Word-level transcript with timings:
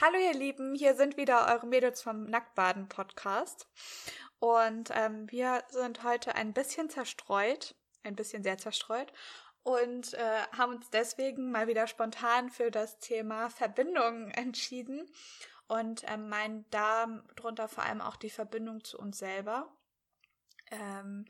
Hallo 0.00 0.16
ihr 0.16 0.32
Lieben, 0.32 0.76
hier 0.76 0.94
sind 0.94 1.16
wieder 1.16 1.48
eure 1.52 1.66
Mädels 1.66 2.02
vom 2.02 2.26
Nacktbaden 2.26 2.88
Podcast. 2.88 3.66
Und 4.38 4.90
ähm, 4.94 5.28
wir 5.28 5.64
sind 5.70 6.04
heute 6.04 6.36
ein 6.36 6.52
bisschen 6.52 6.88
zerstreut, 6.88 7.74
ein 8.04 8.14
bisschen 8.14 8.44
sehr 8.44 8.58
zerstreut 8.58 9.12
und 9.64 10.14
äh, 10.14 10.42
haben 10.56 10.76
uns 10.76 10.88
deswegen 10.90 11.50
mal 11.50 11.66
wieder 11.66 11.88
spontan 11.88 12.48
für 12.48 12.70
das 12.70 13.00
Thema 13.00 13.50
Verbindung 13.50 14.30
entschieden 14.34 15.10
und 15.66 16.04
ähm, 16.06 16.28
meinen 16.28 16.64
darunter 16.70 17.66
vor 17.66 17.82
allem 17.82 18.00
auch 18.00 18.14
die 18.14 18.30
Verbindung 18.30 18.84
zu 18.84 18.98
uns 19.00 19.18
selber, 19.18 19.76
ähm, 20.70 21.24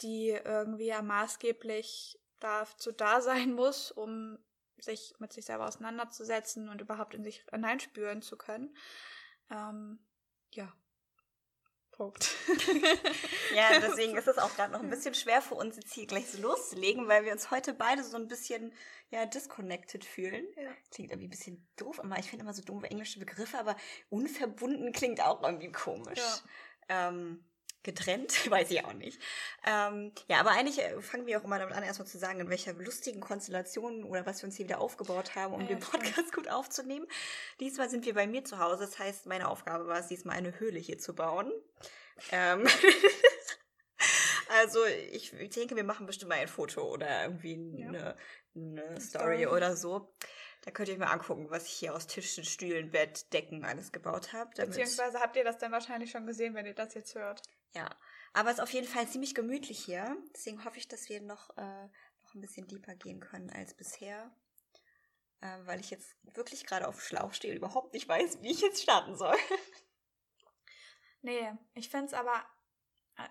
die 0.00 0.28
irgendwie 0.28 0.86
ja 0.86 1.02
maßgeblich 1.02 2.20
dazu 2.38 2.92
da 2.92 3.20
sein 3.20 3.52
muss, 3.52 3.90
um 3.90 4.38
sich 4.82 5.14
mit 5.18 5.32
sich 5.32 5.44
selber 5.44 5.66
auseinanderzusetzen 5.66 6.68
und 6.68 6.80
überhaupt 6.80 7.14
in 7.14 7.24
sich 7.24 7.44
hineinspüren 7.50 8.22
zu 8.22 8.36
können. 8.36 8.76
Ähm, 9.50 9.98
ja. 10.50 10.72
Punkt. 11.92 12.34
ja, 13.54 13.78
deswegen 13.78 14.16
ist 14.16 14.26
es 14.26 14.38
auch 14.38 14.54
gerade 14.56 14.72
noch 14.72 14.80
ein 14.80 14.88
bisschen 14.88 15.14
schwer 15.14 15.42
für 15.42 15.54
uns, 15.54 15.76
jetzt 15.76 15.92
hier 15.92 16.06
gleich 16.06 16.30
so 16.30 16.40
loszulegen, 16.40 17.08
weil 17.08 17.26
wir 17.26 17.32
uns 17.32 17.50
heute 17.50 17.74
beide 17.74 18.02
so 18.02 18.16
ein 18.16 18.26
bisschen 18.26 18.72
ja 19.10 19.26
disconnected 19.26 20.04
fühlen. 20.04 20.46
Ja. 20.56 20.70
Klingt 20.90 21.10
irgendwie 21.10 21.26
ein 21.26 21.30
bisschen 21.30 21.68
doof, 21.76 22.00
aber 22.00 22.18
ich 22.18 22.30
finde 22.30 22.44
immer 22.44 22.54
so 22.54 22.62
doofe 22.62 22.90
englische 22.90 23.18
Begriffe, 23.18 23.58
aber 23.58 23.76
unverbunden 24.08 24.92
klingt 24.92 25.20
auch 25.20 25.42
irgendwie 25.42 25.72
komisch. 25.72 26.18
Ja. 26.88 27.08
Ähm, 27.08 27.44
getrennt, 27.82 28.32
weiß 28.50 28.70
ich 28.70 28.84
auch 28.84 28.92
nicht. 28.92 29.20
Ähm, 29.66 30.12
ja, 30.28 30.40
aber 30.40 30.50
eigentlich 30.50 30.80
äh, 30.80 31.00
fangen 31.00 31.26
wir 31.26 31.38
auch 31.40 31.44
immer 31.44 31.58
damit 31.58 31.74
an, 31.74 31.82
erstmal 31.82 32.08
zu 32.08 32.18
sagen, 32.18 32.40
in 32.40 32.50
welcher 32.50 32.72
lustigen 32.74 33.20
Konstellation 33.20 34.04
oder 34.04 34.26
was 34.26 34.42
wir 34.42 34.46
uns 34.46 34.56
hier 34.56 34.66
wieder 34.66 34.80
aufgebaut 34.80 35.34
haben, 35.34 35.54
um 35.54 35.62
ja, 35.62 35.68
den 35.68 35.80
Podcast 35.80 36.14
stimmt. 36.14 36.34
gut 36.34 36.48
aufzunehmen. 36.48 37.06
Diesmal 37.60 37.90
sind 37.90 38.04
wir 38.04 38.14
bei 38.14 38.26
mir 38.26 38.44
zu 38.44 38.58
Hause. 38.58 38.84
Das 38.84 38.98
heißt, 38.98 39.26
meine 39.26 39.48
Aufgabe 39.48 39.86
war 39.86 40.00
es, 40.00 40.08
diesmal 40.08 40.36
eine 40.36 40.58
Höhle 40.58 40.78
hier 40.78 40.98
zu 40.98 41.14
bauen. 41.14 41.52
Ähm 42.32 42.66
also 44.60 44.84
ich, 45.12 45.32
ich 45.32 45.50
denke, 45.50 45.76
wir 45.76 45.84
machen 45.84 46.06
bestimmt 46.06 46.30
mal 46.30 46.38
ein 46.38 46.48
Foto 46.48 46.82
oder 46.82 47.24
irgendwie 47.24 47.54
eine, 47.54 47.98
ja. 47.98 48.16
eine 48.54 49.00
Story, 49.00 49.44
Story 49.44 49.46
oder 49.46 49.76
so. 49.76 50.12
Da 50.62 50.70
könnt 50.70 50.88
ihr 50.88 50.94
euch 50.94 51.00
mal 51.00 51.06
angucken, 51.06 51.46
was 51.48 51.66
ich 51.66 51.72
hier 51.72 51.94
aus 51.94 52.06
Tischen, 52.06 52.44
Stühlen, 52.44 52.90
Bett, 52.90 53.32
Decken 53.32 53.64
alles 53.64 53.92
gebaut 53.92 54.34
habe. 54.34 54.50
Beziehungsweise 54.54 55.20
habt 55.20 55.36
ihr 55.36 55.44
das 55.44 55.56
dann 55.56 55.72
wahrscheinlich 55.72 56.10
schon 56.10 56.26
gesehen, 56.26 56.54
wenn 56.54 56.66
ihr 56.66 56.74
das 56.74 56.92
jetzt 56.94 57.14
hört. 57.14 57.42
Ja, 57.74 57.88
aber 58.32 58.50
es 58.50 58.56
ist 58.56 58.62
auf 58.62 58.72
jeden 58.72 58.86
Fall 58.86 59.08
ziemlich 59.08 59.34
gemütlich 59.34 59.84
hier. 59.84 60.16
Deswegen 60.34 60.64
hoffe 60.64 60.78
ich, 60.78 60.88
dass 60.88 61.08
wir 61.08 61.20
noch, 61.20 61.56
äh, 61.56 61.86
noch 62.22 62.34
ein 62.34 62.40
bisschen 62.40 62.66
deeper 62.66 62.94
gehen 62.94 63.20
können 63.20 63.50
als 63.50 63.74
bisher. 63.74 64.30
Äh, 65.40 65.58
weil 65.64 65.80
ich 65.80 65.90
jetzt 65.90 66.16
wirklich 66.34 66.66
gerade 66.66 66.86
auf 66.86 67.02
Schlauch 67.02 67.32
stehe 67.32 67.52
und 67.52 67.58
überhaupt 67.58 67.94
nicht 67.94 68.08
weiß, 68.08 68.42
wie 68.42 68.50
ich 68.50 68.60
jetzt 68.60 68.82
starten 68.82 69.16
soll. 69.16 69.36
nee, 71.22 71.52
ich 71.74 71.88
finde 71.88 72.06
es 72.06 72.12
aber, 72.12 72.44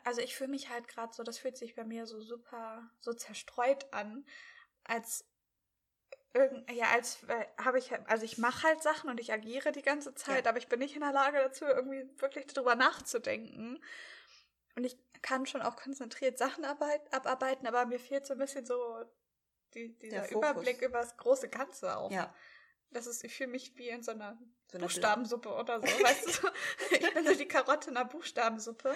also 0.03 0.21
ich 0.21 0.35
fühle 0.35 0.49
mich 0.49 0.69
halt 0.69 0.87
gerade 0.87 1.13
so, 1.13 1.23
das 1.23 1.37
fühlt 1.37 1.57
sich 1.57 1.75
bei 1.75 1.83
mir 1.83 2.07
so 2.07 2.19
super, 2.19 2.89
so 2.99 3.13
zerstreut 3.13 3.93
an, 3.93 4.25
als 4.85 5.25
irgend, 6.33 6.69
ja, 6.71 6.87
als 6.91 7.23
äh, 7.23 7.45
habe 7.57 7.79
ich, 7.79 7.91
also 8.07 8.25
ich 8.25 8.37
mache 8.37 8.67
halt 8.67 8.81
Sachen 8.81 9.09
und 9.09 9.19
ich 9.19 9.31
agiere 9.31 9.71
die 9.71 9.81
ganze 9.81 10.15
Zeit, 10.15 10.45
ja. 10.45 10.49
aber 10.49 10.57
ich 10.57 10.67
bin 10.67 10.79
nicht 10.79 10.95
in 10.95 11.01
der 11.01 11.13
Lage 11.13 11.37
dazu, 11.37 11.65
irgendwie 11.65 12.09
wirklich 12.19 12.47
darüber 12.47 12.75
nachzudenken. 12.75 13.79
Und 14.75 14.83
ich 14.85 14.97
kann 15.21 15.45
schon 15.45 15.61
auch 15.61 15.75
konzentriert 15.75 16.37
Sachen 16.37 16.63
abarbeiten, 16.65 17.67
aber 17.67 17.85
mir 17.85 17.99
fehlt 17.99 18.25
so 18.25 18.33
ein 18.33 18.39
bisschen 18.39 18.65
so 18.65 19.03
die, 19.73 19.97
dieser 19.99 20.29
Überblick 20.31 20.81
über 20.81 20.99
das 20.99 21.17
große 21.17 21.49
Ganze 21.49 21.97
auch. 21.97 22.11
Ja. 22.11 22.33
Das 22.91 23.05
ist, 23.05 23.23
ich 23.23 23.35
fühle 23.35 23.51
mich 23.51 23.75
wie 23.75 23.89
in 23.89 24.01
so 24.01 24.11
einer, 24.11 24.37
so 24.71 24.79
Buchstabensuppe 24.79 25.49
oder 25.49 25.79
so, 25.79 25.85
weißt 26.03 26.43
du? 26.43 26.47
Ich 26.95 27.13
bin 27.13 27.25
so 27.25 27.35
die 27.35 27.47
Karotte 27.47 27.91
in 27.91 27.97
einer 27.97 28.09
Buchstabensuppe 28.09 28.95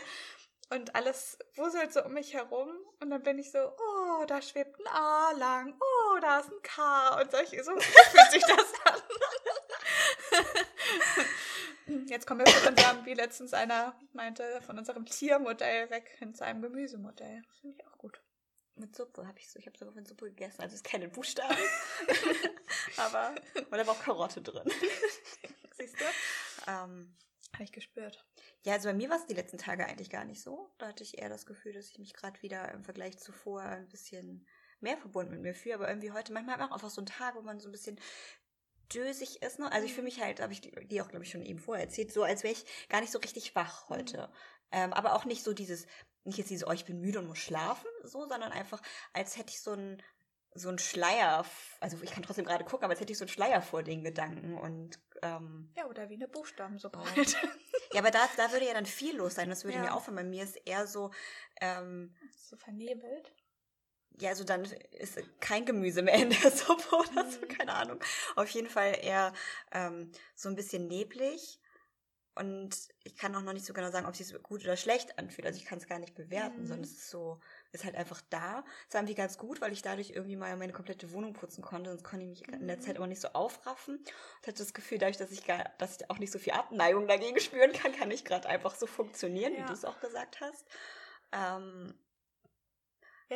und 0.69 0.95
alles 0.95 1.37
wuselt 1.55 1.93
so 1.93 2.03
um 2.03 2.13
mich 2.13 2.33
herum 2.33 2.71
und 2.99 3.09
dann 3.09 3.21
bin 3.21 3.37
ich 3.37 3.51
so, 3.51 3.59
oh, 3.59 4.25
da 4.25 4.41
schwebt 4.41 4.79
ein 4.79 4.87
A 4.87 5.31
lang, 5.33 5.75
oh, 5.79 6.19
da 6.19 6.39
ist 6.39 6.49
ein 6.49 6.61
K 6.63 7.21
und 7.21 7.31
solche, 7.31 7.63
so 7.63 7.71
fühlt 7.79 8.31
sich 8.31 8.43
das 8.43 8.73
an. 8.85 9.01
Jetzt 12.07 12.25
kommen 12.27 12.41
wir 12.41 12.47
von 12.47 12.73
unserem, 12.73 13.05
wie 13.05 13.13
letztens 13.13 13.53
einer 13.53 13.95
meinte, 14.13 14.61
von 14.61 14.77
unserem 14.77 15.05
Tiermodell 15.05 15.89
weg 15.89 16.15
hin 16.17 16.33
zu 16.33 16.45
einem 16.45 16.61
Gemüsemodell. 16.61 17.41
Finde 17.61 17.77
ich 17.77 17.87
auch 17.87 17.97
gut. 17.97 18.21
Mit 18.75 18.95
Suppe 18.95 19.27
habe 19.27 19.37
ich 19.37 19.49
so, 19.49 19.59
ich 19.59 19.67
habe 19.67 19.77
sogar 19.77 19.93
mit 19.93 20.07
Suppe 20.07 20.25
gegessen, 20.25 20.61
also 20.61 20.73
ist 20.73 20.83
keine 20.83 21.07
Buchstaben. 21.07 21.55
aber, 22.97 23.35
und 23.55 23.71
da 23.71 23.85
war 23.85 23.93
auch 23.93 24.01
Karotte 24.01 24.41
drin. 24.41 24.67
Siehst 25.77 25.99
du? 25.99 26.05
Ähm, 26.67 27.15
habe 27.53 27.63
ich 27.63 27.71
gespürt. 27.71 28.25
Ja, 28.63 28.73
also 28.73 28.89
bei 28.89 28.95
mir 28.95 29.09
war 29.09 29.17
es 29.17 29.27
die 29.27 29.35
letzten 29.35 29.59
Tage 29.59 29.85
eigentlich 29.85 30.09
gar 30.09 30.25
nicht 30.25 30.41
so. 30.41 30.71
Da 30.79 30.87
hatte 30.87 31.03
ich 31.03 31.19
eher 31.19 31.29
das 31.29 31.45
Gefühl, 31.45 31.73
dass 31.73 31.89
ich 31.89 31.99
mich 31.99 32.13
gerade 32.13 32.41
wieder 32.41 32.71
im 32.71 32.83
Vergleich 32.83 33.19
zu 33.19 33.31
vorher 33.31 33.71
ein 33.71 33.89
bisschen 33.89 34.47
mehr 34.79 34.97
verbunden 34.97 35.33
mit 35.33 35.41
mir 35.41 35.53
fühle. 35.53 35.75
Aber 35.75 35.87
irgendwie 35.87 36.11
heute, 36.11 36.33
manchmal 36.33 36.59
auch 36.61 36.71
einfach 36.71 36.89
so 36.89 37.01
ein 37.01 37.05
Tag, 37.05 37.35
wo 37.35 37.41
man 37.41 37.59
so 37.59 37.69
ein 37.69 37.71
bisschen 37.71 37.99
dösig 38.93 39.41
ist. 39.41 39.59
Ne? 39.59 39.71
Also 39.71 39.85
ich 39.85 39.93
fühle 39.93 40.05
mich 40.05 40.21
halt, 40.21 40.41
habe 40.41 40.53
ich 40.53 40.61
dir 40.61 41.03
auch, 41.03 41.09
glaube 41.09 41.25
ich, 41.25 41.31
schon 41.31 41.43
eben 41.43 41.59
vorher 41.59 41.85
erzählt, 41.85 42.11
so 42.11 42.23
als 42.23 42.43
wäre 42.43 42.53
ich 42.53 42.65
gar 42.89 43.01
nicht 43.01 43.11
so 43.11 43.19
richtig 43.19 43.55
wach 43.55 43.89
heute. 43.89 44.27
Mhm. 44.27 44.33
Ähm, 44.71 44.93
aber 44.93 45.13
auch 45.13 45.25
nicht 45.25 45.43
so 45.43 45.53
dieses, 45.53 45.85
nicht 46.23 46.37
jetzt 46.37 46.49
diese, 46.49 46.65
oh, 46.67 46.71
ich 46.71 46.85
bin 46.85 46.99
müde 46.99 47.19
und 47.19 47.27
muss 47.27 47.39
schlafen, 47.39 47.87
so, 48.03 48.25
sondern 48.27 48.51
einfach, 48.51 48.81
als 49.13 49.37
hätte 49.37 49.51
ich 49.51 49.61
so 49.61 49.73
ein 49.73 50.01
so 50.55 50.69
ein 50.69 50.77
Schleier, 50.77 51.45
also 51.79 51.97
ich 52.03 52.11
kann 52.11 52.21
trotzdem 52.21 52.45
gerade 52.45 52.63
gucken, 52.63 52.83
aber 52.83 52.91
als 52.91 52.99
hätte 52.99 53.11
ich 53.11 53.17
so 53.17 53.23
einen 53.23 53.29
Schleier 53.29 53.61
vor 53.61 53.81
den 53.81 54.03
Gedanken 54.03 54.55
und 54.55 54.99
ähm, 55.23 55.71
ja, 55.75 55.87
oder 55.87 56.09
wie 56.09 56.15
eine 56.15 56.27
Buchstabensuppe. 56.27 56.99
ja, 57.93 57.99
aber 57.99 58.11
da, 58.11 58.19
da 58.37 58.51
würde 58.51 58.67
ja 58.67 58.73
dann 58.73 58.85
viel 58.85 59.17
los 59.17 59.35
sein. 59.35 59.49
Das 59.49 59.63
würde 59.63 59.77
ja. 59.77 59.83
mir 59.83 59.93
auffallen. 59.95 60.17
Bei 60.17 60.23
mir 60.23 60.43
ist 60.43 60.57
eher 60.57 60.85
so 60.85 61.11
ähm, 61.59 62.15
so 62.35 62.55
vernebelt 62.55 63.33
ja, 64.19 64.29
also 64.29 64.43
dann 64.43 64.63
ist 64.91 65.19
kein 65.39 65.65
Gemüse 65.65 66.01
mehr 66.01 66.15
in 66.15 66.29
der 66.29 66.51
Suppe 66.51 66.95
oder 66.95 67.29
so, 67.29 67.41
mhm. 67.41 67.47
keine 67.47 67.73
Ahnung. 67.73 67.99
Auf 68.35 68.49
jeden 68.49 68.69
Fall 68.69 68.97
eher 69.01 69.33
ähm, 69.71 70.11
so 70.35 70.49
ein 70.49 70.55
bisschen 70.55 70.87
neblig. 70.87 71.59
Und 72.35 72.75
ich 73.03 73.15
kann 73.15 73.35
auch 73.35 73.41
noch 73.41 73.53
nicht 73.53 73.65
so 73.65 73.73
genau 73.73 73.91
sagen, 73.91 74.07
ob 74.07 74.13
es 74.13 74.27
sich 74.27 74.41
gut 74.41 74.63
oder 74.63 74.75
schlecht 74.75 75.19
anfühlt. 75.19 75.45
Also 75.45 75.59
ich 75.59 75.65
kann 75.65 75.77
es 75.77 75.87
gar 75.87 75.99
nicht 75.99 76.15
bewerten, 76.15 76.61
mhm. 76.61 76.65
sondern 76.65 76.83
es 76.83 76.93
ist 76.93 77.09
so, 77.11 77.39
ist 77.71 77.85
halt 77.85 77.95
einfach 77.95 78.21
da. 78.31 78.63
Es 78.87 78.95
war 78.95 79.01
irgendwie 79.01 79.13
ganz 79.13 79.37
gut, 79.37 79.61
weil 79.61 79.71
ich 79.71 79.83
dadurch 79.83 80.11
irgendwie 80.11 80.35
mal 80.35 80.57
meine 80.57 80.73
komplette 80.73 81.11
Wohnung 81.11 81.33
putzen 81.33 81.61
konnte. 81.61 81.91
Sonst 81.91 82.03
konnte 82.03 82.25
ich 82.25 82.29
mich 82.29 82.47
in 82.47 82.67
der 82.67 82.79
Zeit 82.79 82.97
immer 82.97 83.05
nicht 83.05 83.21
so 83.21 83.27
aufraffen. 83.29 83.99
Ich 84.41 84.47
hatte 84.47 84.57
das 84.57 84.73
Gefühl, 84.73 84.97
dadurch, 84.97 85.17
dass 85.17 85.31
ich 85.31 85.45
gar, 85.45 85.69
dass 85.77 85.97
ich 85.97 86.09
auch 86.09 86.17
nicht 86.17 86.31
so 86.31 86.39
viel 86.39 86.53
Abneigung 86.53 87.07
dagegen 87.07 87.39
spüren 87.39 87.71
kann, 87.71 87.93
kann 87.93 88.09
ich 88.09 88.25
gerade 88.25 88.49
einfach 88.49 88.73
so 88.73 88.87
funktionieren, 88.87 89.53
ja. 89.53 89.59
wie 89.59 89.67
du 89.67 89.73
es 89.73 89.85
auch 89.85 89.99
gesagt 89.99 90.41
hast. 90.41 90.65
Ähm, 91.31 91.93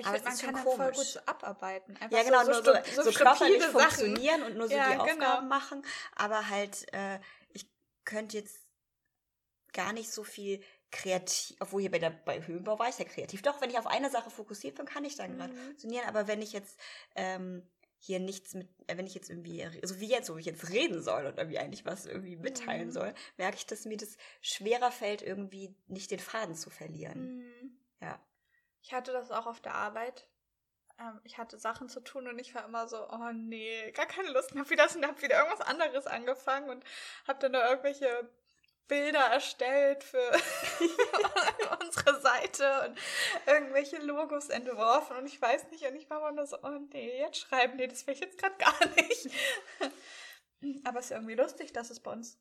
ja, 0.06 0.16
ich 0.16 0.22
finde, 0.22 0.24
man 0.24 0.38
kann 0.38 0.64
komisch. 0.64 0.78
voll 0.78 0.92
gut 0.92 1.22
abarbeiten. 1.28 1.98
Einfach 1.98 2.18
ja, 2.18 2.24
genau, 2.24 2.46
so, 2.46 2.54
so, 2.54 2.72
nur 2.72 2.84
so, 2.84 3.04
so, 3.04 3.12
so 3.12 3.18
körperlich 3.18 3.64
funktionieren 3.64 4.44
und 4.44 4.58
nur 4.58 4.68
so 4.68 4.76
ja, 4.76 4.92
die 4.92 5.00
Aufgaben 5.00 5.20
genau. 5.20 5.42
machen. 5.42 5.86
Aber 6.16 6.50
halt, 6.50 6.92
äh, 6.94 7.20
ich 7.54 7.70
könnte 8.06 8.38
jetzt 8.38 8.58
gar 9.74 9.94
nicht 9.94 10.12
so 10.12 10.24
viel 10.24 10.62
kreativ, 10.92 11.58
obwohl 11.60 11.82
hier 11.82 11.92
bei 11.92 12.00
der 12.00 12.10
bei 12.10 12.46
Höhenbau 12.46 12.80
war 12.80 12.90
ich 12.90 12.98
ja 12.98 13.06
kreativ. 13.06 13.42
Doch, 13.42 13.62
wenn 13.62 13.70
ich 13.70 13.78
auf 13.78 13.88
eine 13.88 14.10
Sache 14.10 14.30
fokussiert 14.30 14.76
bin, 14.76 14.86
kann 14.86 15.06
ich 15.06 15.16
dann 15.16 15.34
mhm. 15.34 15.38
gerade 15.38 15.54
funktionieren. 15.54 16.06
Aber 16.08 16.28
wenn 16.28 16.42
ich 16.42 16.54
jetzt 16.54 16.80
ähm, 17.16 17.64
hier 18.00 18.20
nichts 18.20 18.54
mit, 18.54 18.70
äh, 18.88 18.98
wenn 18.98 19.08
ich 19.08 19.16
jetzt 19.16 19.30
irgendwie, 19.30 19.68
so 19.84 20.00
wie 20.00 20.08
jetzt, 20.08 20.30
wo 20.30 20.38
ich 20.38 20.46
jetzt 20.46 20.70
reden 20.70 21.02
soll 21.02 21.26
oder 21.26 21.38
irgendwie 21.38 21.60
eigentlich 21.60 21.86
was 21.86 22.06
irgendwie 22.06 22.38
mitteilen 22.38 22.88
mhm. 22.88 22.92
soll, 22.92 23.14
merke 23.38 23.58
ich, 23.58 23.66
dass 23.66 23.86
mir 23.86 23.98
das 23.98 24.18
schwerer 24.42 24.92
fällt, 24.92 25.22
irgendwie 25.22 25.76
nicht 25.88 26.12
den 26.12 26.20
Faden 26.20 26.56
zu 26.56 26.70
verlieren. 26.70 27.38
Mhm. 27.38 27.78
Ja. 28.02 28.20
Ich 28.88 28.94
hatte 28.94 29.12
das 29.12 29.32
auch 29.32 29.48
auf 29.48 29.60
der 29.60 29.76
Arbeit. 29.76 30.26
Ähm, 30.98 31.20
ich 31.26 31.38
hatte 31.38 31.60
Sachen 31.60 31.90
zu 31.90 32.00
tun 32.00 32.26
und 32.26 32.40
ich 32.40 32.56
war 32.56 32.64
immer 32.64 32.88
so, 32.88 33.06
oh 33.10 33.32
nee, 33.34 33.92
gar 33.92 34.06
keine 34.06 34.30
Lust 34.30 34.56
mehr. 34.56 34.64
Hab 34.64 34.70
wieder, 34.70 34.86
hab 34.86 35.22
wieder 35.22 35.40
irgendwas 35.40 35.68
anderes 35.68 36.08
angefangen 36.08 36.70
und 36.70 36.86
hab 37.28 37.42
dann 37.42 37.52
da 37.52 37.70
irgendwelche 37.70 38.30
Bilder 38.88 39.20
erstellt 39.20 40.06
für 40.06 40.32
unsere 41.82 42.22
Seite 42.22 42.88
und 42.88 42.98
irgendwelche 43.46 43.98
Logos 43.98 44.48
entworfen 44.48 45.18
und 45.18 45.26
ich 45.26 45.42
weiß 45.42 45.70
nicht 45.72 45.84
und 45.84 45.98
ich 45.98 46.10
war 46.10 46.30
immer 46.30 46.48
so, 46.48 46.58
oh 46.64 46.80
nee, 46.94 47.20
jetzt 47.20 47.40
schreiben, 47.40 47.76
nee, 47.76 47.88
das 47.88 48.08
will 48.08 48.14
ich 48.14 48.22
jetzt 48.22 48.38
gerade 48.38 48.56
gar 48.56 48.86
nicht. 48.96 49.30
Aber 50.86 51.00
es 51.00 51.08
ist 51.08 51.12
irgendwie 51.12 51.36
lustig, 51.36 51.74
dass 51.74 51.90
es 51.90 52.00
bei 52.00 52.14
uns 52.14 52.40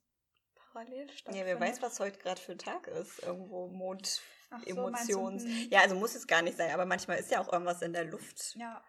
parallel 0.71 1.09
stattfindet. 1.09 1.41
Ja, 1.41 1.45
wer 1.45 1.59
weiß, 1.59 1.81
was 1.81 1.99
heute 1.99 2.17
gerade 2.19 2.39
für 2.39 2.53
ein 2.53 2.59
Tag 2.59 2.87
ist. 2.87 3.21
Irgendwo 3.23 3.67
Mond, 3.67 4.21
Ach 4.49 4.63
Emotions. 4.65 5.43
So, 5.43 5.49
hm. 5.49 5.67
ja, 5.69 5.81
also 5.81 5.95
muss 5.95 6.15
es 6.15 6.27
gar 6.27 6.41
nicht 6.41 6.57
sein, 6.57 6.71
aber 6.71 6.85
manchmal 6.85 7.17
ist 7.17 7.31
ja 7.31 7.39
auch 7.41 7.51
irgendwas 7.51 7.81
in 7.81 7.93
der 7.93 8.05
Luft. 8.05 8.55
Ja. 8.55 8.81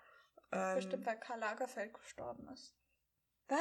Ähm, 0.52 0.76
Bestimmt, 0.76 1.06
weil 1.06 1.18
Karl 1.18 1.40
Lagerfeld 1.40 1.94
gestorben 1.94 2.48
ist. 2.48 2.74
Was? 3.48 3.58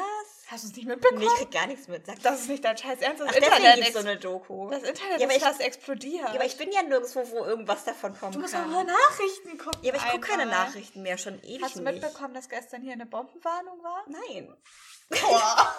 Hast 0.48 0.64
du 0.66 0.68
es 0.68 0.76
nicht 0.76 0.88
mitbekommen? 0.88 1.20
Nee, 1.22 1.28
ich 1.28 1.34
krieg 1.36 1.52
gar 1.52 1.66
nichts 1.68 1.88
mit. 1.88 2.06
Sag 2.06 2.22
das 2.22 2.42
ist 2.42 2.50
nicht 2.50 2.64
dein 2.64 2.78
Scheiß 2.78 3.00
Ernst. 3.00 3.22
Das 3.22 3.30
Ach, 3.30 3.36
Internet 3.36 3.88
ist 3.88 3.94
so 3.94 4.00
eine 4.00 4.18
Doku. 4.18 4.70
Das 4.70 4.84
Internet 4.84 5.22
ja, 5.22 5.28
ist 5.30 5.44
fast 5.44 5.62
explodiert. 5.62 6.28
Ja, 6.28 6.36
aber 6.36 6.46
ich 6.46 6.58
bin 6.58 6.72
ja 6.74 6.84
nirgendwo, 6.84 7.30
wo 7.32 7.46
irgendwas 7.46 7.86
davon 7.86 8.18
kommt. 8.18 8.36
Du 8.36 8.40
musst 8.40 8.56
auch 8.56 8.66
mal 8.66 8.84
Nachrichten 8.84 9.58
gucken. 9.58 9.80
Ja, 9.84 9.94
aber 9.94 10.04
ich 10.04 10.12
gucke 10.12 10.28
keine 10.28 10.46
Nachrichten 10.46 11.04
mehr, 11.04 11.18
schon 11.18 11.42
ewig 11.44 11.64
Hast 11.64 11.78
du 11.78 11.82
mitbekommen, 11.82 12.34
dass 12.34 12.50
gestern 12.50 12.82
hier 12.82 12.94
eine 12.94 13.06
Bombenwarnung 13.06 13.82
war? 13.82 14.04
Nein. 14.08 14.54
Boah. 15.10 15.74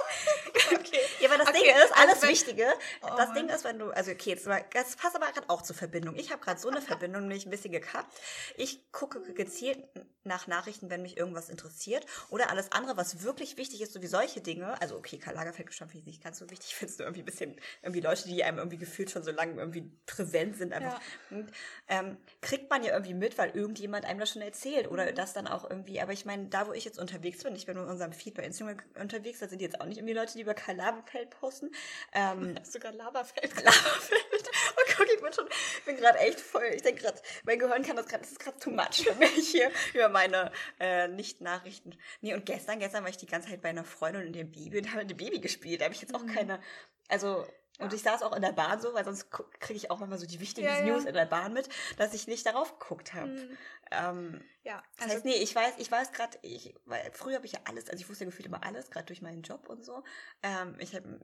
okay. 0.75 1.01
Ja, 1.21 1.29
aber 1.29 1.39
das 1.39 1.49
okay, 1.49 1.75
alles 1.97 2.23
Wichtige. 2.23 2.67
Oh, 3.03 3.09
das 3.17 3.33
Ding 3.35 3.49
ist, 3.51 3.63
wenn 3.65 3.79
du, 3.79 3.91
also 3.91 4.11
okay, 4.11 4.31
jetzt 4.31 4.47
mal, 4.47 4.65
das 4.73 4.97
passt 4.97 5.17
aber 5.17 5.27
gerade 5.27 5.51
auch 5.51 5.61
zur 5.61 5.77
Verbindung. 5.77 6.17
Ich 6.17 6.33
habe 6.33 6.43
gerade 6.43 6.59
so 6.59 6.71
eine 6.71 6.81
Verbindung 6.81 7.23
nämlich 7.23 7.45
ein 7.45 7.51
bisschen 7.51 7.73
gekappt. 7.73 8.11
Ich 8.57 8.91
gucke 8.91 9.21
gezielt 9.35 9.85
nach 10.25 10.47
Nachrichten, 10.47 10.89
wenn 10.89 11.03
mich 11.03 11.19
irgendwas 11.19 11.51
interessiert. 11.51 12.07
Oder 12.31 12.49
alles 12.49 12.73
andere, 12.73 12.97
was 12.97 13.23
wirklich 13.23 13.59
wichtig 13.59 13.83
ist, 13.83 13.93
so 13.99 14.03
wie 14.03 14.07
solche 14.07 14.41
Dinge. 14.41 14.81
Also 14.81 14.97
okay, 14.97 15.19
Karl 15.19 15.35
Lagerfeld 15.35 15.73
finde 15.73 15.99
ich 15.99 16.07
nicht 16.07 16.23
ganz 16.23 16.39
so 16.39 16.49
wichtig. 16.51 16.69
Ich 16.71 16.77
finde 16.77 16.93
es 16.93 16.99
nur 16.99 17.07
irgendwie 17.07 17.23
ein 17.23 17.25
bisschen, 17.25 17.57
irgendwie 17.83 18.01
Leute, 18.01 18.29
die 18.29 18.43
einem 18.45 18.59
irgendwie 18.59 18.79
gefühlt 18.79 19.11
schon 19.11 19.23
so 19.23 19.31
lange 19.31 19.59
irgendwie 19.59 19.91
präsent 20.07 20.57
sind, 20.57 20.73
einfach. 20.73 21.01
Ja. 21.31 21.37
Und, 21.37 21.51
ähm, 21.89 22.17
kriegt 22.41 22.71
man 22.71 22.83
ja 22.83 22.93
irgendwie 22.93 23.15
mit, 23.15 23.39
weil 23.39 23.51
irgendjemand 23.51 24.05
einem 24.05 24.21
das 24.21 24.31
schon 24.31 24.43
erzählt. 24.43 24.91
Oder 24.91 25.11
mhm. 25.11 25.15
das 25.15 25.33
dann 25.33 25.47
auch 25.47 25.69
irgendwie. 25.69 26.01
Aber 26.01 26.13
ich 26.13 26.25
meine, 26.25 26.47
da 26.47 26.67
wo 26.67 26.73
ich 26.73 26.85
jetzt 26.85 26.99
unterwegs 26.99 27.43
bin, 27.43 27.55
ich 27.57 27.67
bin 27.67 27.77
in 27.77 27.85
unserem 27.85 28.13
Feed 28.13 28.35
bei 28.35 28.45
Instagram 28.45 28.77
unterwegs, 29.01 29.41
da 29.41 29.49
sind 29.49 29.61
jetzt 29.61 29.81
auch 29.81 29.87
nicht 29.87 29.99
irgendwie 29.99 30.15
Leute, 30.15 30.33
die 30.35 30.43
über 30.43 30.55
Karl 30.55 30.77
Lagerfeld 30.77 31.31
posten. 31.31 31.71
Ähm, 32.13 32.59
Sogar 32.63 32.93
Laberfeld. 32.93 33.55
Laberfeld. 33.65 34.51
Oh 34.77 34.93
Gott, 34.97 35.09
ich 35.15 35.21
bin 35.21 35.33
schon, 35.33 35.47
ich 35.79 35.85
bin 35.85 35.97
gerade 35.97 36.19
echt 36.19 36.41
voll. 36.41 36.71
Ich 36.75 36.83
denke 36.83 37.03
gerade, 37.03 37.21
mein 37.45 37.59
Gehirn 37.59 37.83
kann 37.83 37.97
das 37.97 38.07
gerade, 38.07 38.23
das 38.23 38.33
ist 38.33 38.41
gerade 38.41 38.59
too 38.59 38.71
much 38.71 39.05
für 39.05 39.15
mich 39.15 39.49
hier 39.51 39.71
über 39.95 40.09
meine 40.09 40.53
äh, 40.81 41.09
Nicht-Nachrichten. 41.09 41.97
Nee, 42.21 42.35
und 42.35 42.47
gestern, 42.47 42.79
gestern 42.79 43.03
war 43.03 43.11
ich 43.11 43.17
die 43.17 43.27
ganze 43.27 43.49
Zeit 43.49 43.63
bei 43.63 43.71
einer 43.71 43.85
Freundin 43.89 44.27
in 44.27 44.33
dem 44.33 44.51
Baby 44.51 44.79
und 44.79 44.91
habe 44.91 45.01
eine 45.01 45.15
Baby 45.15 45.41
gespielt. 45.41 45.81
Da 45.81 45.87
habe 45.87 45.95
ich 45.95 46.01
jetzt 46.01 46.15
auch 46.15 46.23
mhm. 46.23 46.33
keine, 46.33 46.61
also. 47.09 47.47
Und 47.81 47.93
ich 47.93 48.03
saß 48.03 48.23
auch 48.23 48.35
in 48.35 48.43
der 48.43 48.51
Bahn 48.51 48.81
so, 48.81 48.93
weil 48.93 49.05
sonst 49.05 49.31
kriege 49.31 49.77
ich 49.77 49.89
auch 49.93 50.01
immer 50.01 50.19
so 50.19 50.27
die 50.27 50.41
wichtigen 50.41 50.67
ja, 50.67 50.83
News 50.83 51.05
ja. 51.05 51.11
in 51.11 51.15
der 51.15 51.27
Bahn 51.27 51.53
mit, 51.53 51.69
dass 51.97 52.13
ich 52.13 52.27
nicht 52.27 52.45
darauf 52.45 52.77
geguckt 52.81 53.15
habe. 53.15 53.29
Mhm. 53.29 53.59
Ähm, 53.93 54.45
ja. 54.65 54.83
Das 54.97 55.05
also 55.05 55.15
heißt, 55.15 55.25
nee, 55.25 55.37
ich 55.37 55.55
weiß, 55.55 55.75
ich 55.79 55.89
weiß 55.89 56.11
gerade, 56.11 56.37
ich, 56.43 56.75
weil 56.87 57.09
früher 57.13 57.37
habe 57.37 57.47
ich 57.47 57.53
ja 57.53 57.61
alles, 57.67 57.89
also 57.89 58.03
ich 58.03 58.09
wusste 58.09 58.25
ja 58.25 58.31
gefühlt 58.31 58.47
immer 58.47 58.65
alles, 58.65 58.91
gerade 58.91 59.07
durch 59.07 59.23
meinen 59.23 59.43
Job 59.43 59.69
und 59.69 59.85
so. 59.85 60.03
Ähm, 60.43 60.75
ich 60.81 60.97
habe 60.97 61.21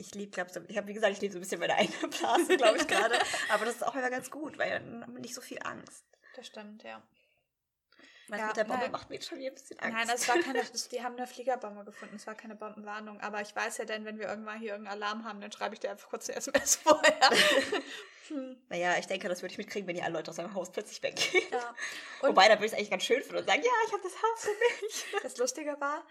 ich 0.00 0.14
liebe, 0.14 0.30
glaube 0.30 0.50
ich, 0.68 0.76
habe 0.76 0.88
wie 0.88 0.94
gesagt, 0.94 1.12
ich 1.12 1.20
lebe 1.20 1.32
so 1.32 1.38
ein 1.38 1.42
bisschen 1.42 1.60
meine 1.60 1.74
eigene 1.76 2.08
Blase, 2.08 2.56
glaube 2.56 2.78
ich 2.78 2.86
gerade. 2.88 3.18
Aber 3.50 3.66
das 3.66 3.76
ist 3.76 3.82
auch 3.86 3.94
immer 3.94 4.10
ganz 4.10 4.30
gut, 4.30 4.58
weil 4.58 4.70
dann 4.70 5.02
haben 5.02 5.14
wir 5.14 5.20
nicht 5.20 5.34
so 5.34 5.42
viel 5.42 5.58
Angst. 5.62 6.06
Das 6.34 6.46
stimmt, 6.46 6.82
ja. 6.82 7.02
Was 8.30 8.38
ja, 8.38 8.46
mit 8.46 8.56
der 8.56 8.64
Bombe 8.64 8.82
nein. 8.82 8.92
macht 8.92 9.08
mir 9.10 9.16
jetzt 9.16 9.28
schon 9.28 9.38
wieder 9.38 9.50
ein 9.50 9.54
bisschen 9.54 9.78
Angst. 9.80 9.96
Nein, 9.96 10.08
das 10.08 10.28
war 10.28 10.38
keine, 10.38 10.62
das, 10.72 10.88
die 10.88 11.02
haben 11.02 11.16
eine 11.16 11.26
Fliegerbombe 11.26 11.84
gefunden, 11.84 12.16
es 12.16 12.26
war 12.26 12.34
keine 12.34 12.54
Bombenwarnung. 12.54 13.20
Aber 13.20 13.40
ich 13.40 13.54
weiß 13.54 13.78
ja 13.78 13.84
dann, 13.84 14.04
wenn 14.04 14.18
wir 14.18 14.28
irgendwann 14.28 14.58
hier 14.58 14.72
irgendeinen 14.72 15.02
Alarm 15.02 15.24
haben, 15.24 15.40
dann 15.40 15.50
schreibe 15.50 15.74
ich 15.74 15.80
dir 15.80 15.90
einfach 15.90 16.08
kurz 16.08 16.28
eine 16.28 16.38
SMS 16.38 16.76
vorher. 16.82 17.30
hm. 18.28 18.62
Naja, 18.68 18.96
ich 18.98 19.06
denke, 19.06 19.28
das 19.28 19.42
würde 19.42 19.52
ich 19.52 19.58
mitkriegen, 19.58 19.88
wenn 19.88 19.96
die 19.96 20.02
alle 20.02 20.14
Leute 20.14 20.30
aus 20.30 20.36
seinem 20.36 20.54
Haus 20.54 20.70
plötzlich 20.70 21.02
weggehen. 21.02 21.44
Ja. 21.50 21.74
Wobei, 22.28 22.48
da 22.48 22.54
würde 22.54 22.66
ich 22.66 22.72
es 22.72 22.78
eigentlich 22.78 22.90
ganz 22.90 23.02
schön 23.02 23.20
finden 23.22 23.38
und 23.38 23.46
sagen, 23.46 23.62
ja, 23.62 23.72
ich 23.86 23.92
habe 23.92 24.02
das 24.02 24.14
Haus 24.14 24.42
für 24.42 24.84
mich. 24.84 25.22
Das 25.22 25.36
Lustige 25.38 25.76
war, 25.80 26.04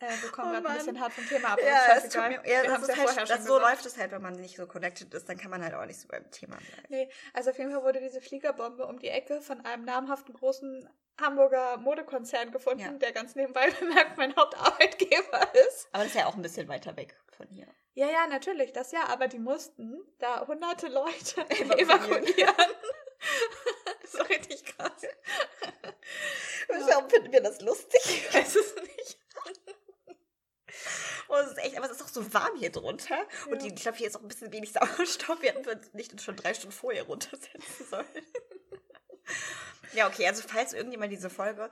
äh, 0.00 0.22
wir 0.22 0.30
kommen 0.30 0.64
oh, 0.64 0.66
ein 0.66 0.76
bisschen 0.76 0.98
hart 0.98 1.12
vom 1.12 1.28
Thema 1.28 1.50
ab. 1.50 1.58
Ja, 1.62 1.94
das, 1.94 2.08
tut 2.08 2.26
mir, 2.28 2.42
ja, 2.46 2.62
das 2.62 2.88
ist 2.88 2.96
ja 2.96 3.16
halt, 3.16 3.30
das 3.30 3.44
so 3.44 3.58
läuft 3.58 3.84
es 3.84 3.98
halt, 3.98 4.10
wenn 4.12 4.22
man 4.22 4.34
nicht 4.34 4.56
so 4.56 4.66
connected 4.66 5.12
ist, 5.12 5.28
dann 5.28 5.36
kann 5.36 5.50
man 5.50 5.62
halt 5.62 5.74
auch 5.74 5.84
nicht 5.84 6.00
so 6.00 6.08
beim 6.08 6.30
Thema 6.30 6.56
bleiben. 6.56 6.86
Nee, 6.88 7.10
also 7.34 7.50
auf 7.50 7.58
jeden 7.58 7.70
Fall 7.70 7.82
wurde 7.82 8.00
diese 8.00 8.22
Fliegerbombe 8.22 8.86
um 8.86 8.98
die 8.98 9.08
Ecke 9.08 9.42
von 9.42 9.62
einem 9.64 9.84
namhaften 9.84 10.32
großen 10.32 10.88
Hamburger 11.20 11.76
Modekonzern 11.78 12.50
gefunden, 12.50 12.80
ja. 12.80 12.92
der 12.92 13.12
ganz 13.12 13.34
nebenbei 13.34 13.70
bemerkt 13.80 14.16
mein 14.16 14.34
Hauptarbeitgeber 14.36 15.54
ist. 15.68 15.88
Aber 15.92 16.04
das 16.04 16.14
ist 16.14 16.20
ja 16.20 16.26
auch 16.26 16.34
ein 16.34 16.42
bisschen 16.42 16.68
weiter 16.68 16.96
weg 16.96 17.16
von 17.36 17.46
hier. 17.48 17.66
Ja, 17.94 18.08
ja, 18.08 18.26
natürlich, 18.28 18.72
das 18.72 18.92
ja, 18.92 19.06
aber 19.08 19.28
die 19.28 19.38
mussten 19.38 20.00
da 20.18 20.46
hunderte 20.46 20.88
Leute 20.88 21.40
evakuieren. 21.78 22.54
so 24.04 24.22
richtig 24.22 24.64
krass. 24.64 25.02
Warum 26.68 27.10
finden 27.10 27.32
wir 27.32 27.42
das 27.42 27.60
lustig? 27.60 28.00
Ich 28.04 28.34
weiß 28.34 28.56
es 28.56 28.74
nicht. 28.76 29.18
Oh, 31.28 31.36
es 31.36 31.52
ist 31.52 31.58
echt, 31.58 31.76
aber 31.76 31.86
es 31.86 31.92
ist 31.92 32.02
auch 32.02 32.08
so 32.08 32.34
warm 32.34 32.56
hier 32.56 32.72
drunter. 32.72 33.16
Ja. 33.16 33.52
Und 33.52 33.62
die, 33.62 33.68
ich 33.68 33.76
glaube, 33.76 33.98
hier 33.98 34.08
ist 34.08 34.16
auch 34.16 34.22
ein 34.22 34.28
bisschen 34.28 34.52
wenig 34.52 34.72
Sauerstoff. 34.72 35.40
Wir 35.42 35.52
hätten 35.52 35.68
uns 35.68 35.94
nicht 35.94 36.20
schon 36.20 36.34
drei 36.34 36.54
Stunden 36.54 36.72
vorher 36.72 37.04
runtersetzen 37.04 37.86
sollen. 37.88 38.06
Ja, 39.92 40.08
okay, 40.08 40.26
also 40.26 40.46
falls 40.46 40.72
irgendjemand 40.72 41.12
diese 41.12 41.30
Folge, 41.30 41.70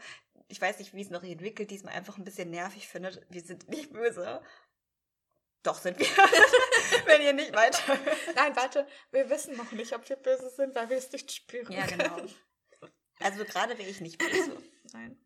ich 0.48 0.60
weiß 0.60 0.78
nicht, 0.78 0.94
wie 0.94 1.02
es 1.02 1.10
noch 1.10 1.22
entwickelt, 1.22 1.70
diesmal 1.70 1.94
einfach 1.94 2.18
ein 2.18 2.24
bisschen 2.24 2.50
nervig 2.50 2.88
findet, 2.88 3.24
wir 3.28 3.42
sind 3.42 3.68
nicht 3.68 3.92
böse. 3.92 4.42
Doch 5.62 5.78
sind 5.78 5.98
wir. 5.98 6.06
Wenn 7.06 7.20
ihr 7.20 7.32
nicht 7.32 7.54
weiter. 7.54 7.98
Nein, 8.34 8.54
warte, 8.56 8.86
wir 9.10 9.28
wissen 9.28 9.56
noch 9.56 9.72
nicht, 9.72 9.92
ob 9.92 10.08
wir 10.08 10.16
böse 10.16 10.50
sind, 10.50 10.74
weil 10.74 10.88
wir 10.88 10.96
es 10.96 11.10
nicht 11.12 11.32
spüren. 11.32 11.72
Ja, 11.72 11.84
genau. 11.86 12.16
Also 13.20 13.44
gerade 13.44 13.76
wäre 13.76 13.88
ich 13.88 14.00
nicht 14.00 14.18
böse. 14.18 14.56
Nein. 14.92 15.18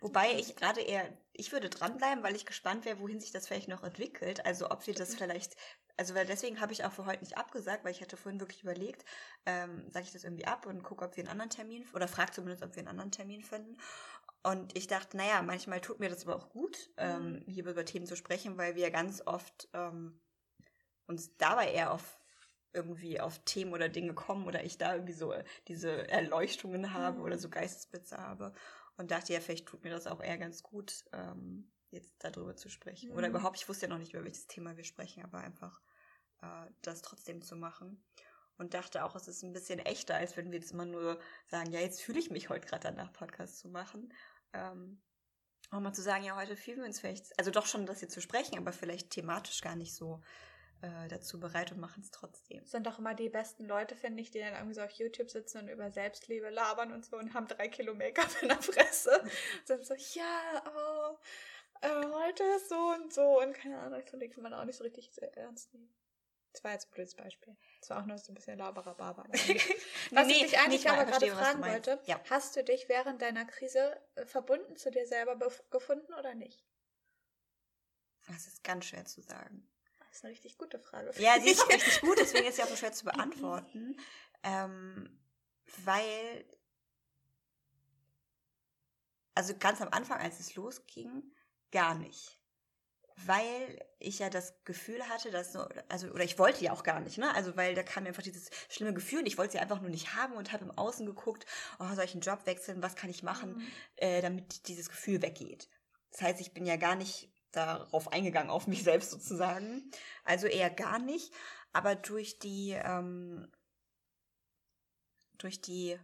Wobei 0.00 0.32
ich 0.32 0.56
gerade 0.56 0.80
eher, 0.80 1.06
ich 1.34 1.52
würde 1.52 1.68
dranbleiben, 1.68 2.24
weil 2.24 2.34
ich 2.34 2.46
gespannt 2.46 2.86
wäre, 2.86 3.00
wohin 3.00 3.20
sich 3.20 3.32
das 3.32 3.46
vielleicht 3.46 3.68
noch 3.68 3.82
entwickelt. 3.82 4.44
Also 4.46 4.70
ob 4.70 4.86
wir 4.86 4.94
das 4.94 5.14
vielleicht, 5.14 5.56
also 5.98 6.14
weil 6.14 6.24
deswegen 6.24 6.60
habe 6.60 6.72
ich 6.72 6.84
auch 6.84 6.92
für 6.92 7.04
heute 7.04 7.22
nicht 7.22 7.36
abgesagt, 7.36 7.84
weil 7.84 7.92
ich 7.92 8.00
hatte 8.00 8.16
vorhin 8.16 8.40
wirklich 8.40 8.62
überlegt, 8.62 9.04
ähm, 9.44 9.90
sage 9.90 10.06
ich 10.06 10.12
das 10.12 10.24
irgendwie 10.24 10.46
ab 10.46 10.64
und 10.64 10.82
gucke, 10.82 11.04
ob 11.04 11.16
wir 11.16 11.22
einen 11.22 11.32
anderen 11.32 11.50
Termin, 11.50 11.86
oder 11.92 12.08
frage 12.08 12.32
zumindest, 12.32 12.62
ob 12.62 12.74
wir 12.74 12.80
einen 12.80 12.88
anderen 12.88 13.10
Termin 13.10 13.42
finden. 13.42 13.76
Und 14.42 14.74
ich 14.74 14.86
dachte, 14.86 15.18
naja, 15.18 15.42
manchmal 15.42 15.82
tut 15.82 16.00
mir 16.00 16.08
das 16.08 16.26
aber 16.26 16.36
auch 16.36 16.48
gut, 16.48 16.90
ähm, 16.96 17.32
mhm. 17.32 17.44
hier 17.46 17.66
über 17.66 17.84
Themen 17.84 18.06
zu 18.06 18.16
sprechen, 18.16 18.56
weil 18.56 18.74
wir 18.74 18.90
ganz 18.90 19.22
oft 19.26 19.68
ähm, 19.74 20.18
uns 21.06 21.36
dabei 21.36 21.72
eher 21.72 21.92
auf 21.92 22.18
irgendwie 22.72 23.20
auf 23.20 23.40
Themen 23.40 23.72
oder 23.72 23.88
Dinge 23.88 24.14
kommen 24.14 24.46
oder 24.46 24.62
ich 24.64 24.78
da 24.78 24.94
irgendwie 24.94 25.12
so 25.12 25.34
diese 25.66 26.08
Erleuchtungen 26.08 26.94
habe 26.94 27.18
mhm. 27.18 27.24
oder 27.24 27.36
so 27.36 27.50
Geistesblitze 27.50 28.16
habe 28.16 28.54
und 29.00 29.10
dachte 29.10 29.32
ja, 29.32 29.40
vielleicht 29.40 29.66
tut 29.66 29.82
mir 29.82 29.90
das 29.90 30.06
auch 30.06 30.20
eher 30.20 30.36
ganz 30.36 30.62
gut, 30.62 31.06
ähm, 31.12 31.72
jetzt 31.90 32.14
darüber 32.18 32.54
zu 32.54 32.68
sprechen. 32.68 33.10
Mhm. 33.10 33.16
Oder 33.16 33.28
überhaupt, 33.28 33.56
ich 33.56 33.68
wusste 33.68 33.86
ja 33.86 33.88
noch 33.88 33.98
nicht, 33.98 34.12
über 34.12 34.22
welches 34.24 34.46
Thema 34.46 34.76
wir 34.76 34.84
sprechen, 34.84 35.24
aber 35.24 35.38
einfach 35.38 35.80
äh, 36.42 36.66
das 36.82 37.00
trotzdem 37.00 37.40
zu 37.40 37.56
machen. 37.56 38.04
Und 38.58 38.74
dachte 38.74 39.02
auch, 39.02 39.16
es 39.16 39.26
ist 39.26 39.42
ein 39.42 39.54
bisschen 39.54 39.78
echter, 39.78 40.16
als 40.16 40.36
wenn 40.36 40.52
wir 40.52 40.58
jetzt 40.58 40.72
immer 40.72 40.84
nur 40.84 41.18
sagen, 41.46 41.72
ja, 41.72 41.80
jetzt 41.80 42.02
fühle 42.02 42.18
ich 42.18 42.30
mich 42.30 42.50
heute 42.50 42.66
gerade 42.66 42.88
danach, 42.88 43.10
Podcast 43.10 43.58
zu 43.58 43.70
machen. 43.70 44.12
Ähm, 44.52 45.00
auch 45.70 45.80
mal 45.80 45.94
zu 45.94 46.02
sagen, 46.02 46.24
ja, 46.24 46.36
heute 46.36 46.56
fühlen 46.56 46.80
wir 46.80 46.84
uns 46.84 47.00
vielleicht, 47.00 47.38
also 47.38 47.50
doch 47.50 47.64
schon, 47.64 47.86
das 47.86 48.00
hier 48.00 48.10
zu 48.10 48.20
sprechen, 48.20 48.58
aber 48.58 48.72
vielleicht 48.72 49.08
thematisch 49.08 49.62
gar 49.62 49.76
nicht 49.76 49.94
so 49.94 50.20
äh, 50.82 51.08
dazu 51.08 51.38
bereit 51.38 51.72
und 51.72 51.80
machen 51.80 52.02
es 52.02 52.10
trotzdem. 52.10 52.64
Sind 52.66 52.86
doch 52.86 52.98
immer 52.98 53.14
die 53.14 53.28
besten 53.28 53.66
Leute, 53.66 53.96
finde 53.96 54.22
ich, 54.22 54.30
die 54.30 54.38
dann 54.38 54.54
irgendwie 54.54 54.74
so 54.74 54.82
auf 54.82 54.90
YouTube 54.92 55.30
sitzen 55.30 55.58
und 55.58 55.68
über 55.68 55.90
Selbstliebe 55.90 56.50
labern 56.50 56.92
und 56.92 57.04
so 57.04 57.16
und 57.16 57.34
haben 57.34 57.46
drei 57.48 57.68
Kilo 57.68 57.94
Make-up 57.94 58.30
in 58.42 58.48
der 58.48 58.62
Fresse. 58.62 59.22
sind 59.64 59.84
so, 59.84 59.94
ja, 59.94 60.62
oh, 60.66 61.18
äh, 61.82 62.06
heute 62.24 62.44
ist 62.56 62.68
so 62.68 62.92
und 62.94 63.12
so 63.12 63.40
und 63.42 63.54
keine 63.54 63.78
Ahnung, 63.78 64.02
so 64.10 64.18
kann 64.18 64.42
man 64.42 64.54
auch 64.54 64.64
nicht 64.64 64.76
so 64.76 64.84
richtig 64.84 65.10
ernst 65.34 65.72
nehmen. 65.74 65.92
Das 66.52 66.64
war 66.64 66.72
jetzt 66.72 66.88
ein 66.88 66.94
blödes 66.94 67.14
Beispiel. 67.14 67.56
Das 67.80 67.90
war 67.90 68.00
auch 68.00 68.06
nur 68.06 68.18
so 68.18 68.32
ein 68.32 68.34
bisschen 68.34 68.58
laberer 68.58 68.94
Barber. 68.94 69.24
Was 70.10 70.26
nee, 70.26 70.32
ich 70.32 70.42
dich 70.42 70.58
eigentlich 70.58 70.88
aber 70.88 71.04
gerade 71.04 71.26
fragen 71.28 71.62
wollte, 71.62 72.00
ja. 72.06 72.20
hast 72.28 72.56
du 72.56 72.64
dich 72.64 72.88
während 72.88 73.22
deiner 73.22 73.44
Krise 73.44 73.96
äh, 74.16 74.26
verbunden 74.26 74.76
zu 74.76 74.90
dir 74.90 75.06
selber 75.06 75.36
gefunden 75.70 76.12
oder 76.14 76.34
nicht? 76.34 76.64
Das 78.26 78.46
ist 78.46 78.64
ganz 78.64 78.86
schwer 78.86 79.04
zu 79.04 79.20
sagen. 79.20 79.68
Das 80.10 80.18
ist 80.18 80.24
eine 80.24 80.32
richtig 80.32 80.58
gute 80.58 80.80
Frage. 80.80 81.12
Ja, 81.18 81.40
sie 81.40 81.50
ist 81.50 81.62
auch 81.62 81.68
richtig 81.72 82.00
gut, 82.00 82.18
deswegen 82.18 82.46
ist 82.46 82.56
sie 82.56 82.62
auch 82.64 82.68
so 82.68 82.76
schwer 82.76 82.92
zu 82.92 83.04
beantworten. 83.04 83.96
Ähm, 84.42 85.20
weil, 85.84 86.44
also 89.34 89.56
ganz 89.56 89.80
am 89.80 89.88
Anfang, 89.90 90.18
als 90.18 90.40
es 90.40 90.56
losging, 90.56 91.22
gar 91.70 91.94
nicht. 91.94 92.38
Weil 93.24 93.86
ich 93.98 94.18
ja 94.18 94.30
das 94.30 94.54
Gefühl 94.64 95.06
hatte, 95.08 95.30
dass 95.30 95.52
so, 95.52 95.68
also, 95.88 96.08
oder 96.08 96.24
ich 96.24 96.38
wollte 96.38 96.64
ja 96.64 96.72
auch 96.72 96.82
gar 96.82 96.98
nicht, 97.00 97.18
ne? 97.18 97.32
Also, 97.34 97.56
weil 97.56 97.74
da 97.74 97.84
kam 97.84 98.02
mir 98.02 98.08
einfach 98.08 98.22
dieses 98.22 98.50
schlimme 98.68 98.94
Gefühl, 98.94 99.26
ich 99.28 99.38
wollte 99.38 99.52
sie 99.52 99.58
einfach 99.58 99.80
nur 99.80 99.90
nicht 99.90 100.16
haben 100.16 100.32
und 100.34 100.52
habe 100.52 100.64
im 100.64 100.70
Außen 100.72 101.06
geguckt, 101.06 101.46
oh, 101.78 101.94
soll 101.94 102.04
ich 102.04 102.14
einen 102.14 102.22
Job 102.22 102.46
wechseln, 102.46 102.82
was 102.82 102.96
kann 102.96 103.10
ich 103.10 103.22
machen, 103.22 103.58
mhm. 103.58 103.66
äh, 103.96 104.22
damit 104.22 104.66
dieses 104.66 104.88
Gefühl 104.88 105.22
weggeht. 105.22 105.68
Das 106.10 106.22
heißt, 106.22 106.40
ich 106.40 106.52
bin 106.52 106.66
ja 106.66 106.76
gar 106.76 106.96
nicht 106.96 107.30
darauf 107.52 108.12
eingegangen, 108.12 108.50
auf 108.50 108.66
mich 108.66 108.82
selbst 108.82 109.10
sozusagen. 109.10 109.90
Also 110.24 110.46
eher 110.46 110.70
gar 110.70 110.98
nicht. 110.98 111.32
Aber 111.72 111.94
durch 111.94 112.38
die, 112.38 112.72
ähm, 112.72 113.50
durch 115.38 115.60
die 115.60 115.98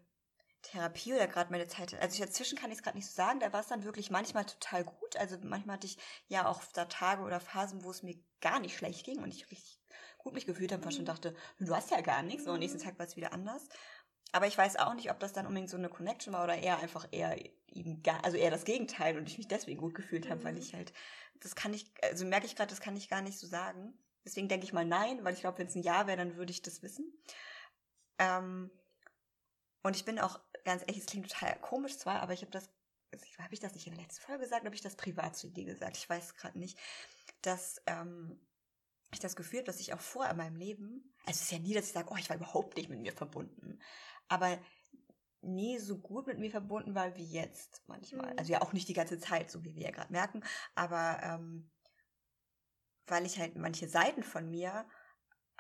Therapie 0.63 1.15
oder 1.15 1.29
gerade 1.29 1.51
meine 1.53 1.69
Zeit, 1.69 1.95
also 2.01 2.25
dazwischen 2.25 2.59
kann 2.59 2.71
ich 2.71 2.79
es 2.79 2.83
gerade 2.83 2.97
nicht 2.97 3.09
so 3.09 3.15
sagen, 3.15 3.41
da 3.41 3.53
war 3.53 3.61
es 3.61 3.69
dann 3.69 3.85
wirklich 3.85 4.11
manchmal 4.11 4.45
total 4.45 4.85
gut. 4.85 5.17
Also 5.17 5.37
manchmal 5.43 5.77
hatte 5.77 5.87
ich 5.87 5.99
ja 6.29 6.49
auch 6.49 6.63
da 6.73 6.87
Tage 6.87 7.23
oder 7.23 7.41
Phasen, 7.41 7.85
wo 7.85 7.91
es 7.91 8.03
mir 8.03 8.17
gar 8.41 8.61
nicht 8.61 8.77
schlecht 8.77 9.05
ging 9.05 9.23
und 9.23 9.33
ich 9.33 9.51
richtig 9.51 9.81
gut 10.19 10.35
mich 10.35 10.47
gefühlt 10.47 10.73
habe, 10.73 10.89
ich 10.89 10.97
schon 10.97 11.05
dachte, 11.05 11.37
du 11.61 11.75
hast 11.75 11.93
ja 11.93 12.01
gar 12.01 12.23
nichts. 12.23 12.47
Und 12.47 12.55
am 12.55 12.59
nächsten 12.59 12.81
Tag 12.81 12.99
war 12.99 13.07
es 13.07 13.17
wieder 13.17 13.33
anders. 13.33 13.69
Aber 14.33 14.49
ich 14.49 14.59
weiß 14.59 14.77
auch 14.77 14.95
nicht, 14.95 15.11
ob 15.11 15.21
das 15.21 15.33
dann 15.33 15.47
unbedingt 15.47 15.71
so 15.71 15.77
eine 15.77 15.89
Connection 15.89 16.33
war 16.33 16.43
oder 16.43 16.59
eher 16.59 16.81
einfach 16.81 17.07
eher 17.13 17.39
eben 17.69 18.03
gar, 18.03 18.25
also 18.25 18.37
eher 18.37 18.51
das 18.51 18.65
Gegenteil 18.65 19.17
und 19.17 19.29
ich 19.29 19.39
mich 19.39 19.47
deswegen 19.47 19.79
gut 19.79 19.95
gefühlt 19.95 20.29
habe, 20.29 20.41
mhm. 20.41 20.45
weil 20.45 20.59
ich 20.59 20.75
halt, 20.75 20.93
das 21.41 21.55
kann 21.55 21.75
ich, 21.75 21.93
also 22.03 22.25
merke 22.25 22.47
ich 22.47 22.57
gerade, 22.57 22.71
das 22.71 22.81
kann 22.81 22.97
ich 22.97 23.09
gar 23.09 23.23
nicht 23.23 23.39
so 23.39 23.47
sagen. 23.47 23.99
Deswegen 24.25 24.49
denke 24.49 24.67
ich 24.67 24.73
mal 24.73 24.85
nein, 24.85 25.25
weil 25.25 25.35
ich 25.35 25.41
glaube, 25.41 25.59
wenn 25.59 25.69
es 25.69 25.75
ein 25.75 25.83
Ja 25.83 26.07
wäre, 26.07 26.17
dann 26.17 26.37
würde 26.37 26.51
ich 26.51 26.63
das 26.63 26.83
wissen. 26.83 27.13
Ähm, 28.19 28.71
und 29.83 29.95
ich 29.95 30.05
bin 30.05 30.19
auch 30.19 30.41
ganz 30.65 30.83
ehrlich, 30.83 30.99
es 30.99 31.07
klingt 31.07 31.31
total 31.31 31.59
komisch 31.61 31.97
zwar, 31.97 32.21
aber 32.21 32.33
ich 32.33 32.43
habe 32.43 32.51
das, 32.51 32.69
also 33.13 33.25
habe 33.39 33.55
ich 33.55 33.61
das 33.61 33.75
nicht 33.75 33.87
in 33.87 33.95
der 33.95 34.03
letzten 34.03 34.23
Folge 34.23 34.43
gesagt, 34.43 34.65
habe 34.65 34.75
ich 34.75 34.81
das 34.83 34.97
privat 34.97 35.37
zu 35.37 35.49
dir 35.49 35.65
gesagt? 35.65 35.97
Ich 35.97 36.09
weiß 36.09 36.35
gerade 36.35 36.59
nicht, 36.59 36.77
dass 37.43 37.81
ähm, 37.87 38.41
ich 39.13 39.21
das 39.21 39.37
Gefühl, 39.37 39.63
dass 39.63 39.79
ich 39.79 39.95
auch 39.95 40.01
vorher 40.01 40.33
in 40.33 40.39
meinem 40.39 40.57
Leben, 40.57 41.15
also 41.25 41.39
es 41.39 41.43
ist 41.43 41.53
ja 41.53 41.59
nie, 41.59 41.75
dass 41.75 41.87
ich 41.87 41.93
sage, 41.93 42.09
oh, 42.11 42.17
ich 42.17 42.29
war 42.29 42.37
überhaupt 42.37 42.77
nicht 42.77 42.89
mit 42.89 43.01
mir 43.01 43.13
verbunden, 43.13 43.81
aber 44.29 44.59
nie 45.47 45.79
so 45.79 45.99
gut 45.99 46.27
mit 46.27 46.39
mir 46.39 46.51
verbunden 46.51 46.95
war 46.95 47.17
wie 47.17 47.25
jetzt 47.25 47.83
manchmal. 47.87 48.33
Mhm. 48.33 48.39
Also 48.39 48.53
ja 48.53 48.63
auch 48.63 48.73
nicht 48.73 48.89
die 48.89 48.95
ganze 48.95 49.19
Zeit, 49.19 49.51
so 49.51 49.65
wie 49.65 49.75
wir 49.75 49.83
ja 49.83 49.91
gerade 49.91 50.13
merken, 50.13 50.43
aber 50.75 51.21
ähm, 51.23 51.71
weil 53.07 53.25
ich 53.25 53.39
halt 53.39 53.57
manche 53.57 53.89
Seiten 53.89 54.23
von 54.23 54.51
mir 54.51 54.87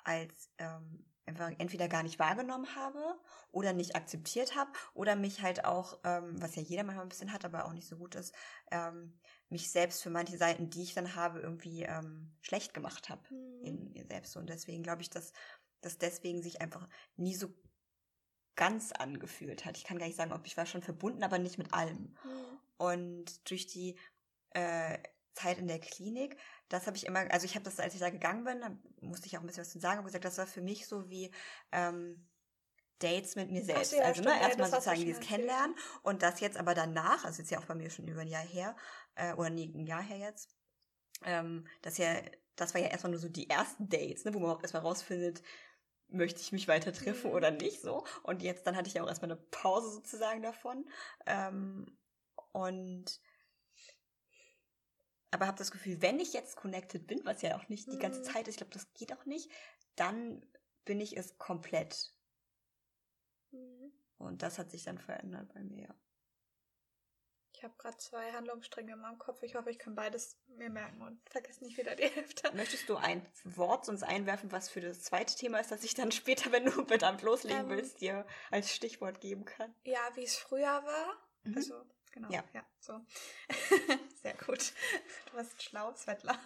als 0.04 0.50
ähm, 0.58 1.04
einfach 1.26 1.50
entweder 1.58 1.88
gar 1.88 2.02
nicht 2.02 2.18
wahrgenommen 2.18 2.74
habe 2.76 3.18
oder 3.50 3.72
nicht 3.72 3.96
akzeptiert 3.96 4.54
habe 4.54 4.70
oder 4.94 5.16
mich 5.16 5.42
halt 5.42 5.64
auch, 5.64 5.98
ähm, 6.04 6.40
was 6.40 6.54
ja 6.54 6.62
jeder 6.62 6.84
manchmal 6.84 7.04
ein 7.04 7.08
bisschen 7.08 7.32
hat, 7.32 7.44
aber 7.44 7.64
auch 7.64 7.72
nicht 7.72 7.88
so 7.88 7.96
gut 7.96 8.14
ist, 8.14 8.34
ähm, 8.70 9.18
mich 9.48 9.70
selbst 9.70 10.02
für 10.02 10.10
manche 10.10 10.36
Seiten, 10.36 10.70
die 10.70 10.82
ich 10.82 10.94
dann 10.94 11.14
habe, 11.16 11.40
irgendwie 11.40 11.82
ähm, 11.82 12.36
schlecht 12.40 12.74
gemacht 12.74 13.08
habe 13.08 13.22
mhm. 13.30 13.64
in 13.64 13.92
mir 13.92 14.06
selbst. 14.06 14.36
Und 14.36 14.48
deswegen 14.48 14.82
glaube 14.82 15.02
ich, 15.02 15.10
dass 15.10 15.32
das 15.80 15.98
deswegen 15.98 16.42
sich 16.42 16.60
einfach 16.60 16.88
nie 17.16 17.34
so 17.34 17.48
ganz 18.56 18.92
angefühlt 18.92 19.64
hat. 19.64 19.76
Ich 19.76 19.84
kann 19.84 19.98
gar 19.98 20.06
nicht 20.06 20.16
sagen, 20.16 20.32
ob 20.32 20.46
ich 20.46 20.56
war 20.56 20.66
schon 20.66 20.82
verbunden, 20.82 21.22
aber 21.22 21.38
nicht 21.38 21.58
mit 21.58 21.72
allem. 21.72 22.16
Mhm. 22.24 22.58
Und 22.78 23.50
durch 23.50 23.66
die 23.66 23.96
äh, 24.50 24.98
Zeit 25.34 25.58
in 25.58 25.68
der 25.68 25.78
Klinik, 25.78 26.36
das 26.68 26.86
habe 26.86 26.96
ich 26.96 27.06
immer, 27.06 27.30
also 27.30 27.44
ich 27.44 27.54
habe 27.54 27.64
das, 27.64 27.78
als 27.78 27.94
ich 27.94 28.00
da 28.00 28.10
gegangen 28.10 28.44
bin, 28.44 28.60
da 28.60 28.70
musste 29.00 29.26
ich 29.26 29.36
auch 29.36 29.42
ein 29.42 29.46
bisschen 29.46 29.62
was 29.62 29.70
zu 29.70 29.78
sagen, 29.78 29.98
habe 29.98 30.06
gesagt, 30.06 30.24
das 30.24 30.38
war 30.38 30.46
für 30.46 30.62
mich 30.62 30.86
so 30.86 31.08
wie 31.10 31.30
ähm, 31.72 32.26
Dates 32.98 33.36
mit 33.36 33.50
mir 33.50 33.62
selbst. 33.62 33.90
So, 33.90 33.96
ja, 33.98 34.04
also 34.04 34.22
ne, 34.22 34.40
erstmal 34.40 34.70
sozusagen 34.70 35.00
dieses 35.00 35.20
Kennenlernen 35.20 35.76
und 36.02 36.22
das 36.22 36.40
jetzt 36.40 36.56
aber 36.56 36.74
danach, 36.74 37.24
also 37.24 37.42
jetzt 37.42 37.50
ja 37.50 37.58
auch 37.58 37.66
bei 37.66 37.74
mir 37.74 37.90
schon 37.90 38.08
über 38.08 38.22
ein 38.22 38.28
Jahr 38.28 38.42
her, 38.44 38.74
äh, 39.14 39.34
oder 39.34 39.50
nee, 39.50 39.70
ein 39.74 39.86
Jahr 39.86 40.02
her 40.02 40.16
jetzt, 40.16 40.48
ähm, 41.24 41.66
das 41.82 41.98
ja, 41.98 42.14
das 42.56 42.72
war 42.72 42.80
ja 42.80 42.88
erstmal 42.88 43.10
nur 43.10 43.20
so 43.20 43.28
die 43.28 43.50
ersten 43.50 43.88
Dates, 43.88 44.24
ne, 44.24 44.32
wo 44.32 44.38
man 44.38 44.46
überhaupt 44.46 44.64
erstmal 44.64 44.82
rausfindet, 44.82 45.42
möchte 46.08 46.40
ich 46.40 46.52
mich 46.52 46.68
weiter 46.68 46.92
treffen 46.92 47.30
mhm. 47.30 47.36
oder 47.36 47.50
nicht 47.50 47.80
so. 47.80 48.04
Und 48.22 48.42
jetzt, 48.42 48.66
dann 48.66 48.76
hatte 48.76 48.88
ich 48.88 48.94
ja 48.94 49.02
auch 49.02 49.08
erstmal 49.08 49.32
eine 49.32 49.40
Pause 49.50 49.90
sozusagen 49.90 50.42
davon. 50.42 50.88
Ähm, 51.26 51.98
und 52.52 53.20
aber 55.30 55.46
habe 55.46 55.58
das 55.58 55.70
Gefühl, 55.70 56.00
wenn 56.00 56.18
ich 56.18 56.32
jetzt 56.32 56.56
connected 56.56 57.06
bin, 57.06 57.20
was 57.24 57.42
ja 57.42 57.58
auch 57.58 57.68
nicht 57.68 57.92
die 57.92 57.98
ganze 57.98 58.20
mhm. 58.20 58.24
Zeit 58.24 58.48
ist, 58.48 58.54
ich 58.54 58.56
glaube, 58.58 58.72
das 58.72 58.92
geht 58.94 59.12
auch 59.12 59.26
nicht, 59.26 59.50
dann 59.96 60.42
bin 60.84 61.00
ich 61.00 61.16
es 61.16 61.36
komplett. 61.36 62.14
Mhm. 63.50 63.92
Und 64.18 64.42
das 64.42 64.58
hat 64.58 64.70
sich 64.70 64.84
dann 64.84 64.98
verändert 64.98 65.52
bei 65.52 65.62
mir. 65.62 65.94
Ich 67.56 67.64
habe 67.64 67.72
gerade 67.78 67.96
zwei 67.96 68.32
Handlungsstränge 68.32 68.92
in 68.92 69.00
meinem 69.00 69.18
Kopf. 69.18 69.42
Ich 69.42 69.54
hoffe, 69.54 69.70
ich 69.70 69.78
kann 69.78 69.94
beides 69.94 70.36
mir 70.46 70.68
merken 70.68 71.00
und 71.00 71.18
vergesse 71.30 71.64
nicht 71.64 71.78
wieder 71.78 71.96
die 71.96 72.06
Hälfte. 72.06 72.54
Möchtest 72.54 72.86
du 72.86 72.96
ein 72.96 73.26
Wort 73.44 73.86
sonst 73.86 74.02
einwerfen, 74.02 74.52
was 74.52 74.68
für 74.68 74.82
das 74.82 75.00
zweite 75.00 75.34
Thema 75.34 75.58
ist, 75.58 75.70
das 75.70 75.82
ich 75.82 75.94
dann 75.94 76.12
später, 76.12 76.52
wenn 76.52 76.66
du 76.66 76.70
verdammt 76.86 77.22
loslegen 77.22 77.62
ähm, 77.62 77.70
willst, 77.70 78.02
dir 78.02 78.26
als 78.50 78.74
Stichwort 78.74 79.22
geben 79.22 79.46
kann? 79.46 79.74
Ja, 79.84 80.00
wie 80.16 80.24
es 80.24 80.36
früher 80.36 80.84
war. 80.84 81.16
Mhm. 81.44 81.56
Also, 81.56 81.82
genau. 82.12 82.30
Ja, 82.30 82.44
ja 82.52 82.62
so. 82.78 83.00
Sehr 84.22 84.34
gut. 84.34 84.74
Du 85.30 85.38
warst 85.38 85.62
schlau, 85.62 85.94
Svetlana. 85.94 86.38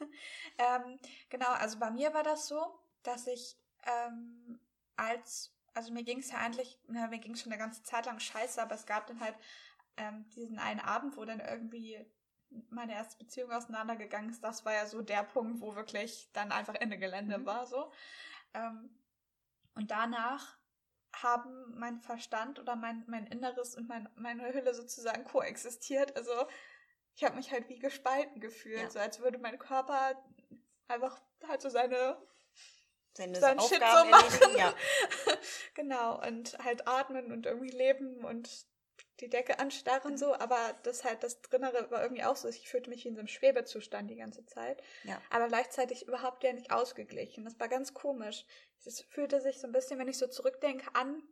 ähm, 0.58 0.98
genau, 1.30 1.52
also 1.52 1.78
bei 1.78 1.92
mir 1.92 2.12
war 2.12 2.24
das 2.24 2.48
so, 2.48 2.76
dass 3.04 3.28
ich 3.28 3.56
ähm, 3.86 4.58
als, 4.96 5.54
also 5.74 5.92
mir 5.92 6.02
ging 6.02 6.18
es 6.18 6.32
ja 6.32 6.38
eigentlich, 6.38 6.76
na, 6.88 7.06
mir 7.06 7.20
ging 7.20 7.34
es 7.34 7.42
schon 7.42 7.52
eine 7.52 7.60
ganze 7.60 7.84
Zeit 7.84 8.06
lang 8.06 8.18
scheiße, 8.18 8.60
aber 8.60 8.74
es 8.74 8.84
gab 8.84 9.06
dann 9.06 9.20
halt 9.20 9.36
ähm, 9.96 10.28
diesen 10.30 10.58
einen 10.58 10.80
Abend, 10.80 11.16
wo 11.16 11.24
dann 11.24 11.40
irgendwie 11.40 12.04
meine 12.70 12.94
erste 12.94 13.18
Beziehung 13.18 13.50
auseinandergegangen 13.50 14.30
ist, 14.30 14.42
das 14.42 14.64
war 14.64 14.72
ja 14.72 14.86
so 14.86 15.02
der 15.02 15.24
Punkt, 15.24 15.60
wo 15.60 15.74
wirklich 15.74 16.30
dann 16.32 16.52
einfach 16.52 16.74
Ende 16.74 16.98
Gelände 16.98 17.38
mhm. 17.38 17.46
war, 17.46 17.66
so. 17.66 17.90
Ähm, 18.54 18.90
und 19.74 19.90
danach 19.90 20.56
haben 21.22 21.74
mein 21.76 22.00
Verstand 22.00 22.58
oder 22.58 22.76
mein, 22.76 23.04
mein 23.06 23.26
Inneres 23.26 23.76
und 23.76 23.88
mein, 23.88 24.08
meine 24.16 24.52
Hülle 24.52 24.74
sozusagen 24.74 25.24
koexistiert. 25.24 26.16
Also 26.16 26.32
ich 27.14 27.24
habe 27.24 27.36
mich 27.36 27.52
halt 27.52 27.68
wie 27.68 27.78
gespalten 27.78 28.40
gefühlt, 28.40 28.82
ja. 28.82 28.90
so 28.90 28.98
als 28.98 29.20
würde 29.20 29.38
mein 29.38 29.58
Körper 29.58 30.20
einfach 30.88 31.20
halt 31.46 31.62
so 31.62 31.68
seine 31.68 32.16
seine 33.16 33.38
sein 33.38 33.60
Shit 33.60 33.80
so 33.80 34.04
machen. 34.06 34.56
Ja. 34.56 34.74
genau, 35.74 36.20
und 36.26 36.58
halt 36.58 36.88
atmen 36.88 37.30
und 37.30 37.46
irgendwie 37.46 37.70
leben 37.70 38.24
und 38.24 38.66
die 39.20 39.28
Decke 39.28 39.58
anstarren 39.58 40.16
so, 40.16 40.34
aber 40.34 40.74
das 40.82 41.04
halt 41.04 41.22
das 41.22 41.40
Drinnere 41.40 41.90
war 41.90 42.02
irgendwie 42.02 42.24
auch 42.24 42.36
so. 42.36 42.48
Ich 42.48 42.68
fühlte 42.68 42.90
mich 42.90 43.04
wie 43.04 43.08
in 43.08 43.14
so 43.14 43.20
einem 43.20 43.28
Schwebezustand 43.28 44.10
die 44.10 44.16
ganze 44.16 44.44
Zeit. 44.46 44.82
Ja. 45.04 45.20
Aber 45.30 45.48
gleichzeitig 45.48 46.06
überhaupt 46.06 46.42
ja 46.42 46.52
nicht 46.52 46.72
ausgeglichen. 46.72 47.44
Das 47.44 47.58
war 47.60 47.68
ganz 47.68 47.94
komisch. 47.94 48.44
Es 48.84 49.00
fühlte 49.00 49.40
sich 49.40 49.60
so 49.60 49.66
ein 49.66 49.72
bisschen, 49.72 49.98
wenn 49.98 50.08
ich 50.08 50.18
so 50.18 50.26
zurückdenke, 50.26 50.86
an, 50.94 51.22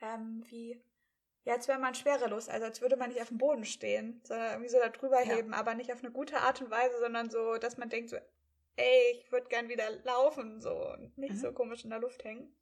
ähm, 0.00 0.44
wie, 0.48 0.82
ja, 1.44 1.54
als 1.54 1.68
wäre 1.68 1.78
man 1.78 1.94
schwerelos, 1.94 2.48
also 2.48 2.64
als 2.64 2.80
würde 2.80 2.96
man 2.96 3.10
nicht 3.10 3.20
auf 3.20 3.28
dem 3.28 3.38
Boden 3.38 3.64
stehen, 3.64 4.20
sondern 4.24 4.52
irgendwie 4.52 4.70
so 4.70 4.78
da 4.78 4.88
drüber 4.88 5.22
ja. 5.22 5.34
heben, 5.34 5.52
aber 5.52 5.74
nicht 5.74 5.92
auf 5.92 6.02
eine 6.02 6.12
gute 6.12 6.38
Art 6.38 6.62
und 6.62 6.70
Weise, 6.70 6.98
sondern 7.00 7.28
so, 7.28 7.58
dass 7.58 7.76
man 7.76 7.90
denkt 7.90 8.10
so, 8.10 8.16
ey, 8.76 9.18
ich 9.18 9.30
würde 9.30 9.48
gern 9.48 9.68
wieder 9.68 9.90
laufen, 10.04 10.60
so, 10.60 10.92
und 10.92 11.16
nicht 11.18 11.34
mhm. 11.34 11.38
so 11.38 11.52
komisch 11.52 11.84
in 11.84 11.90
der 11.90 11.98
Luft 11.98 12.24
hängen. 12.24 12.54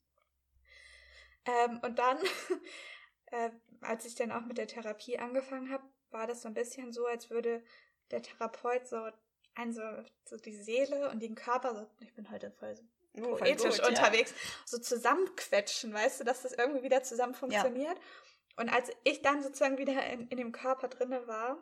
Ähm, 1.44 1.80
und 1.82 1.98
dann 1.98 2.18
äh, 3.30 3.50
als 3.80 4.04
ich 4.04 4.14
dann 4.14 4.32
auch 4.32 4.44
mit 4.44 4.58
der 4.58 4.66
Therapie 4.66 5.18
angefangen 5.18 5.70
habe, 5.70 5.84
war 6.10 6.26
das 6.26 6.42
so 6.42 6.48
ein 6.48 6.54
bisschen 6.54 6.92
so, 6.92 7.06
als 7.06 7.30
würde 7.30 7.62
der 8.10 8.22
Therapeut 8.22 8.86
so 8.86 9.08
ein 9.54 9.72
so, 9.72 9.82
so 10.24 10.36
die 10.36 10.56
Seele 10.56 11.10
und 11.10 11.20
den 11.20 11.34
Körper, 11.34 11.74
so, 11.74 12.04
ich 12.04 12.14
bin 12.14 12.30
heute 12.30 12.50
voll 12.52 12.76
so 12.76 12.82
oh, 13.22 13.36
poetisch 13.36 13.78
gut, 13.78 13.88
unterwegs, 13.88 14.30
ja. 14.30 14.36
so 14.64 14.78
zusammenquetschen, 14.78 15.92
weißt 15.92 16.20
du, 16.20 16.24
dass 16.24 16.42
das 16.42 16.52
irgendwie 16.52 16.82
wieder 16.82 17.02
zusammen 17.02 17.34
funktioniert. 17.34 17.96
Ja. 17.96 18.62
Und 18.62 18.68
als 18.70 18.90
ich 19.04 19.22
dann 19.22 19.42
sozusagen 19.42 19.78
wieder 19.78 20.04
in, 20.06 20.28
in 20.28 20.36
dem 20.36 20.52
Körper 20.52 20.88
drinne 20.88 21.26
war, 21.26 21.58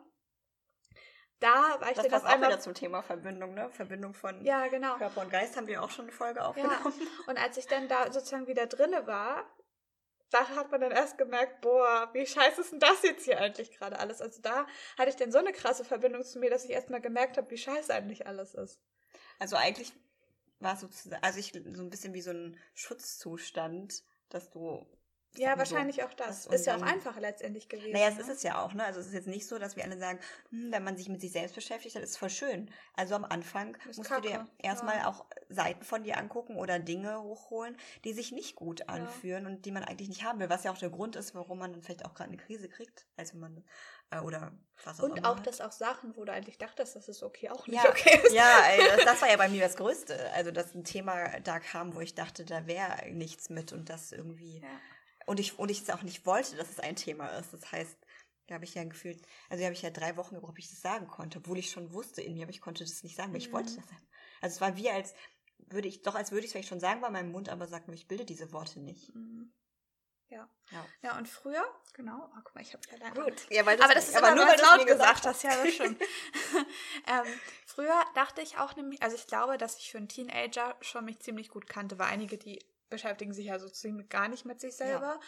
da 1.39 1.79
war 1.79 1.89
ich 1.89 1.95
das 1.95 2.07
dann 2.07 2.13
auf 2.15 2.25
einmal 2.25 2.49
wieder 2.49 2.59
zum 2.59 2.73
Thema 2.73 3.03
Verbindung, 3.03 3.53
ne? 3.53 3.69
Verbindung 3.69 4.15
von 4.15 4.43
ja, 4.43 4.67
genau. 4.67 4.97
Körper 4.97 5.21
und 5.21 5.29
Geist 5.29 5.55
haben 5.55 5.67
wir 5.67 5.83
auch 5.83 5.91
schon 5.91 6.05
eine 6.05 6.11
Folge 6.11 6.43
aufgenommen. 6.43 6.75
Ja. 6.83 7.05
Und 7.27 7.37
als 7.37 7.57
ich 7.57 7.67
dann 7.67 7.87
da 7.87 8.11
sozusagen 8.11 8.47
wieder 8.47 8.65
drinne 8.65 9.05
war, 9.05 9.45
da 10.29 10.47
hat 10.49 10.71
man 10.71 10.81
dann 10.81 10.91
erst 10.91 11.17
gemerkt, 11.17 11.61
boah, 11.61 12.09
wie 12.13 12.25
scheiße 12.25 12.61
ist 12.61 12.71
denn 12.71 12.79
das 12.79 13.01
jetzt 13.03 13.25
hier 13.25 13.39
eigentlich 13.39 13.71
gerade 13.71 13.99
alles? 13.99 14.21
Also 14.21 14.41
da 14.41 14.67
hatte 14.97 15.09
ich 15.09 15.15
dann 15.15 15.31
so 15.31 15.37
eine 15.37 15.53
krasse 15.53 15.85
Verbindung 15.85 16.23
zu 16.23 16.39
mir, 16.39 16.49
dass 16.49 16.65
ich 16.65 16.71
erstmal 16.71 17.01
gemerkt 17.01 17.37
habe, 17.37 17.49
wie 17.49 17.57
scheiße 17.57 17.93
eigentlich 17.93 18.27
alles 18.27 18.53
ist. 18.53 18.81
Also 19.39 19.55
eigentlich 19.55 19.93
war 20.59 20.73
es 20.73 20.81
sozusagen, 20.81 21.23
also 21.23 21.39
ich 21.39 21.53
so 21.53 21.81
ein 21.81 21.89
bisschen 21.89 22.13
wie 22.13 22.21
so 22.21 22.31
ein 22.31 22.57
Schutzzustand, 22.73 24.03
dass 24.29 24.49
du 24.49 24.85
ja, 25.37 25.57
wahrscheinlich 25.57 25.97
so. 25.97 26.03
auch 26.03 26.13
das. 26.13 26.45
das 26.45 26.61
ist 26.61 26.67
ja 26.67 26.77
auch 26.77 26.81
einfacher 26.81 27.19
letztendlich 27.19 27.69
gewesen. 27.69 27.91
Naja, 27.91 28.09
es 28.09 28.15
ne? 28.15 28.21
ist 28.21 28.29
es 28.29 28.43
ja 28.43 28.61
auch, 28.61 28.73
ne? 28.73 28.83
Also 28.83 28.99
es 28.99 29.07
ist 29.07 29.13
jetzt 29.13 29.27
nicht 29.27 29.47
so, 29.47 29.57
dass 29.57 29.75
wir 29.75 29.83
alle 29.83 29.97
sagen, 29.97 30.19
hm, 30.49 30.71
wenn 30.71 30.83
man 30.83 30.97
sich 30.97 31.09
mit 31.09 31.21
sich 31.21 31.31
selbst 31.31 31.55
beschäftigt, 31.55 31.95
das 31.95 32.03
ist 32.03 32.17
voll 32.17 32.29
schön. 32.29 32.69
Also 32.95 33.15
am 33.15 33.25
Anfang 33.25 33.77
musst 33.85 34.03
Kacke. 34.03 34.21
du 34.21 34.27
dir 34.29 34.47
erstmal 34.57 34.97
ja. 34.97 35.07
auch 35.07 35.25
Seiten 35.49 35.83
von 35.83 36.03
dir 36.03 36.17
angucken 36.17 36.55
oder 36.55 36.79
Dinge 36.79 37.21
hochholen, 37.21 37.77
die 38.03 38.13
sich 38.13 38.31
nicht 38.31 38.55
gut 38.55 38.89
anfühlen 38.89 39.43
ja. 39.43 39.49
und 39.49 39.65
die 39.65 39.71
man 39.71 39.83
eigentlich 39.83 40.09
nicht 40.09 40.23
haben 40.23 40.39
will, 40.39 40.49
was 40.49 40.63
ja 40.63 40.71
auch 40.71 40.77
der 40.77 40.89
Grund 40.89 41.15
ist, 41.15 41.35
warum 41.35 41.59
man 41.59 41.73
dann 41.73 41.81
vielleicht 41.81 42.05
auch 42.05 42.13
gerade 42.13 42.29
eine 42.29 42.37
Krise 42.37 42.69
kriegt, 42.69 43.07
als 43.15 43.33
wenn 43.33 43.41
man 43.41 43.63
äh, 44.11 44.19
oder 44.19 44.51
was 44.83 44.99
auch 44.99 45.03
Und 45.03 45.25
auch, 45.25 45.39
dass 45.39 45.61
auch 45.61 45.71
Sachen, 45.71 46.15
wo 46.15 46.23
du 46.23 46.31
eigentlich 46.31 46.57
dachtest, 46.57 46.95
dass 46.95 47.07
es 47.07 47.23
okay 47.23 47.49
auch 47.49 47.67
nicht 47.67 47.83
ja. 47.83 47.89
okay 47.89 48.19
ist. 48.23 48.33
Ja, 48.33 48.61
ey, 48.69 49.03
das 49.03 49.21
war 49.21 49.29
ja 49.29 49.37
bei 49.37 49.49
mir 49.49 49.61
das 49.61 49.75
Größte. 49.75 50.31
Also, 50.33 50.51
dass 50.51 50.73
ein 50.75 50.83
Thema 50.83 51.39
da 51.41 51.59
kam, 51.59 51.95
wo 51.95 51.99
ich 51.99 52.15
dachte, 52.15 52.45
da 52.45 52.67
wäre 52.67 53.09
nichts 53.11 53.49
mit 53.49 53.73
und 53.73 53.89
das 53.89 54.11
irgendwie. 54.11 54.59
Ja 54.59 54.67
und 55.27 55.39
ich, 55.39 55.59
und 55.59 55.69
ich 55.69 55.81
es 55.81 55.89
auch 55.89 56.01
nicht 56.01 56.25
wollte, 56.25 56.55
dass 56.55 56.69
es 56.69 56.79
ein 56.79 56.95
Thema 56.95 57.27
ist. 57.37 57.53
Das 57.53 57.71
heißt, 57.71 57.97
da 58.47 58.55
habe 58.55 58.65
ich 58.65 58.73
ja 58.73 58.83
gefühlt, 58.85 59.21
also 59.49 59.61
da 59.61 59.65
habe 59.65 59.73
ich 59.73 59.81
ja 59.81 59.89
drei 59.89 60.15
Wochen 60.15 60.35
gebraucht, 60.35 60.55
bis 60.55 60.65
ich 60.65 60.71
das 60.71 60.81
sagen 60.81 61.07
konnte, 61.07 61.39
obwohl 61.39 61.57
ich 61.57 61.69
schon 61.69 61.91
wusste 61.91 62.21
in 62.21 62.33
mir, 62.33 62.43
aber 62.43 62.51
ich 62.51 62.61
konnte 62.61 62.83
das 62.83 63.03
nicht 63.03 63.15
sagen, 63.15 63.33
weil 63.33 63.41
ich 63.41 63.51
wollte 63.51 63.73
mhm. 63.73 63.75
das. 63.75 64.01
Also 64.41 64.55
es 64.55 64.61
war 64.61 64.77
wie 64.77 64.89
als 64.89 65.13
würde 65.57 65.89
ich, 65.89 66.01
doch 66.01 66.15
als 66.15 66.31
würde 66.31 66.41
ich 66.41 66.45
es 66.47 66.51
vielleicht 66.53 66.69
schon 66.69 66.79
sagen 66.79 67.01
bei 67.01 67.09
meinem 67.09 67.31
Mund, 67.31 67.49
aber 67.49 67.67
sagt 67.67 67.87
nur, 67.87 67.95
ich 67.95 68.07
bilde 68.07 68.23
diese 68.23 68.53
Worte 68.53 68.79
nicht. 68.79 69.13
Mhm. 69.13 69.51
Ja. 70.29 70.49
ja. 70.71 70.85
Ja, 71.01 71.17
und 71.17 71.27
früher, 71.27 71.63
genau, 71.93 72.29
oh, 72.33 72.39
guck 72.43 72.55
mal, 72.55 72.61
ich 72.61 72.73
habe 72.73 72.83
ja 72.89 72.97
leider. 72.97 73.23
Gut, 73.23 73.47
ja, 73.49 73.65
weil 73.65 73.75
das, 73.75 73.85
aber 73.85 73.95
das 73.95 74.07
ist 74.07 74.15
aber 74.15 74.27
immer, 74.27 74.37
nur, 74.37 74.47
weil 74.47 74.57
du 74.57 74.63
laut 74.63 74.87
gesagt 74.87 75.25
hast, 75.25 75.43
ja, 75.43 75.61
das 75.61 75.73
stimmt. 75.73 76.01
ähm, 77.07 77.25
früher 77.65 78.01
dachte 78.15 78.41
ich 78.41 78.57
auch 78.57 78.77
nämlich, 78.77 79.01
also 79.01 79.17
ich 79.17 79.27
glaube, 79.27 79.57
dass 79.57 79.77
ich 79.77 79.91
für 79.91 79.97
einen 79.97 80.07
Teenager 80.07 80.77
schon 80.79 81.03
mich 81.03 81.19
ziemlich 81.19 81.49
gut 81.49 81.67
kannte, 81.67 81.99
weil 81.99 82.07
einige, 82.07 82.37
die 82.37 82.59
beschäftigen 82.89 83.33
sich 83.33 83.45
ja 83.45 83.59
so 83.59 83.69
ziemlich 83.69 84.09
gar 84.09 84.27
nicht 84.27 84.45
mit 84.45 84.59
sich 84.59 84.75
selber. 84.75 85.19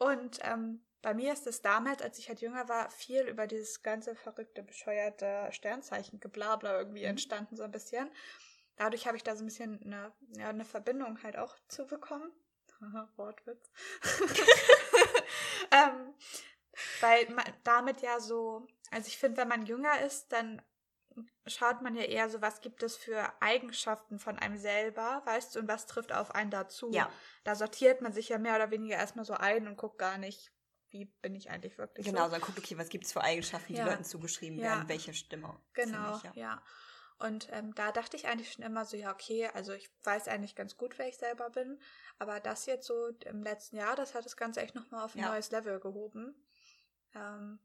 Ja. 0.00 0.06
Und 0.10 0.38
ähm, 0.42 0.84
bei 1.02 1.14
mir 1.14 1.32
ist 1.32 1.46
es 1.46 1.62
damals, 1.62 2.02
als 2.02 2.18
ich 2.18 2.28
halt 2.28 2.40
jünger 2.40 2.68
war, 2.68 2.90
viel 2.90 3.22
über 3.22 3.46
dieses 3.46 3.82
ganze 3.82 4.14
verrückte, 4.14 4.62
bescheuerte 4.62 5.48
Sternzeichen 5.52 6.20
geblabla 6.20 6.78
irgendwie 6.78 7.02
mhm. 7.02 7.10
entstanden, 7.10 7.56
so 7.56 7.62
ein 7.62 7.70
bisschen. 7.70 8.10
Dadurch 8.76 9.06
habe 9.06 9.16
ich 9.16 9.24
da 9.24 9.34
so 9.34 9.42
ein 9.42 9.46
bisschen 9.46 9.82
eine, 9.82 10.12
ja, 10.36 10.48
eine 10.48 10.64
Verbindung 10.64 11.22
halt 11.22 11.36
auch 11.36 11.56
zu 11.68 11.86
bekommen. 11.86 12.32
Wortwitz. 13.16 13.70
ähm, 15.72 16.14
weil 17.00 17.28
man 17.30 17.44
damit 17.64 18.02
ja 18.02 18.20
so, 18.20 18.66
also 18.90 19.08
ich 19.08 19.18
finde, 19.18 19.38
wenn 19.38 19.48
man 19.48 19.66
jünger 19.66 20.00
ist, 20.02 20.32
dann 20.32 20.62
schaut 21.46 21.82
man 21.82 21.94
ja 21.94 22.02
eher 22.02 22.28
so, 22.30 22.40
was 22.40 22.60
gibt 22.60 22.82
es 22.82 22.96
für 22.96 23.32
Eigenschaften 23.40 24.18
von 24.18 24.38
einem 24.38 24.56
selber, 24.56 25.22
weißt 25.24 25.54
du, 25.54 25.60
und 25.60 25.68
was 25.68 25.86
trifft 25.86 26.12
auf 26.12 26.34
einen 26.34 26.50
dazu. 26.50 26.90
Ja. 26.92 27.10
Da 27.44 27.54
sortiert 27.54 28.00
man 28.00 28.12
sich 28.12 28.28
ja 28.28 28.38
mehr 28.38 28.56
oder 28.56 28.70
weniger 28.70 28.96
erstmal 28.96 29.24
so 29.24 29.34
ein 29.34 29.66
und 29.66 29.76
guckt 29.76 29.98
gar 29.98 30.18
nicht, 30.18 30.52
wie 30.90 31.06
bin 31.22 31.34
ich 31.34 31.50
eigentlich 31.50 31.78
wirklich. 31.78 32.06
Genau, 32.06 32.26
so. 32.26 32.32
dann 32.32 32.40
guckt, 32.40 32.58
okay, 32.58 32.78
was 32.78 32.88
gibt 32.88 33.04
es 33.06 33.12
für 33.12 33.22
Eigenschaften, 33.22 33.72
die 33.72 33.78
Ja. 33.78 33.86
Leuten 33.86 34.04
zugeschrieben 34.04 34.58
Ja. 34.58 34.64
werden, 34.76 34.88
welche 34.88 35.14
Stimme. 35.14 35.60
Genau, 35.74 36.16
ziemlich, 36.16 36.36
ja. 36.36 36.62
Und 37.18 37.48
ähm, 37.50 37.74
da 37.74 37.90
dachte 37.90 38.16
ich 38.16 38.28
eigentlich 38.28 38.52
schon 38.52 38.64
immer 38.64 38.84
so, 38.84 38.96
ja, 38.96 39.12
okay, 39.12 39.48
also 39.52 39.72
ich 39.72 39.90
weiß 40.04 40.28
eigentlich 40.28 40.54
ganz 40.54 40.76
gut, 40.76 40.98
wer 40.98 41.08
ich 41.08 41.16
selber 41.18 41.50
bin. 41.50 41.80
Aber 42.18 42.38
das 42.38 42.66
jetzt 42.66 42.86
so 42.86 43.08
im 43.24 43.42
letzten 43.42 43.76
Jahr, 43.76 43.96
das 43.96 44.14
hat 44.14 44.24
das 44.24 44.36
Ganze 44.36 44.60
echt 44.60 44.76
nochmal 44.76 45.04
auf 45.04 45.16
ein 45.16 45.20
Ja. 45.20 45.30
neues 45.30 45.50
Level 45.50 45.80
gehoben. 45.80 46.46
Ähm, 47.14 47.58